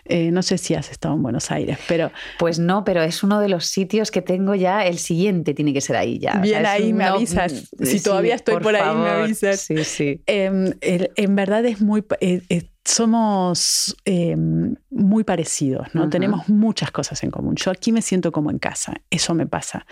Eh, 0.05 0.31
no 0.31 0.41
sé 0.43 0.57
si 0.57 0.73
has 0.75 0.91
estado 0.91 1.15
en 1.15 1.23
Buenos 1.23 1.49
Aires, 1.51 1.77
pero 1.87 2.11
Pues 2.37 2.59
no, 2.59 2.83
pero 2.83 3.01
es 3.01 3.23
uno 3.23 3.39
de 3.39 3.49
los 3.49 3.65
sitios 3.65 4.11
que 4.11 4.21
tengo 4.21 4.55
ya, 4.55 4.85
el 4.85 4.97
siguiente 4.97 5.53
tiene 5.53 5.71
que 5.73 5.81
ser 5.81 5.95
ahí 5.95 6.19
ya. 6.19 6.31
O 6.31 6.33
sea, 6.33 6.41
Bien 6.41 6.65
ahí, 6.65 6.93
me 6.93 7.05
no- 7.05 7.15
avisas. 7.15 7.69
Si 7.81 7.99
Sí, 7.99 8.03
todavía 8.03 8.35
estoy 8.35 8.57
por 8.59 8.75
ahí, 8.75 8.95
me 8.95 9.09
avisas. 9.09 9.61
Sí, 9.61 9.83
sí. 9.85 10.21
Em, 10.25 10.73
el- 10.81 11.11
en 11.15 11.35
verdad 11.35 11.65
es 11.65 11.79
muy, 11.81 12.03
eh, 12.19 12.41
eh, 12.49 12.69
somos 12.85 13.97
em, 14.05 14.75
muy 14.91 15.23
parecidos, 15.23 15.87
¿no? 15.93 16.07
Tenemos 16.09 16.47
muchas 16.49 16.91
cosas 16.91 17.21
en 17.23 17.31
común. 17.31 17.55
Yo 17.55 17.71
aquí 17.71 17.91
me 17.91 18.01
siento 18.01 18.31
como 18.31 18.51
en 18.51 18.59
casa, 18.59 18.93
eso 19.09 19.33
me 19.33 19.47
pasa. 19.47 19.85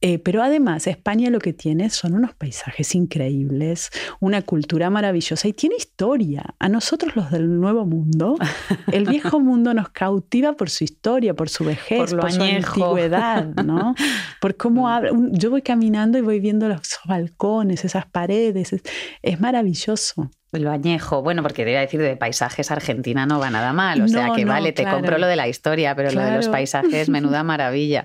Eh, 0.00 0.18
pero 0.18 0.42
además, 0.42 0.86
España 0.86 1.30
lo 1.30 1.38
que 1.38 1.52
tiene 1.52 1.90
son 1.90 2.14
unos 2.14 2.34
paisajes 2.34 2.94
increíbles, 2.94 3.90
una 4.20 4.42
cultura 4.42 4.88
maravillosa 4.90 5.46
y 5.48 5.52
tiene 5.52 5.76
historia. 5.76 6.54
A 6.58 6.68
nosotros 6.68 7.14
los 7.14 7.30
del 7.30 7.60
Nuevo 7.60 7.84
Mundo, 7.84 8.36
el 8.92 9.06
viejo 9.06 9.38
mundo 9.38 9.74
nos 9.74 9.90
cautiva 9.90 10.54
por 10.54 10.70
su 10.70 10.84
historia, 10.84 11.34
por 11.34 11.48
su 11.50 11.64
vejez, 11.64 11.98
Por 11.98 12.08
su 12.08 12.42
antigüedad, 12.86 13.46
¿no? 13.64 13.94
Por 14.40 14.56
cómo 14.56 14.88
habla. 14.88 15.12
un- 15.12 15.32
Yo 15.34 15.50
voy 15.50 15.62
caminando 15.62 16.16
y 16.18 16.22
voy 16.22 16.40
viendo 16.40 16.68
los 16.68 16.80
balcones, 17.06 17.84
esas 17.84 18.06
paredes. 18.06 18.72
Es, 18.72 18.82
es 19.22 19.40
maravilloso. 19.40 20.30
Lo 20.52 20.70
añejo. 20.72 21.22
Bueno, 21.22 21.42
porque 21.42 21.64
te 21.64 21.70
iba 21.70 21.78
a 21.78 21.82
decir 21.82 22.00
de 22.00 22.16
paisajes 22.16 22.70
Argentina 22.70 23.24
no 23.26 23.38
va 23.38 23.50
nada 23.50 23.72
mal. 23.72 24.02
O 24.02 24.08
sea 24.08 24.32
que 24.34 24.44
no, 24.44 24.52
vale, 24.52 24.72
te 24.72 24.84
compro 24.84 25.16
lo 25.18 25.26
de 25.26 25.36
la 25.36 25.46
historia, 25.48 25.94
pero 25.94 26.10
lo 26.10 26.20
de 26.20 26.32
los 26.32 26.48
paisajes, 26.48 27.08
menuda 27.08 27.42
maravilla. 27.44 28.04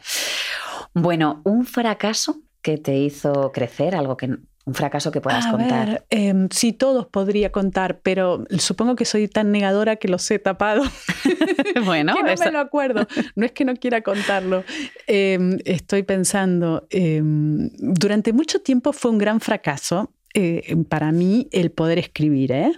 Bueno, 0.93 1.41
un 1.43 1.65
fracaso 1.65 2.39
que 2.61 2.77
te 2.77 2.95
hizo 2.97 3.51
crecer, 3.51 3.95
algo 3.95 4.15
que 4.17 4.27
Un 4.67 4.73
fracaso 4.73 5.11
que 5.11 5.21
puedas 5.21 5.45
A 5.45 5.51
contar. 5.51 5.87
ver, 5.87 6.05
em, 6.09 6.47
sí, 6.49 6.73
todos 6.73 7.05
podría 7.05 7.51
contar, 7.51 7.99
pero 8.01 8.45
supongo 8.57 8.95
que 8.95 9.05
soy 9.05 9.27
tan 9.27 9.51
negadora 9.51 9.97
que 9.97 10.07
los 10.07 10.29
he 10.31 10.39
tapado. 10.39 10.81
bueno, 11.85 12.13
que 12.15 12.23
no 12.23 12.29
eso- 12.29 12.45
me 12.45 12.51
lo 12.51 12.59
acuerdo. 12.59 13.07
No 13.35 13.45
es 13.45 13.51
que 13.51 13.63
no 13.65 13.75
quiera 13.75 14.01
contarlo. 14.01 14.63
Em, 15.05 15.59
estoy 15.65 16.01
pensando, 16.03 16.87
em, 16.89 17.69
durante 17.77 18.33
mucho 18.33 18.59
tiempo 18.61 18.91
fue 18.93 19.11
un 19.11 19.19
gran 19.19 19.39
fracaso. 19.39 20.11
Eh, 20.37 20.75
para 20.89 21.13
mí 21.13 21.47
el 21.53 21.71
poder 21.71 21.97
escribir. 21.97 22.51
¿eh? 22.51 22.73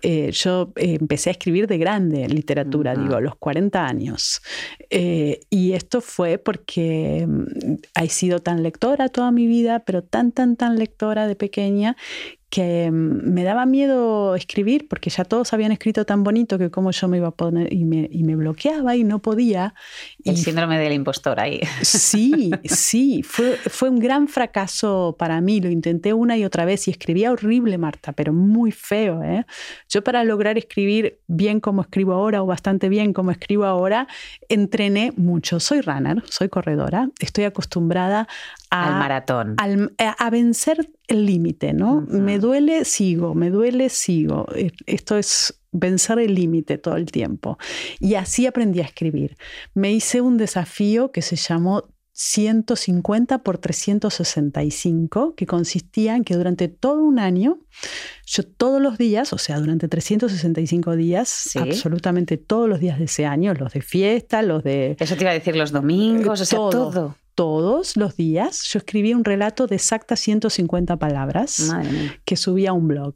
Eh, 0.00 0.30
yo 0.30 0.72
empecé 0.76 1.30
a 1.30 1.32
escribir 1.32 1.66
de 1.66 1.76
grande 1.76 2.28
literatura, 2.28 2.94
digo, 2.94 3.16
a 3.16 3.20
los 3.20 3.34
40 3.34 3.84
años. 3.84 4.40
Y 4.88 5.72
esto 5.72 6.00
fue 6.00 6.38
porque 6.38 7.26
mm, 7.26 7.74
he 8.00 8.08
sido 8.08 8.38
tan 8.38 8.62
lectora 8.62 9.08
toda 9.08 9.32
mi 9.32 9.48
vida, 9.48 9.80
pero 9.80 10.04
tan, 10.04 10.30
tan, 10.30 10.54
tan 10.54 10.78
lectora 10.78 11.26
de 11.26 11.34
pequeña 11.34 11.96
que 12.50 12.90
mm, 12.90 13.32
me 13.32 13.44
daba 13.44 13.64
miedo 13.64 14.34
escribir 14.34 14.88
porque 14.88 15.08
ya 15.08 15.24
todos 15.24 15.52
habían 15.52 15.72
escrito 15.72 16.04
tan 16.04 16.24
bonito 16.24 16.58
que 16.58 16.70
cómo 16.70 16.90
yo 16.90 17.08
me 17.08 17.18
iba 17.18 17.28
a 17.28 17.30
poner 17.30 17.72
y 17.72 17.84
me, 17.84 18.08
y 18.10 18.24
me 18.24 18.36
bloqueaba 18.36 18.96
y 18.96 19.04
no 19.04 19.20
podía. 19.20 19.74
el 20.24 20.34
Y 20.34 20.36
síndrome 20.36 20.78
del 20.78 20.92
impostor 20.92 21.40
ahí. 21.40 21.60
Sí, 21.82 22.50
sí, 22.64 23.22
fue, 23.22 23.56
fue 23.56 23.88
un 23.88 24.00
gran 24.00 24.28
fracaso 24.28 25.14
para 25.18 25.40
mí. 25.40 25.60
Lo 25.60 25.70
intenté 25.70 26.12
una 26.12 26.36
y 26.36 26.44
otra 26.44 26.64
vez 26.64 26.88
y 26.88 26.90
escribía 26.90 27.30
horrible, 27.32 27.78
Marta, 27.78 28.12
pero 28.12 28.32
muy 28.32 28.72
feo. 28.72 29.22
¿eh? 29.22 29.46
Yo 29.88 30.02
para 30.02 30.24
lograr 30.24 30.58
escribir 30.58 31.20
bien 31.28 31.60
como 31.60 31.82
escribo 31.82 32.12
ahora 32.12 32.42
o 32.42 32.46
bastante 32.46 32.88
bien 32.88 33.12
como 33.12 33.30
escribo 33.30 33.64
ahora, 33.64 34.08
entrené 34.48 35.12
mucho. 35.16 35.60
Soy 35.60 35.82
runner, 35.82 36.22
soy 36.28 36.48
corredora, 36.48 37.08
estoy 37.20 37.44
acostumbrada 37.44 38.26
a, 38.70 38.86
Al 38.94 38.98
maratón. 39.00 39.54
al- 39.58 39.94
a- 39.98 40.30
vencer 40.30 40.90
el 41.08 41.26
límite, 41.26 41.72
¿no? 41.72 42.02
Me 42.08 42.38
duele, 42.38 42.84
sigo, 42.84 43.34
me 43.34 43.50
duele, 43.50 43.88
sigo. 43.88 44.46
Eh, 44.54 44.70
Esto 44.86 45.16
es 45.18 45.60
vencer 45.72 46.18
el 46.20 46.34
límite 46.34 46.78
todo 46.78 46.96
el 46.96 47.06
tiempo. 47.06 47.58
Y 47.98 48.14
así 48.14 48.46
aprendí 48.46 48.80
a 48.80 48.84
escribir. 48.84 49.36
Me 49.74 49.92
hice 49.92 50.20
un 50.20 50.36
desafío 50.36 51.10
que 51.12 51.22
se 51.22 51.36
llamó 51.36 51.84
150 52.12 53.38
por 53.38 53.58
365, 53.58 55.34
que 55.36 55.46
consistía 55.46 56.16
en 56.16 56.24
que 56.24 56.34
durante 56.36 56.68
todo 56.68 57.02
un 57.02 57.18
año, 57.18 57.58
yo 58.26 58.42
todos 58.42 58.80
los 58.80 58.98
días, 58.98 59.32
o 59.32 59.38
sea, 59.38 59.58
durante 59.58 59.88
365 59.88 60.96
días, 60.96 61.28
Sí. 61.28 61.58
absolutamente 61.58 62.36
todos 62.36 62.68
los 62.68 62.80
días 62.80 62.98
de 62.98 63.04
ese 63.06 63.24
año, 63.26 63.54
los 63.54 63.72
de 63.72 63.80
fiesta, 63.80 64.42
los 64.42 64.62
de 64.64 64.96
Eso 64.98 65.16
te 65.16 65.22
iba 65.22 65.30
a 65.30 65.34
decir 65.34 65.56
los 65.56 65.72
domingos, 65.72 66.40
o 66.40 66.44
sea, 66.44 66.58
todo. 66.58 66.90
todo. 66.90 67.16
Todos 67.34 67.96
los 67.96 68.16
días, 68.16 68.64
yo 68.64 68.78
escribía 68.78 69.16
un 69.16 69.24
relato 69.24 69.66
de 69.66 69.76
exactas 69.76 70.20
150 70.20 70.96
palabras 70.98 71.60
Madre 71.60 71.90
mía. 71.90 72.20
que 72.24 72.36
subía 72.36 72.70
a 72.70 72.72
un 72.72 72.88
blog. 72.88 73.14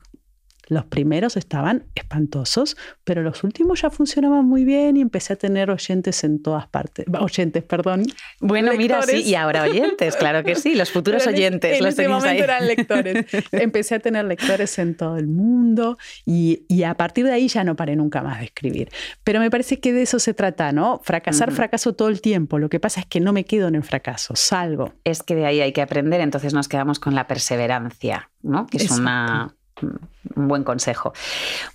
Los 0.69 0.85
primeros 0.87 1.37
estaban 1.37 1.85
espantosos, 1.95 2.77
pero 3.05 3.23
los 3.23 3.45
últimos 3.45 3.83
ya 3.83 3.91
funcionaban 3.91 4.45
muy 4.47 4.65
bien 4.65 4.97
y 4.97 5.01
empecé 5.01 5.33
a 5.35 5.37
tener 5.37 5.71
oyentes 5.71 6.25
en 6.25 6.43
todas 6.43 6.67
partes. 6.69 7.07
Oyentes, 7.19 7.63
perdón. 7.65 8.05
Bueno, 8.41 8.73
mira, 8.77 9.01
sí, 9.03 9.07
Lectores. 9.09 9.27
y 9.29 9.35
ahora 9.35 9.63
oyentes, 9.65 10.17
claro 10.17 10.43
que 10.45 10.55
sí, 10.55 10.75
los 10.75 10.91
futuros 10.91 11.27
en 11.27 11.35
ese- 11.35 11.43
oyentes 11.43 11.79
En 11.79 11.85
los 11.85 11.93
ese 11.95 12.09
momento 12.09 12.29
ahí. 12.31 12.39
eran 12.41 12.67
lectores. 12.67 13.27
Empecé 13.53 13.97
a 13.97 13.99
tener 14.01 14.25
lectores 14.25 14.79
en 14.79 14.97
todo 14.97 15.17
el 15.17 15.27
mundo 15.27 15.99
y, 16.25 16.65
y 16.69 16.83
a 16.85 16.95
partir 16.95 17.25
de 17.25 17.33
ahí 17.33 17.49
ya 17.49 17.65
no 17.65 17.77
paré 17.77 17.97
nunca 17.97 18.23
más 18.23 18.39
de 18.39 18.47
escribir. 18.47 18.89
Pero 19.23 19.41
me 19.41 19.51
parece 19.51 19.81
que 19.81 19.93
de 19.93 20.03
eso 20.03 20.19
se 20.19 20.35
trata, 20.35 20.73
¿no? 20.73 21.01
Fracasar, 21.03 21.49
Ujú. 21.49 21.57
fracaso 21.57 21.95
todo 21.95 22.09
el 22.09 22.21
tiempo. 22.21 22.59
Lo 22.59 22.69
que 22.69 22.81
pasa 22.81 23.01
es 23.01 23.07
que 23.07 23.21
no 23.21 23.33
me 23.33 23.45
quedo 23.45 23.69
en 23.69 23.75
el 23.75 23.83
fracaso, 23.83 24.35
salgo. 24.37 24.93
Es 25.05 25.23
que 25.23 25.35
de 25.35 25.47
ahí 25.47 25.61
hay 25.61 25.73
que 25.73 25.83
aprender, 25.83 26.21
entonces 26.21 26.55
nos 26.55 26.69
quedamos 26.69 26.99
con 26.99 27.15
la 27.15 27.27
perseverancia, 27.27 28.31
¿no? 28.43 28.67
Que 28.67 28.79
es 28.79 28.83
Exacto. 28.85 29.03
una, 29.03 29.55
un 29.83 30.49
buen 30.49 30.65
consejo. 30.65 31.13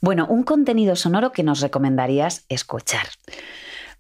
Bueno, 0.02 0.26
un 0.28 0.44
contenido 0.44 0.96
sonoro 0.96 1.32
que 1.32 1.44
nos 1.44 1.60
recomendarías 1.62 2.46
escuchar. 2.50 3.08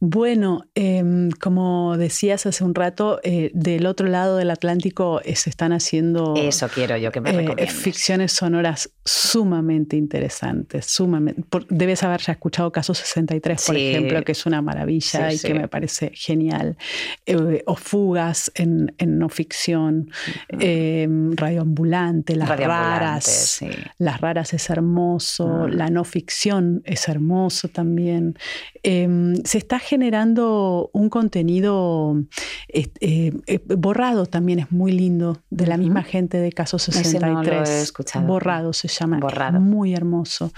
Bueno, 0.01 0.65
em, 0.75 1.29
como 1.31 1.97
decías 1.97 2.45
hace 2.45 2.63
un 2.63 2.73
rato, 2.73 3.19
eh, 3.23 3.51
del 3.53 3.85
otro 3.85 4.07
lado 4.07 4.37
del 4.37 4.49
Atlántico 4.49 5.19
eh, 5.25 5.35
se 5.35 5.49
están 5.49 5.73
haciendo 5.73 6.35
Eso 6.37 6.69
quiero 6.69 6.95
yo 6.95 7.11
que 7.11 7.19
me 7.19 7.31
eh, 7.57 7.67
ficciones 7.67 8.31
sonoras 8.31 8.89
sumamente 9.03 9.97
interesantes. 9.97 10.85
Sumamente, 10.85 11.43
por- 11.49 11.67
debes 11.67 12.01
haber 12.03 12.21
ya 12.21 12.31
escuchado 12.31 12.71
Caso 12.71 12.93
63, 12.93 13.65
por 13.65 13.75
ejemplo, 13.75 14.23
que 14.23 14.31
es 14.31 14.45
una 14.45 14.61
maravilla 14.61 15.29
Sí, 15.29 15.35
y 15.35 15.37
sí. 15.37 15.47
que 15.47 15.53
me 15.53 15.67
parece 15.67 16.11
genial. 16.13 16.77
O 17.65 17.75
Fugas 17.75 18.51
en, 18.55 18.93
en 18.99 19.19
no 19.19 19.27
ficción, 19.27 20.11
em, 20.47 21.33
Radioambulante, 21.35 22.35
Las 22.37 22.47
Radioambulante, 22.47 22.99
Raras. 22.99 23.59
Las 23.97 24.21
raras 24.21 24.53
es 24.53 24.69
hermoso, 24.69 25.47
Mm. 25.67 25.71
la 25.71 25.89
no 25.89 26.03
ficción 26.05 26.81
es 26.85 27.09
hermoso 27.09 27.67
también. 27.67 28.37
Em, 28.83 29.35
se 29.43 29.57
está 29.57 29.79
generando 29.89 30.91
un 30.93 31.09
contenido 31.09 32.15
eh, 32.67 32.91
eh, 32.99 33.59
borrado 33.75 34.27
también 34.27 34.59
es 34.59 34.71
muy 34.71 34.91
lindo, 34.91 35.41
de 35.49 35.65
la 35.65 35.77
misma 35.77 36.03
gente 36.03 36.37
de 36.37 36.51
Caso 36.51 36.77
Ese 36.77 36.91
63. 36.91 37.33
no 37.33 37.41
lo 37.41 37.65
he 37.65 37.81
escuchado. 37.81 38.27
Borrado 38.27 38.71
se 38.71 38.87
llama. 38.87 39.19
Borrado. 39.19 39.59
Muy 39.59 39.95
hermoso. 39.95 40.53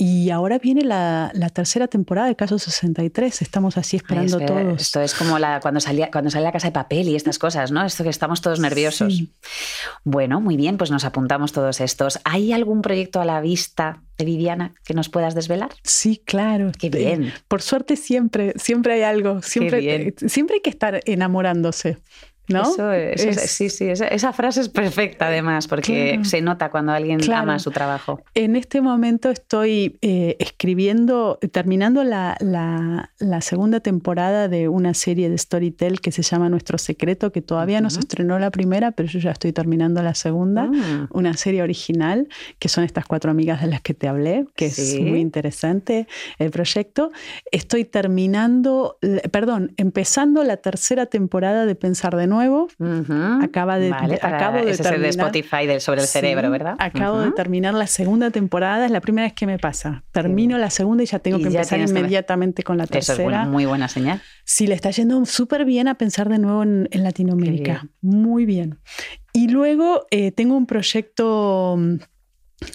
Y 0.00 0.30
ahora 0.30 0.60
viene 0.60 0.82
la, 0.82 1.32
la 1.34 1.48
tercera 1.48 1.88
temporada 1.88 2.28
de 2.28 2.36
Caso 2.36 2.56
63. 2.56 3.42
Estamos 3.42 3.76
así 3.76 3.96
Ay, 3.96 3.98
esperando 3.98 4.38
espera, 4.38 4.62
todos. 4.62 4.80
Esto 4.82 5.00
es 5.00 5.12
como 5.12 5.40
la, 5.40 5.58
cuando, 5.58 5.80
salía, 5.80 6.08
cuando 6.12 6.30
salía 6.30 6.46
la 6.48 6.52
casa 6.52 6.68
de 6.68 6.72
papel 6.72 7.08
y 7.08 7.16
estas 7.16 7.36
cosas, 7.40 7.72
¿no? 7.72 7.84
Esto 7.84 8.04
que 8.04 8.10
estamos 8.10 8.40
todos 8.40 8.60
nerviosos. 8.60 9.16
Sí. 9.16 9.34
Bueno, 10.04 10.40
muy 10.40 10.56
bien, 10.56 10.76
pues 10.78 10.92
nos 10.92 11.04
apuntamos 11.04 11.52
todos 11.52 11.80
estos. 11.80 12.20
¿Hay 12.24 12.52
algún 12.52 12.80
proyecto 12.80 13.20
a 13.20 13.24
la 13.24 13.40
vista 13.40 14.00
de 14.16 14.24
Viviana 14.24 14.72
que 14.84 14.94
nos 14.94 15.08
puedas 15.08 15.34
desvelar? 15.34 15.70
Sí, 15.82 16.22
claro. 16.24 16.70
Qué 16.78 16.86
Eh, 16.86 16.90
bien. 16.90 17.32
Por 17.48 17.60
suerte 17.60 17.96
siempre, 17.96 18.52
siempre 18.56 18.92
hay 18.94 19.02
algo. 19.02 19.42
Siempre, 19.42 19.80
bien. 19.80 20.02
eh, 20.02 20.28
siempre 20.28 20.54
hay 20.56 20.60
que 20.62 20.70
estar 20.70 21.00
enamorándose. 21.06 21.98
¿No? 22.48 22.62
Eso 22.62 22.92
es- 22.92 23.24
Es- 23.24 23.50
sí, 23.50 23.68
sí, 23.68 23.88
esa, 23.88 24.06
esa 24.08 24.32
frase 24.32 24.60
es 24.60 24.68
perfecta 24.68 25.26
además, 25.26 25.66
porque 25.68 26.10
Claro. 26.12 26.24
se 26.24 26.40
nota 26.40 26.70
cuando 26.70 26.92
alguien 26.92 27.18
Claro. 27.20 27.42
ama 27.42 27.58
su 27.58 27.70
trabajo. 27.70 28.20
En 28.34 28.56
este 28.56 28.80
momento 28.80 29.30
estoy 29.30 29.98
eh, 30.02 30.36
escribiendo, 30.38 31.38
terminando 31.52 32.04
la, 32.04 32.36
la- 32.40 33.10
la 33.18 33.40
segunda 33.40 33.80
temporada 33.80 34.48
de 34.48 34.68
una 34.68 34.94
serie 34.94 35.28
de 35.30 35.36
Storytel 35.38 36.00
que 36.00 36.12
se 36.12 36.22
llama 36.22 36.48
Nuestro 36.48 36.78
Secreto, 36.78 37.32
que 37.32 37.42
todavía 37.42 37.80
no 37.80 37.90
se 37.90 38.00
estrenó 38.00 38.38
la 38.38 38.50
primera, 38.50 38.92
pero 38.92 39.08
yo 39.08 39.18
ya 39.18 39.30
estoy 39.32 39.52
terminando 39.52 40.02
la 40.02 40.14
segunda. 40.14 40.64
Mm. 40.64 41.08
Una 41.10 41.34
serie 41.34 41.62
original, 41.62 42.28
que 42.58 42.68
son 42.68 42.84
estas 42.84 43.04
cuatro 43.06 43.30
amigas 43.30 43.60
de 43.60 43.66
las 43.68 43.80
que 43.82 43.94
te 43.94 44.08
hablé, 44.08 44.46
que 44.56 44.70
Sí. 44.70 44.96
es 44.96 45.00
muy 45.00 45.20
interesante 45.20 46.06
el 46.38 46.50
proyecto. 46.50 47.10
Estoy 47.52 47.84
terminando, 47.84 48.98
eh, 49.02 49.28
perdón, 49.30 49.72
empezando 49.76 50.42
la 50.44 50.56
tercera 50.58 51.06
temporada 51.06 51.66
de 51.66 51.74
Pensar 51.74 52.16
de 52.16 52.26
nuevo. 52.26 52.37
Ujú. 52.78 53.42
Acaba 53.42 53.78
de- 53.78 53.90
Vale, 53.90 54.14
de- 54.14 54.18
para 54.20 54.36
acabo 54.36 54.56
de 54.58 54.74
ser 54.74 54.84
de 54.86 54.90
terminar. 54.90 55.10
Spotify 55.10 55.66
del 55.66 55.80
sobre 55.80 56.02
el 56.02 56.06
Sí, 56.06 56.12
cerebro, 56.12 56.50
¿verdad? 56.50 56.76
Acabo 56.78 57.18
de 57.20 57.26
Ujú. 57.28 57.34
terminar 57.34 57.74
la 57.74 57.86
segunda 57.86 58.30
temporada, 58.30 58.84
es 58.86 58.90
la 58.90 59.00
primera 59.00 59.26
vez 59.26 59.34
que 59.34 59.46
me 59.46 59.58
pasa. 59.58 60.04
Termino 60.12 60.56
la 60.58 60.70
segunda 60.70 61.02
y 61.02 61.06
ya 61.06 61.18
tengo 61.18 61.38
Y 61.38 61.42
que 61.44 61.50
ya 61.50 61.58
empezar 61.60 61.76
tienes 61.76 61.92
que- 61.92 61.98
inmediatamente 61.98 62.62
con 62.62 62.78
la 62.78 62.84
Eso 62.84 62.98
es 62.98 63.06
tercera. 63.06 63.44
muy 63.46 63.66
buena 63.66 63.88
señal. 63.88 64.20
Sí, 64.44 64.66
le 64.66 64.74
está 64.74 64.90
yendo 64.90 65.24
súper 65.26 65.64
bien 65.64 65.88
a 65.88 65.96
pensar 65.96 66.28
de 66.28 66.38
nuevo 66.38 66.62
en, 66.62 66.88
en 66.90 67.02
Latinoamérica. 67.02 67.80
Qué 67.82 67.88
Muy 68.02 68.44
bien. 68.46 68.78
Y 69.32 69.48
luego 69.48 70.06
eh, 70.10 70.32
tengo 70.32 70.56
un 70.56 70.66
proyecto 70.66 71.76
mm, 71.78 71.94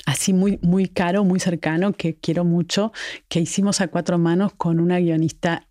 así 0.06 0.34
muy, 0.34 0.60
muy 0.62 0.88
caro, 0.88 1.24
muy 1.24 1.40
cercano, 1.40 1.94
que 1.94 2.16
quiero 2.16 2.46
mucho, 2.46 2.92
que 3.28 3.40
hicimos 3.42 3.82
a 3.82 3.88
cuatro 3.90 4.18
manos 4.18 4.54
con 4.56 4.80
una 4.80 5.00
guionista 5.00 5.68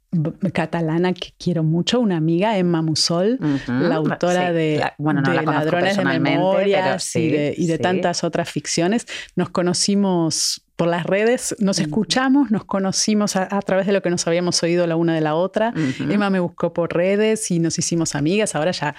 catalana 0.53 1.13
que 1.13 1.33
quiero 1.39 1.63
mucho, 1.63 2.01
una 2.01 2.17
amiga, 2.17 2.57
Emma 2.59 2.83
Musol, 2.83 3.39
la 3.67 3.95
autora 3.97 4.49
Sí, 4.49 4.53
de, 4.55 4.77
la- 4.81 4.95
bueno, 4.99 5.23
no 5.23 5.31
de 5.31 5.37
la 5.37 5.45
conozco 5.45 5.65
Ladrones 5.65 5.97
de 5.97 6.21
Memorias 6.21 7.05
sí, 7.05 7.21
y 7.21 7.31
de, 7.31 7.55
y 7.57 7.67
de 7.67 7.77
sí. 7.77 7.83
tantas 7.83 8.23
otras 8.25 8.51
ficciones. 8.51 9.07
Nos 9.37 9.49
conocimos 9.51 10.65
por 10.77 10.89
las 10.89 11.05
redes, 11.05 11.55
nos 11.61 11.79
escuchamos, 11.79 12.51
nos 12.51 12.65
conocimos 12.65 13.37
a, 13.37 13.47
a 13.57 13.61
través 13.63 13.87
de 13.87 13.93
lo 13.93 14.03
que 14.03 14.11
nos 14.11 14.27
habíamos 14.27 14.63
oído 14.63 14.87
la 14.87 14.97
una 14.97 15.15
de 15.15 15.21
la 15.21 15.35
otra. 15.35 15.73
Emma 16.01 16.29
me 16.29 16.41
buscó 16.41 16.73
por 16.73 16.93
redes 16.95 17.51
y 17.51 17.59
nos 17.59 17.79
hicimos 17.79 18.15
amigas. 18.15 18.55
Ahora 18.55 18.73
ya 18.73 18.95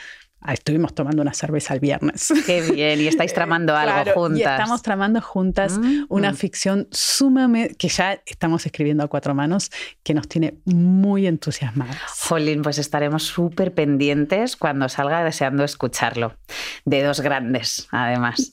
estuvimos 0.52 0.94
tomando 0.94 1.22
una 1.22 1.34
cerveza 1.34 1.74
el 1.74 1.80
viernes. 1.80 2.34
Qué 2.46 2.62
bien, 2.62 3.00
y 3.00 3.08
estáis 3.08 3.34
tramando 3.34 3.76
algo 3.76 3.94
Claro, 3.94 4.14
juntas. 4.14 4.40
Y 4.40 4.44
estamos 4.44 4.82
tramando 4.82 5.22
juntas 5.22 5.74
Mm, 5.78 6.06
una 6.10 6.32
mm. 6.32 6.36
ficción 6.36 6.88
sumamente, 6.92 7.76
que 7.76 7.88
ya 7.88 8.22
estamos 8.26 8.66
escribiendo 8.66 9.04
a 9.04 9.08
cuatro 9.08 9.34
manos, 9.36 9.72
que 10.04 10.14
nos 10.14 10.28
tiene 10.28 10.56
muy 10.66 11.28
entusiasmadas. 11.28 11.98
Jolín, 12.28 12.62
pues 12.62 12.78
estaremos 12.78 13.24
súper 13.24 13.74
pendientes 13.74 14.56
cuando 14.56 14.90
salga 14.90 15.24
deseando 15.24 15.64
escucharlo. 15.64 16.34
De 16.86 17.04
dos 17.04 17.22
grandes, 17.22 17.88
además. 17.92 18.52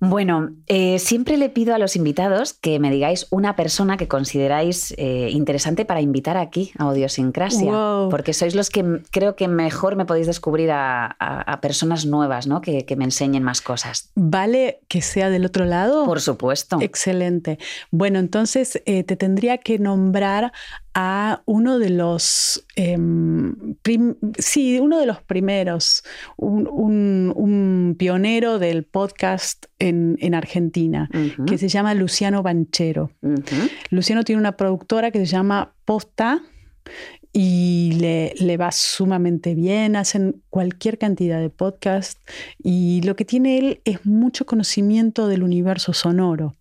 Bueno, 0.00 0.50
eh, 0.66 0.98
siempre 0.98 1.36
le 1.36 1.48
pido 1.48 1.74
a 1.74 1.78
los 1.78 1.96
invitados 1.96 2.52
que 2.54 2.78
me 2.78 2.90
digáis 2.90 3.26
una 3.30 3.56
persona 3.56 3.96
que 3.96 4.08
consideráis 4.08 4.94
eh, 4.98 5.28
interesante 5.30 5.84
para 5.84 6.00
invitar 6.00 6.36
aquí 6.36 6.72
a 6.78 6.86
Odiosincrasia. 6.86 7.70
Wow. 7.70 8.08
Porque 8.10 8.32
sois 8.32 8.54
los 8.54 8.70
que 8.70 9.00
creo 9.10 9.36
que 9.36 9.48
mejor 9.48 9.96
me 9.96 10.04
podéis 10.04 10.26
descubrir 10.26 10.70
a, 10.70 11.15
a, 11.18 11.60
personas 11.60 12.06
nuevas, 12.06 12.46
¿no? 12.46 12.60
Que, 12.60 12.84
me 12.96 13.04
enseñen 13.04 13.42
más 13.42 13.60
cosas. 13.60 14.10
¿Vale 14.14 14.80
que 14.88 15.02
sea 15.02 15.30
del 15.30 15.44
otro 15.44 15.64
lado? 15.64 16.04
Por 16.04 16.20
supuesto. 16.20 16.78
Excelente. 16.80 17.58
Bueno, 17.90 18.18
entonces 18.18 18.82
eh, 18.86 19.04
te 19.04 19.16
tendría 19.16 19.58
que 19.58 19.78
nombrar 19.78 20.52
a 20.94 21.42
uno 21.44 21.78
de 21.78 21.90
los, 21.90 22.64
em, 22.74 23.76
sí, 24.38 24.78
uno 24.80 24.98
de 24.98 25.06
los 25.06 25.20
primeros, 25.22 26.04
un, 26.36 27.94
pionero 27.98 28.58
del 28.58 28.84
podcast 28.84 29.66
en, 29.78 30.34
Argentina, 30.34 31.08
que 31.46 31.58
se 31.58 31.68
llama 31.68 31.94
Luciano 31.94 32.42
Banchero. 32.42 33.10
Luciano 33.90 34.24
tiene 34.24 34.40
una 34.40 34.56
productora 34.56 35.10
que 35.10 35.18
se 35.18 35.26
llama 35.26 35.74
Posta 35.84 36.42
y 37.38 37.92
le, 38.40 38.56
va 38.56 38.72
sumamente 38.72 39.54
bien, 39.54 39.94
hacen 39.94 40.42
cualquier 40.48 40.96
cantidad 40.96 41.38
de 41.38 41.50
podcast 41.50 42.18
y 42.62 43.02
lo 43.02 43.14
que 43.14 43.26
tiene 43.26 43.58
él 43.58 43.82
es 43.84 44.06
mucho 44.06 44.46
conocimiento 44.46 45.28
del 45.28 45.42
universo 45.42 45.92
sonoro. 45.92 46.54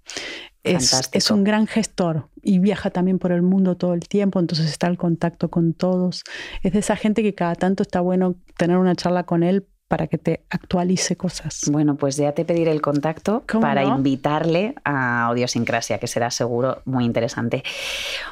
Es, 0.64 1.10
es, 1.14 1.32
un 1.32 1.46
gran 1.46 1.66
gestor 1.68 2.28
y 2.42 2.60
viaja 2.60 2.90
también 2.90 3.20
por 3.20 3.32
el 3.32 3.42
mundo 3.42 3.78
todo 3.78 3.94
el 3.94 4.02
tiempo, 4.02 4.42
entonces 4.42 4.66
está 4.66 4.88
al 4.88 4.98
contacto 4.98 5.50
con 5.50 5.74
todos. 5.74 6.24
Es 6.62 6.74
de 6.74 6.80
esa 6.80 6.98
gente 6.98 7.24
que 7.24 7.34
cada 7.34 7.56
tanto 7.56 7.82
está 7.84 8.02
bueno 8.02 8.36
tener 8.58 8.76
una 8.76 8.96
charla 8.96 9.24
con 9.24 9.44
él 9.44 9.66
para 9.88 10.08
que 10.08 10.18
te 10.18 10.46
actualice 10.50 11.16
cosas. 11.16 11.62
Bueno, 11.72 11.96
pues 11.96 12.18
ya 12.18 12.32
te 12.32 12.44
pediré 12.44 12.72
el 12.72 12.82
contacto 12.82 13.44
para 13.62 13.84
invitarle 13.84 14.76
a 14.84 15.28
Audiosincrasia, 15.28 16.00
que 16.00 16.08
será 16.08 16.32
seguro 16.32 16.82
muy 16.86 17.06
interesante. 17.06 17.64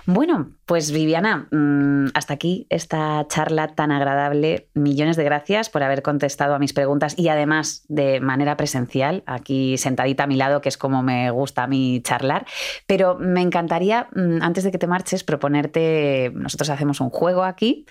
Bueno, 0.05 0.51
pues 0.65 0.91
Viviana, 0.91 1.47
mm, 1.51 2.07
hasta 2.13 2.33
aquí 2.33 2.67
esta 2.69 3.25
charla 3.27 3.69
tan 3.69 3.91
agradable. 3.91 4.67
Millones 4.73 5.17
de 5.17 5.23
gracias 5.23 5.69
por 5.69 5.83
haber 5.83 6.01
contestado 6.01 6.55
a 6.55 6.59
mis 6.59 6.73
preguntas 6.73 7.15
y 7.17 7.27
además 7.27 7.83
de 7.87 8.19
manera 8.21 8.55
presencial, 8.57 9.23
aquí 9.25 9.77
sentadita 9.77 10.23
a 10.23 10.27
mi 10.27 10.35
lado, 10.35 10.61
que 10.61 10.69
es 10.69 10.77
como 10.77 11.03
me 11.03 11.31
gusta 11.31 11.63
a 11.63 11.67
mí 11.67 12.01
charlar. 12.03 12.45
Pero 12.87 13.17
me 13.19 13.41
encantaría, 13.41 14.07
mm, 14.15 14.41
antes 14.41 14.63
de 14.63 14.71
que 14.71 14.77
te 14.77 14.87
marches, 14.87 15.23
proponerte, 15.23 16.31
nosotros 16.33 16.69
hacemos 16.69 17.01
un 17.01 17.09
juego 17.09 17.43
aquí, 17.43 17.85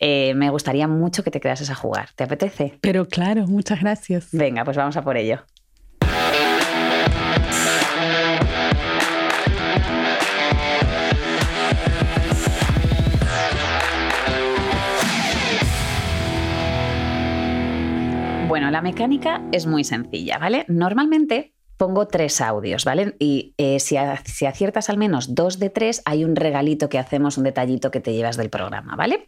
eh, 0.00 0.34
me 0.34 0.50
gustaría 0.50 0.88
mucho 0.88 1.22
que 1.22 1.30
te 1.30 1.40
quedases 1.40 1.70
a 1.70 1.74
jugar. 1.74 2.10
¿Te 2.16 2.24
apetece? 2.24 2.78
Pero 2.80 3.06
claro, 3.06 3.46
muchas 3.46 3.80
gracias. 3.80 4.28
Venga, 4.32 4.64
pues 4.64 4.76
vamos 4.76 4.96
a 4.96 5.02
por 5.02 5.16
ello. 5.16 5.44
La 18.70 18.82
mecánica 18.82 19.42
es 19.52 19.66
muy 19.66 19.84
sencilla, 19.84 20.38
¿vale? 20.38 20.64
Normalmente 20.68 21.52
pongo 21.76 22.06
tres 22.06 22.40
audios, 22.40 22.84
¿vale? 22.84 23.16
Y 23.18 23.54
eh, 23.58 23.80
si, 23.80 23.96
aciertas 23.96 24.90
al 24.90 24.98
menos 24.98 25.34
dos 25.34 25.58
de 25.58 25.70
tres, 25.70 26.02
hay 26.04 26.24
un 26.24 26.36
regalito 26.36 26.88
que 26.88 26.98
hacemos, 26.98 27.38
un 27.38 27.44
detallito 27.44 27.90
que 27.90 28.00
te 28.00 28.14
llevas 28.14 28.36
del 28.36 28.50
programa, 28.50 28.96
¿vale? 28.96 29.26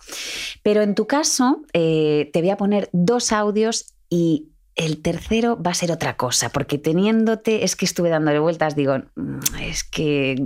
Pero 0.62 0.82
en 0.82 0.94
tu 0.94 1.06
caso, 1.06 1.62
eh, 1.72 2.30
te 2.32 2.40
voy 2.40 2.50
a 2.50 2.56
poner 2.56 2.88
dos 2.92 3.32
audios 3.32 3.94
y 4.08 4.48
el 4.74 5.02
tercero 5.02 5.60
va 5.60 5.72
a 5.72 5.74
ser 5.74 5.90
otra 5.90 6.16
cosa, 6.16 6.50
porque 6.50 6.78
teniéndote, 6.78 7.64
es 7.64 7.74
que 7.74 7.84
estuve 7.84 8.10
dándole 8.10 8.38
vueltas, 8.38 8.76
digo, 8.76 8.96
mm, 9.16 9.38
es 9.60 9.82
que 9.82 10.36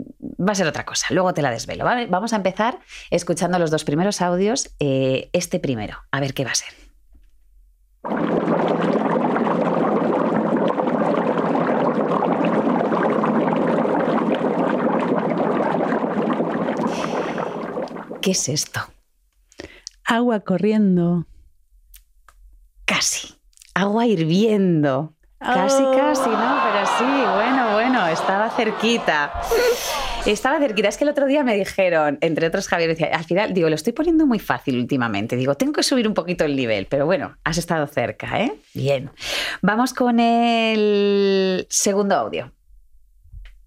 va 0.41 0.53
a 0.53 0.55
ser 0.55 0.67
otra 0.67 0.87
cosa, 0.87 1.09
luego 1.11 1.35
te 1.35 1.43
la 1.43 1.51
desvelo, 1.51 1.85
¿vale? 1.85 2.07
Vamos 2.07 2.33
a 2.33 2.37
empezar 2.37 2.79
escuchando 3.11 3.59
los 3.59 3.71
dos 3.71 3.85
primeros 3.85 4.23
audios, 4.23 4.71
eh, 4.81 5.29
este 5.35 5.61
primero, 5.61 5.99
a 6.11 6.21
ver 6.21 6.33
qué 6.33 6.45
va 6.45 6.53
a 6.53 6.55
ser. 6.55 6.82
¿Qué 18.23 18.31
es 18.31 18.49
esto? 18.49 18.81
Agua 20.05 20.41
corriendo. 20.41 21.27
Casi. 22.85 23.35
Agua 23.75 24.07
hirviendo. 24.07 25.15
Casi, 25.41 25.83
oh. 25.83 25.91
casi, 25.91 26.31
¿no? 26.31 26.61
Pero 26.63 26.87
sí, 26.99 27.35
bueno, 27.35 27.73
bueno, 27.73 28.07
estaba 28.07 28.49
cerquita. 28.51 29.33
Estaba 30.25 30.61
cerquita. 30.61 30.89
Es 30.89 30.99
que 30.99 31.03
el 31.03 31.11
otro 31.11 31.27
día 31.27 31.43
me 31.43 31.57
dijeron, 31.57 32.19
entre 32.21 32.47
otros 32.47 32.69
Javier, 32.69 32.91
decía, 32.91 33.09
al 33.13 33.25
final, 33.25 33.55
digo, 33.55 33.69
lo 33.69 33.75
estoy 33.75 33.93
poniendo 33.93 34.25
muy 34.25 34.39
fácil 34.39 34.79
últimamente. 34.79 35.35
Digo, 35.35 35.57
tengo 35.57 35.73
que 35.73 35.83
subir 35.83 36.07
un 36.07 36.15
poquito 36.15 36.45
el 36.45 36.55
nivel, 36.55 36.87
pero 36.87 37.07
bueno, 37.07 37.37
has 37.43 37.59
estado 37.59 37.89
cerca, 37.89 38.41
¿eh? 38.41 38.55
Bien. 38.73 39.11
Vamos 39.63 39.95
con 39.95 40.21
el 40.21 41.67
segundo 41.71 42.15
audio. 42.15 42.53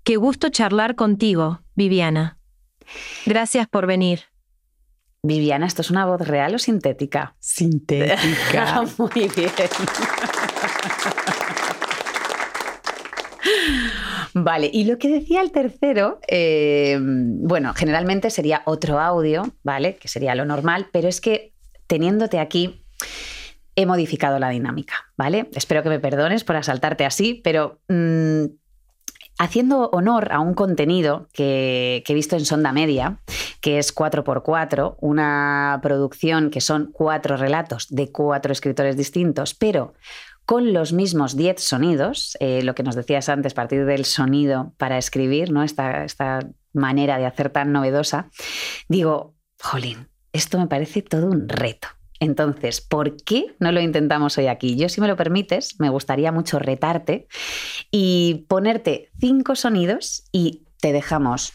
Qué 0.05 0.15
gusto 0.15 0.47
charlar 0.47 0.95
contigo, 0.95 1.59
Viviana. 1.75 2.37
Gracias 3.25 3.67
por 3.67 3.85
venir. 3.85 4.21
Viviana, 5.25 5.65
¿esto 5.65 5.81
es 5.81 5.89
una 5.89 6.05
voz 6.05 6.21
real 6.21 6.53
o 6.55 6.59
sintética? 6.59 7.35
Sintética. 7.39 8.83
Muy 8.97 9.29
bien. 9.35 9.51
Vale, 14.33 14.69
y 14.71 14.83
lo 14.83 14.97
que 14.97 15.07
decía 15.07 15.41
el 15.41 15.51
tercero, 15.51 16.19
eh, 16.27 16.97
bueno, 16.99 17.73
generalmente 17.73 18.29
sería 18.29 18.61
otro 18.65 18.99
audio, 18.99 19.43
¿vale? 19.63 19.95
Que 19.95 20.07
sería 20.07 20.35
lo 20.35 20.45
normal, 20.45 20.89
pero 20.91 21.07
es 21.07 21.21
que 21.21 21.53
teniéndote 21.87 22.39
aquí, 22.39 22.85
he 23.75 23.85
modificado 23.85 24.37
la 24.39 24.49
dinámica, 24.49 24.95
¿vale? 25.17 25.49
Espero 25.53 25.83
que 25.83 25.89
me 25.89 25.99
perdones 25.99 26.43
por 26.43 26.55
asaltarte 26.55 27.05
así, 27.05 27.41
pero 27.43 27.79
mm, 27.87 28.45
haciendo 29.37 29.89
honor 29.91 30.31
a 30.31 30.39
un 30.39 30.53
contenido 30.53 31.27
que, 31.33 32.03
he 32.05 32.13
visto 32.13 32.35
en 32.35 32.45
Sonda 32.45 32.71
Media, 32.71 33.19
que 33.61 33.79
es 33.79 33.93
4x4, 33.93 34.97
una 35.01 35.79
producción 35.81 36.49
que 36.49 36.61
son 36.61 36.91
cuatro 36.91 37.37
relatos 37.37 37.87
de 37.89 38.11
cuatro 38.11 38.51
escritores 38.51 38.97
distintos, 38.97 39.53
pero 39.53 39.93
con 40.45 40.73
los 40.73 40.93
mismos 40.93 41.35
10 41.35 41.61
sonidos, 41.61 42.37
eh, 42.39 42.61
lo 42.61 42.75
que 42.75 42.83
nos 42.83 42.95
decías 42.95 43.29
antes, 43.29 43.53
partir 43.53 43.85
del 43.85 44.05
sonido 44.05 44.73
para 44.77 44.97
escribir, 44.97 45.51
¿no? 45.51 45.63
esta, 45.63 46.03
esta 46.05 46.39
manera 46.71 47.17
de 47.17 47.25
hacer 47.25 47.49
tan 47.49 47.71
novedosa, 47.71 48.29
digo, 48.87 49.33
jolín, 49.59 50.09
esto 50.33 50.59
me 50.59 50.67
parece 50.67 51.01
todo 51.01 51.27
un 51.27 51.49
reto. 51.49 51.87
Entonces, 52.25 52.81
¿por 52.81 53.17
qué 53.17 53.55
no 53.59 53.71
lo 53.71 53.79
intentamos 53.79 54.37
hoy 54.39 54.47
aquí? 54.47 54.75
Yo, 54.75 54.89
si 54.89 54.99
me 54.99 55.07
lo 55.07 55.15
permites, 55.15 55.79
me 55.79 55.89
gustaría 55.89 56.31
mucho 56.31 56.57
retarte 56.57 57.27
y 57.91 58.45
ponerte 58.47 59.11
cinco 59.19 59.55
sonidos 59.55 60.23
y 60.31 60.63
te 60.79 60.91
dejamos 60.91 61.53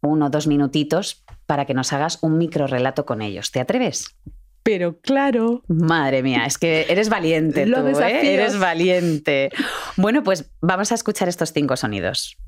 uno 0.00 0.26
o 0.26 0.30
dos 0.30 0.46
minutitos 0.46 1.24
para 1.44 1.66
que 1.66 1.74
nos 1.74 1.92
hagas 1.92 2.18
un 2.22 2.38
micro 2.38 2.66
relato 2.66 3.04
con 3.04 3.20
ellos. 3.20 3.50
¿Te 3.50 3.60
atreves? 3.60 4.16
Pero 4.62 4.98
claro. 4.98 5.62
Madre 5.68 6.22
mía, 6.22 6.46
es 6.46 6.56
que 6.56 6.86
eres 6.88 7.10
valiente 7.10 7.66
tú, 7.66 7.86
¿eh? 8.00 8.34
Eres 8.34 8.58
valiente. 8.58 9.50
Bueno, 9.96 10.22
pues 10.22 10.50
vamos 10.62 10.90
a 10.90 10.94
escuchar 10.94 11.28
estos 11.28 11.52
cinco 11.52 11.76
sonidos. 11.76 12.38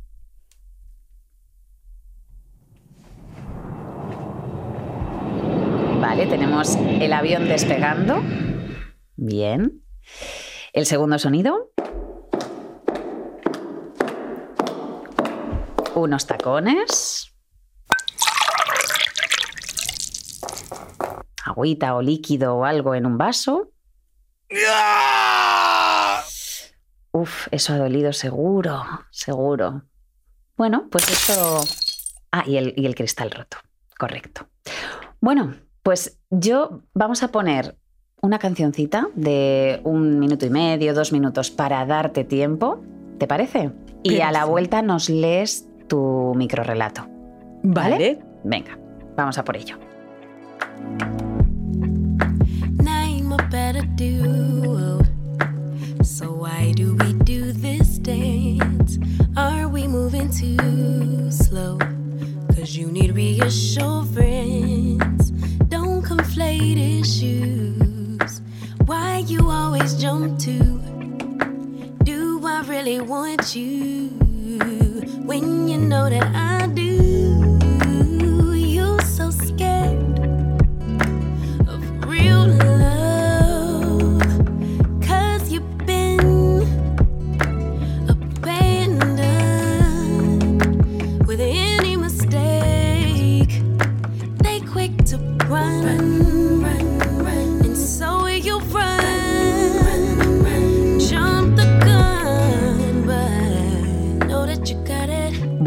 Vale, 6.00 6.26
tenemos 6.26 6.76
el 7.00 7.14
avión 7.14 7.48
despegando. 7.48 8.22
Bien. 9.16 9.82
El 10.74 10.84
segundo 10.84 11.18
sonido. 11.18 11.72
Unos 15.94 16.26
tacones. 16.26 17.34
Agüita 21.44 21.94
o 21.94 22.02
líquido 22.02 22.56
o 22.56 22.64
algo 22.64 22.94
en 22.94 23.06
un 23.06 23.16
vaso. 23.16 23.72
Uf, 27.12 27.48
eso 27.50 27.72
ha 27.72 27.78
dolido 27.78 28.12
seguro, 28.12 28.84
seguro. 29.10 29.84
Bueno, 30.56 30.88
pues 30.90 31.08
esto... 31.08 31.64
Ah, 32.30 32.44
y 32.46 32.58
el, 32.58 32.74
y 32.76 32.86
el 32.86 32.94
cristal 32.94 33.30
roto. 33.30 33.56
Correcto. 33.98 34.48
Bueno, 35.20 35.56
pues 35.82 36.18
yo 36.30 36.82
vamos 36.94 37.22
a 37.22 37.28
poner 37.28 37.76
una 38.22 38.38
cancioncita 38.38 39.08
de 39.14 39.80
un 39.84 40.18
minuto 40.18 40.46
y 40.46 40.50
medio, 40.50 40.94
dos 40.94 41.12
minutos 41.12 41.50
para 41.50 41.84
darte 41.86 42.24
tiempo, 42.24 42.80
¿te 43.18 43.26
parece? 43.26 43.70
Y 44.02 44.20
a 44.20 44.30
la 44.30 44.44
vuelta 44.44 44.82
nos 44.82 45.08
lees 45.08 45.66
tu 45.88 46.34
microrelato. 46.36 47.06
¿Vale? 47.62 47.90
¿Vale? 47.90 48.18
Venga, 48.44 48.78
vamos 49.16 49.38
a 49.38 49.44
por 49.44 49.56
ello. 49.56 49.76
So 56.02 56.32
why 56.32 56.72
do 56.72 56.94
we 56.94 57.12
do 57.24 57.52
this 57.52 57.98
dance? 57.98 58.98
Are 59.36 59.66
we 59.68 59.86
moving 59.86 60.30
too 60.30 61.30
slow? 61.30 61.78
Cause 62.54 62.76
you 62.76 62.90
need 62.90 63.14
reassurance. 63.14 64.99
Conflate 66.40 67.00
issues 67.00 68.40
why 68.86 69.18
you 69.26 69.50
always 69.50 69.94
jump 69.94 70.38
to. 70.38 70.58
Do 72.02 72.40
I 72.46 72.62
really 72.66 73.00
want 73.00 73.54
you 73.54 74.08
when 75.26 75.68
you 75.68 75.76
know 75.78 76.08
that 76.08 76.34
I 76.34 76.66
do? 76.68 76.79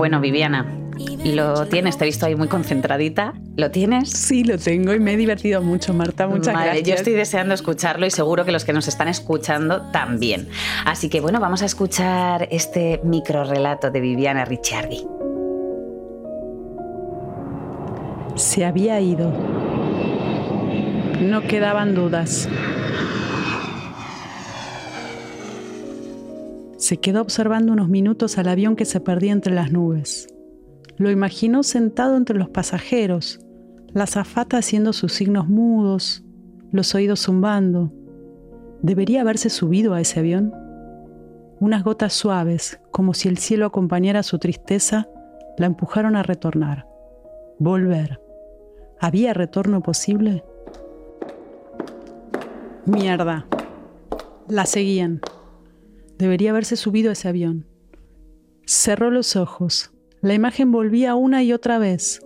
Bueno, 0.04 0.20
Viviana, 0.20 0.66
lo 1.24 1.66
tienes, 1.68 1.98
te 1.98 2.04
he 2.04 2.08
visto 2.08 2.26
ahí 2.26 2.36
muy 2.36 2.50
concentradita. 2.50 3.36
¿Lo 3.56 3.72
tienes? 3.72 4.10
Sí, 4.10 4.44
lo 4.44 4.58
tengo 4.58 4.94
y 4.94 5.00
me 5.00 5.14
he 5.14 5.16
divertido 5.16 5.62
mucho, 5.62 5.94
Marta. 5.94 6.28
Muchas 6.28 6.54
Vale, 6.54 6.66
gracias. 6.66 6.88
Yo 6.90 6.96
estoy 6.96 7.14
deseando 7.14 7.54
escucharlo 7.54 8.06
y 8.06 8.12
seguro 8.12 8.44
que 8.44 8.52
los 8.52 8.66
que 8.66 8.74
nos 8.74 8.90
están 8.90 9.08
escuchando 9.08 9.84
también. 9.94 10.50
Así 10.84 11.08
que 11.08 11.22
bueno, 11.22 11.40
vamos 11.40 11.62
a 11.62 11.68
escuchar 11.68 12.50
este 12.52 13.00
micro 13.06 13.46
relato 13.46 13.92
de 13.92 14.02
Viviana 14.02 14.44
Ricciardi. 14.44 15.08
Se 18.36 18.66
había 18.66 19.00
ido. 19.00 19.32
No 21.22 21.44
quedaban 21.44 21.96
dudas. 21.96 22.50
Se 26.84 26.98
quedó 26.98 27.22
observando 27.22 27.72
unos 27.72 27.88
minutos 27.88 28.38
al 28.38 28.50
avión 28.50 28.76
que 28.76 28.84
se 28.84 29.00
perdía 29.00 29.32
entre 29.32 29.54
las 29.54 29.72
nubes. 29.72 30.28
Lo 30.98 31.12
imaginó 31.12 31.64
sentado 31.64 32.18
entre 32.18 32.38
los 32.38 32.50
pasajeros, 32.50 33.40
la 33.94 34.04
azafata 34.04 34.58
haciendo 34.58 34.92
sus 34.92 35.14
signos 35.14 35.48
mudos, 35.48 36.26
los 36.74 36.94
oídos 36.94 37.22
zumbando. 37.22 37.94
¿Debería 38.82 39.22
haberse 39.22 39.50
subido 39.50 39.94
a 39.94 40.02
ese 40.02 40.20
avión? 40.20 40.54
Unas 41.62 41.86
gotas 41.86 42.12
suaves, 42.12 42.82
como 42.92 43.14
si 43.14 43.30
el 43.30 43.38
cielo 43.38 43.66
acompañara 43.66 44.22
su 44.22 44.38
tristeza, 44.38 45.08
la 45.58 45.68
empujaron 45.68 46.18
a 46.18 46.24
retornar. 46.24 46.86
Volver. 47.60 48.20
¿Había 49.00 49.34
retorno 49.34 49.82
posible? 49.82 50.44
Mierda. 52.86 53.46
La 54.50 54.66
seguían. 54.66 55.22
Debería 56.18 56.52
haberse 56.52 56.76
subido 56.76 57.10
a 57.10 57.14
ese 57.14 57.28
avión. 57.28 57.66
Cerró 58.66 59.12
los 59.12 59.36
ojos. 59.36 59.92
La 60.22 60.34
imagen 60.34 60.72
volvía 60.72 61.16
una 61.16 61.44
y 61.44 61.54
otra 61.54 61.80
vez. 61.80 62.22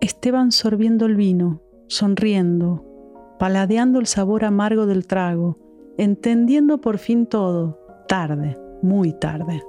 Esteban 0.00 0.52
sorbiendo 0.52 1.06
el 1.06 1.16
vino, 1.16 1.62
sonriendo, 1.86 3.36
paladeando 3.38 4.00
el 4.00 4.06
sabor 4.06 4.44
amargo 4.44 4.86
del 4.86 5.06
trago, 5.06 5.58
entendiendo 5.96 6.80
por 6.80 6.98
fin 6.98 7.26
todo, 7.26 7.78
tarde, 8.08 8.56
muy 8.82 9.12
tarde. 9.12 9.62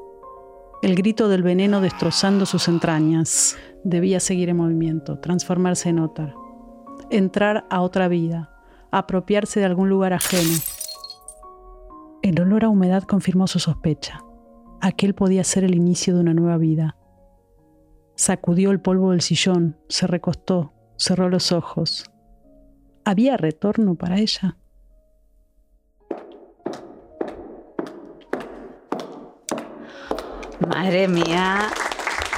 El 0.81 0.95
grito 0.95 1.27
del 1.27 1.43
veneno 1.43 1.81
destrozando 1.81 2.45
sus 2.45 2.67
entrañas. 2.67 3.57
Debía 3.83 4.19
seguir 4.19 4.49
en 4.49 4.57
movimiento, 4.57 5.19
transformarse 5.19 5.89
en 5.89 5.99
otra, 5.99 6.33
entrar 7.09 7.65
a 7.69 7.81
otra 7.81 8.07
vida, 8.07 8.49
apropiarse 8.91 9.59
de 9.59 9.65
algún 9.65 9.89
lugar 9.89 10.13
ajeno. 10.13 10.57
El 12.21 12.41
olor 12.41 12.65
a 12.65 12.69
humedad 12.69 13.03
confirmó 13.03 13.47
su 13.47 13.59
sospecha. 13.59 14.23
Aquel 14.81 15.13
podía 15.15 15.43
ser 15.43 15.63
el 15.63 15.75
inicio 15.75 16.15
de 16.15 16.21
una 16.21 16.33
nueva 16.33 16.57
vida. 16.57 16.95
Sacudió 18.15 18.71
el 18.71 18.81
polvo 18.81 19.11
del 19.11 19.21
sillón, 19.21 19.77
se 19.87 20.07
recostó, 20.07 20.73
cerró 20.97 21.29
los 21.29 21.51
ojos. 21.51 22.11
¿Había 23.05 23.37
retorno 23.37 23.95
para 23.95 24.19
ella? 24.19 24.57
Madre 30.67 31.07
mía, 31.07 31.69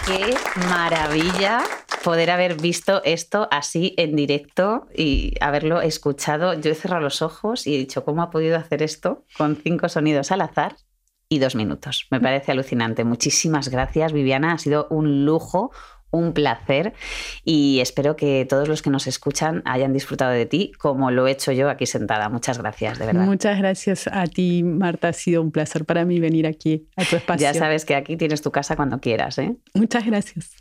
qué 0.05 0.35
maravilla 0.69 1.63
poder 2.03 2.31
haber 2.31 2.59
visto 2.59 3.01
esto 3.03 3.47
así 3.51 3.93
en 3.97 4.15
directo 4.15 4.87
y 4.95 5.33
haberlo 5.41 5.81
escuchado. 5.81 6.53
Yo 6.53 6.71
he 6.71 6.75
cerrado 6.75 7.01
los 7.01 7.21
ojos 7.21 7.67
y 7.67 7.75
he 7.75 7.77
dicho, 7.77 8.03
¿cómo 8.03 8.21
ha 8.21 8.29
podido 8.29 8.57
hacer 8.57 8.81
esto 8.83 9.25
con 9.37 9.55
cinco 9.55 9.89
sonidos 9.89 10.31
al 10.31 10.41
azar? 10.41 10.75
Y 11.29 11.39
dos 11.39 11.55
minutos. 11.55 12.07
Me 12.11 12.19
parece 12.19 12.51
alucinante. 12.51 13.05
Muchísimas 13.05 13.69
gracias, 13.69 14.11
Viviana. 14.11 14.51
Ha 14.51 14.57
sido 14.57 14.87
un 14.89 15.23
lujo, 15.23 15.71
un 16.11 16.33
placer 16.33 16.93
y 17.43 17.79
espero 17.79 18.15
que 18.15 18.45
todos 18.47 18.67
los 18.67 18.81
que 18.81 18.89
nos 18.89 19.07
escuchan 19.07 19.61
hayan 19.65 19.93
disfrutado 19.93 20.31
de 20.31 20.45
ti 20.45 20.71
como 20.77 21.11
lo 21.11 21.27
he 21.27 21.31
hecho 21.31 21.51
yo 21.51 21.69
aquí 21.69 21.85
sentada. 21.85 22.29
Muchas 22.29 22.57
gracias, 22.57 22.99
de 22.99 23.05
verdad. 23.05 23.25
Muchas 23.25 23.57
gracias 23.57 24.07
a 24.07 24.27
ti, 24.27 24.63
Marta. 24.63 25.09
Ha 25.09 25.13
sido 25.13 25.41
un 25.41 25.51
placer 25.51 25.85
para 25.85 26.05
mí 26.05 26.19
venir 26.19 26.45
aquí 26.45 26.87
a 26.95 27.05
tu 27.05 27.15
espacio. 27.15 27.41
Ya 27.41 27.53
sabes 27.53 27.85
que 27.85 27.95
aquí 27.95 28.17
tienes 28.17 28.41
tu 28.41 28.51
casa 28.51 28.75
cuando 28.75 28.99
quieras. 28.99 29.37
¿eh? 29.37 29.55
Muchas 29.73 30.05
gracias. 30.05 30.51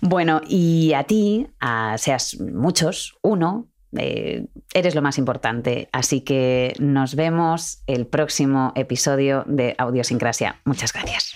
Bueno, 0.00 0.40
y 0.48 0.92
a 0.94 1.04
ti, 1.04 1.48
a, 1.60 1.96
seas 1.98 2.38
muchos, 2.40 3.18
uno, 3.22 3.68
eh, 3.96 4.46
eres 4.74 4.94
lo 4.94 5.02
más 5.02 5.18
importante. 5.18 5.88
Así 5.92 6.20
que 6.20 6.74
nos 6.78 7.14
vemos 7.14 7.82
el 7.86 8.06
próximo 8.06 8.72
episodio 8.74 9.44
de 9.46 9.74
Audiosincrasia. 9.78 10.60
Muchas 10.64 10.92
gracias. 10.92 11.34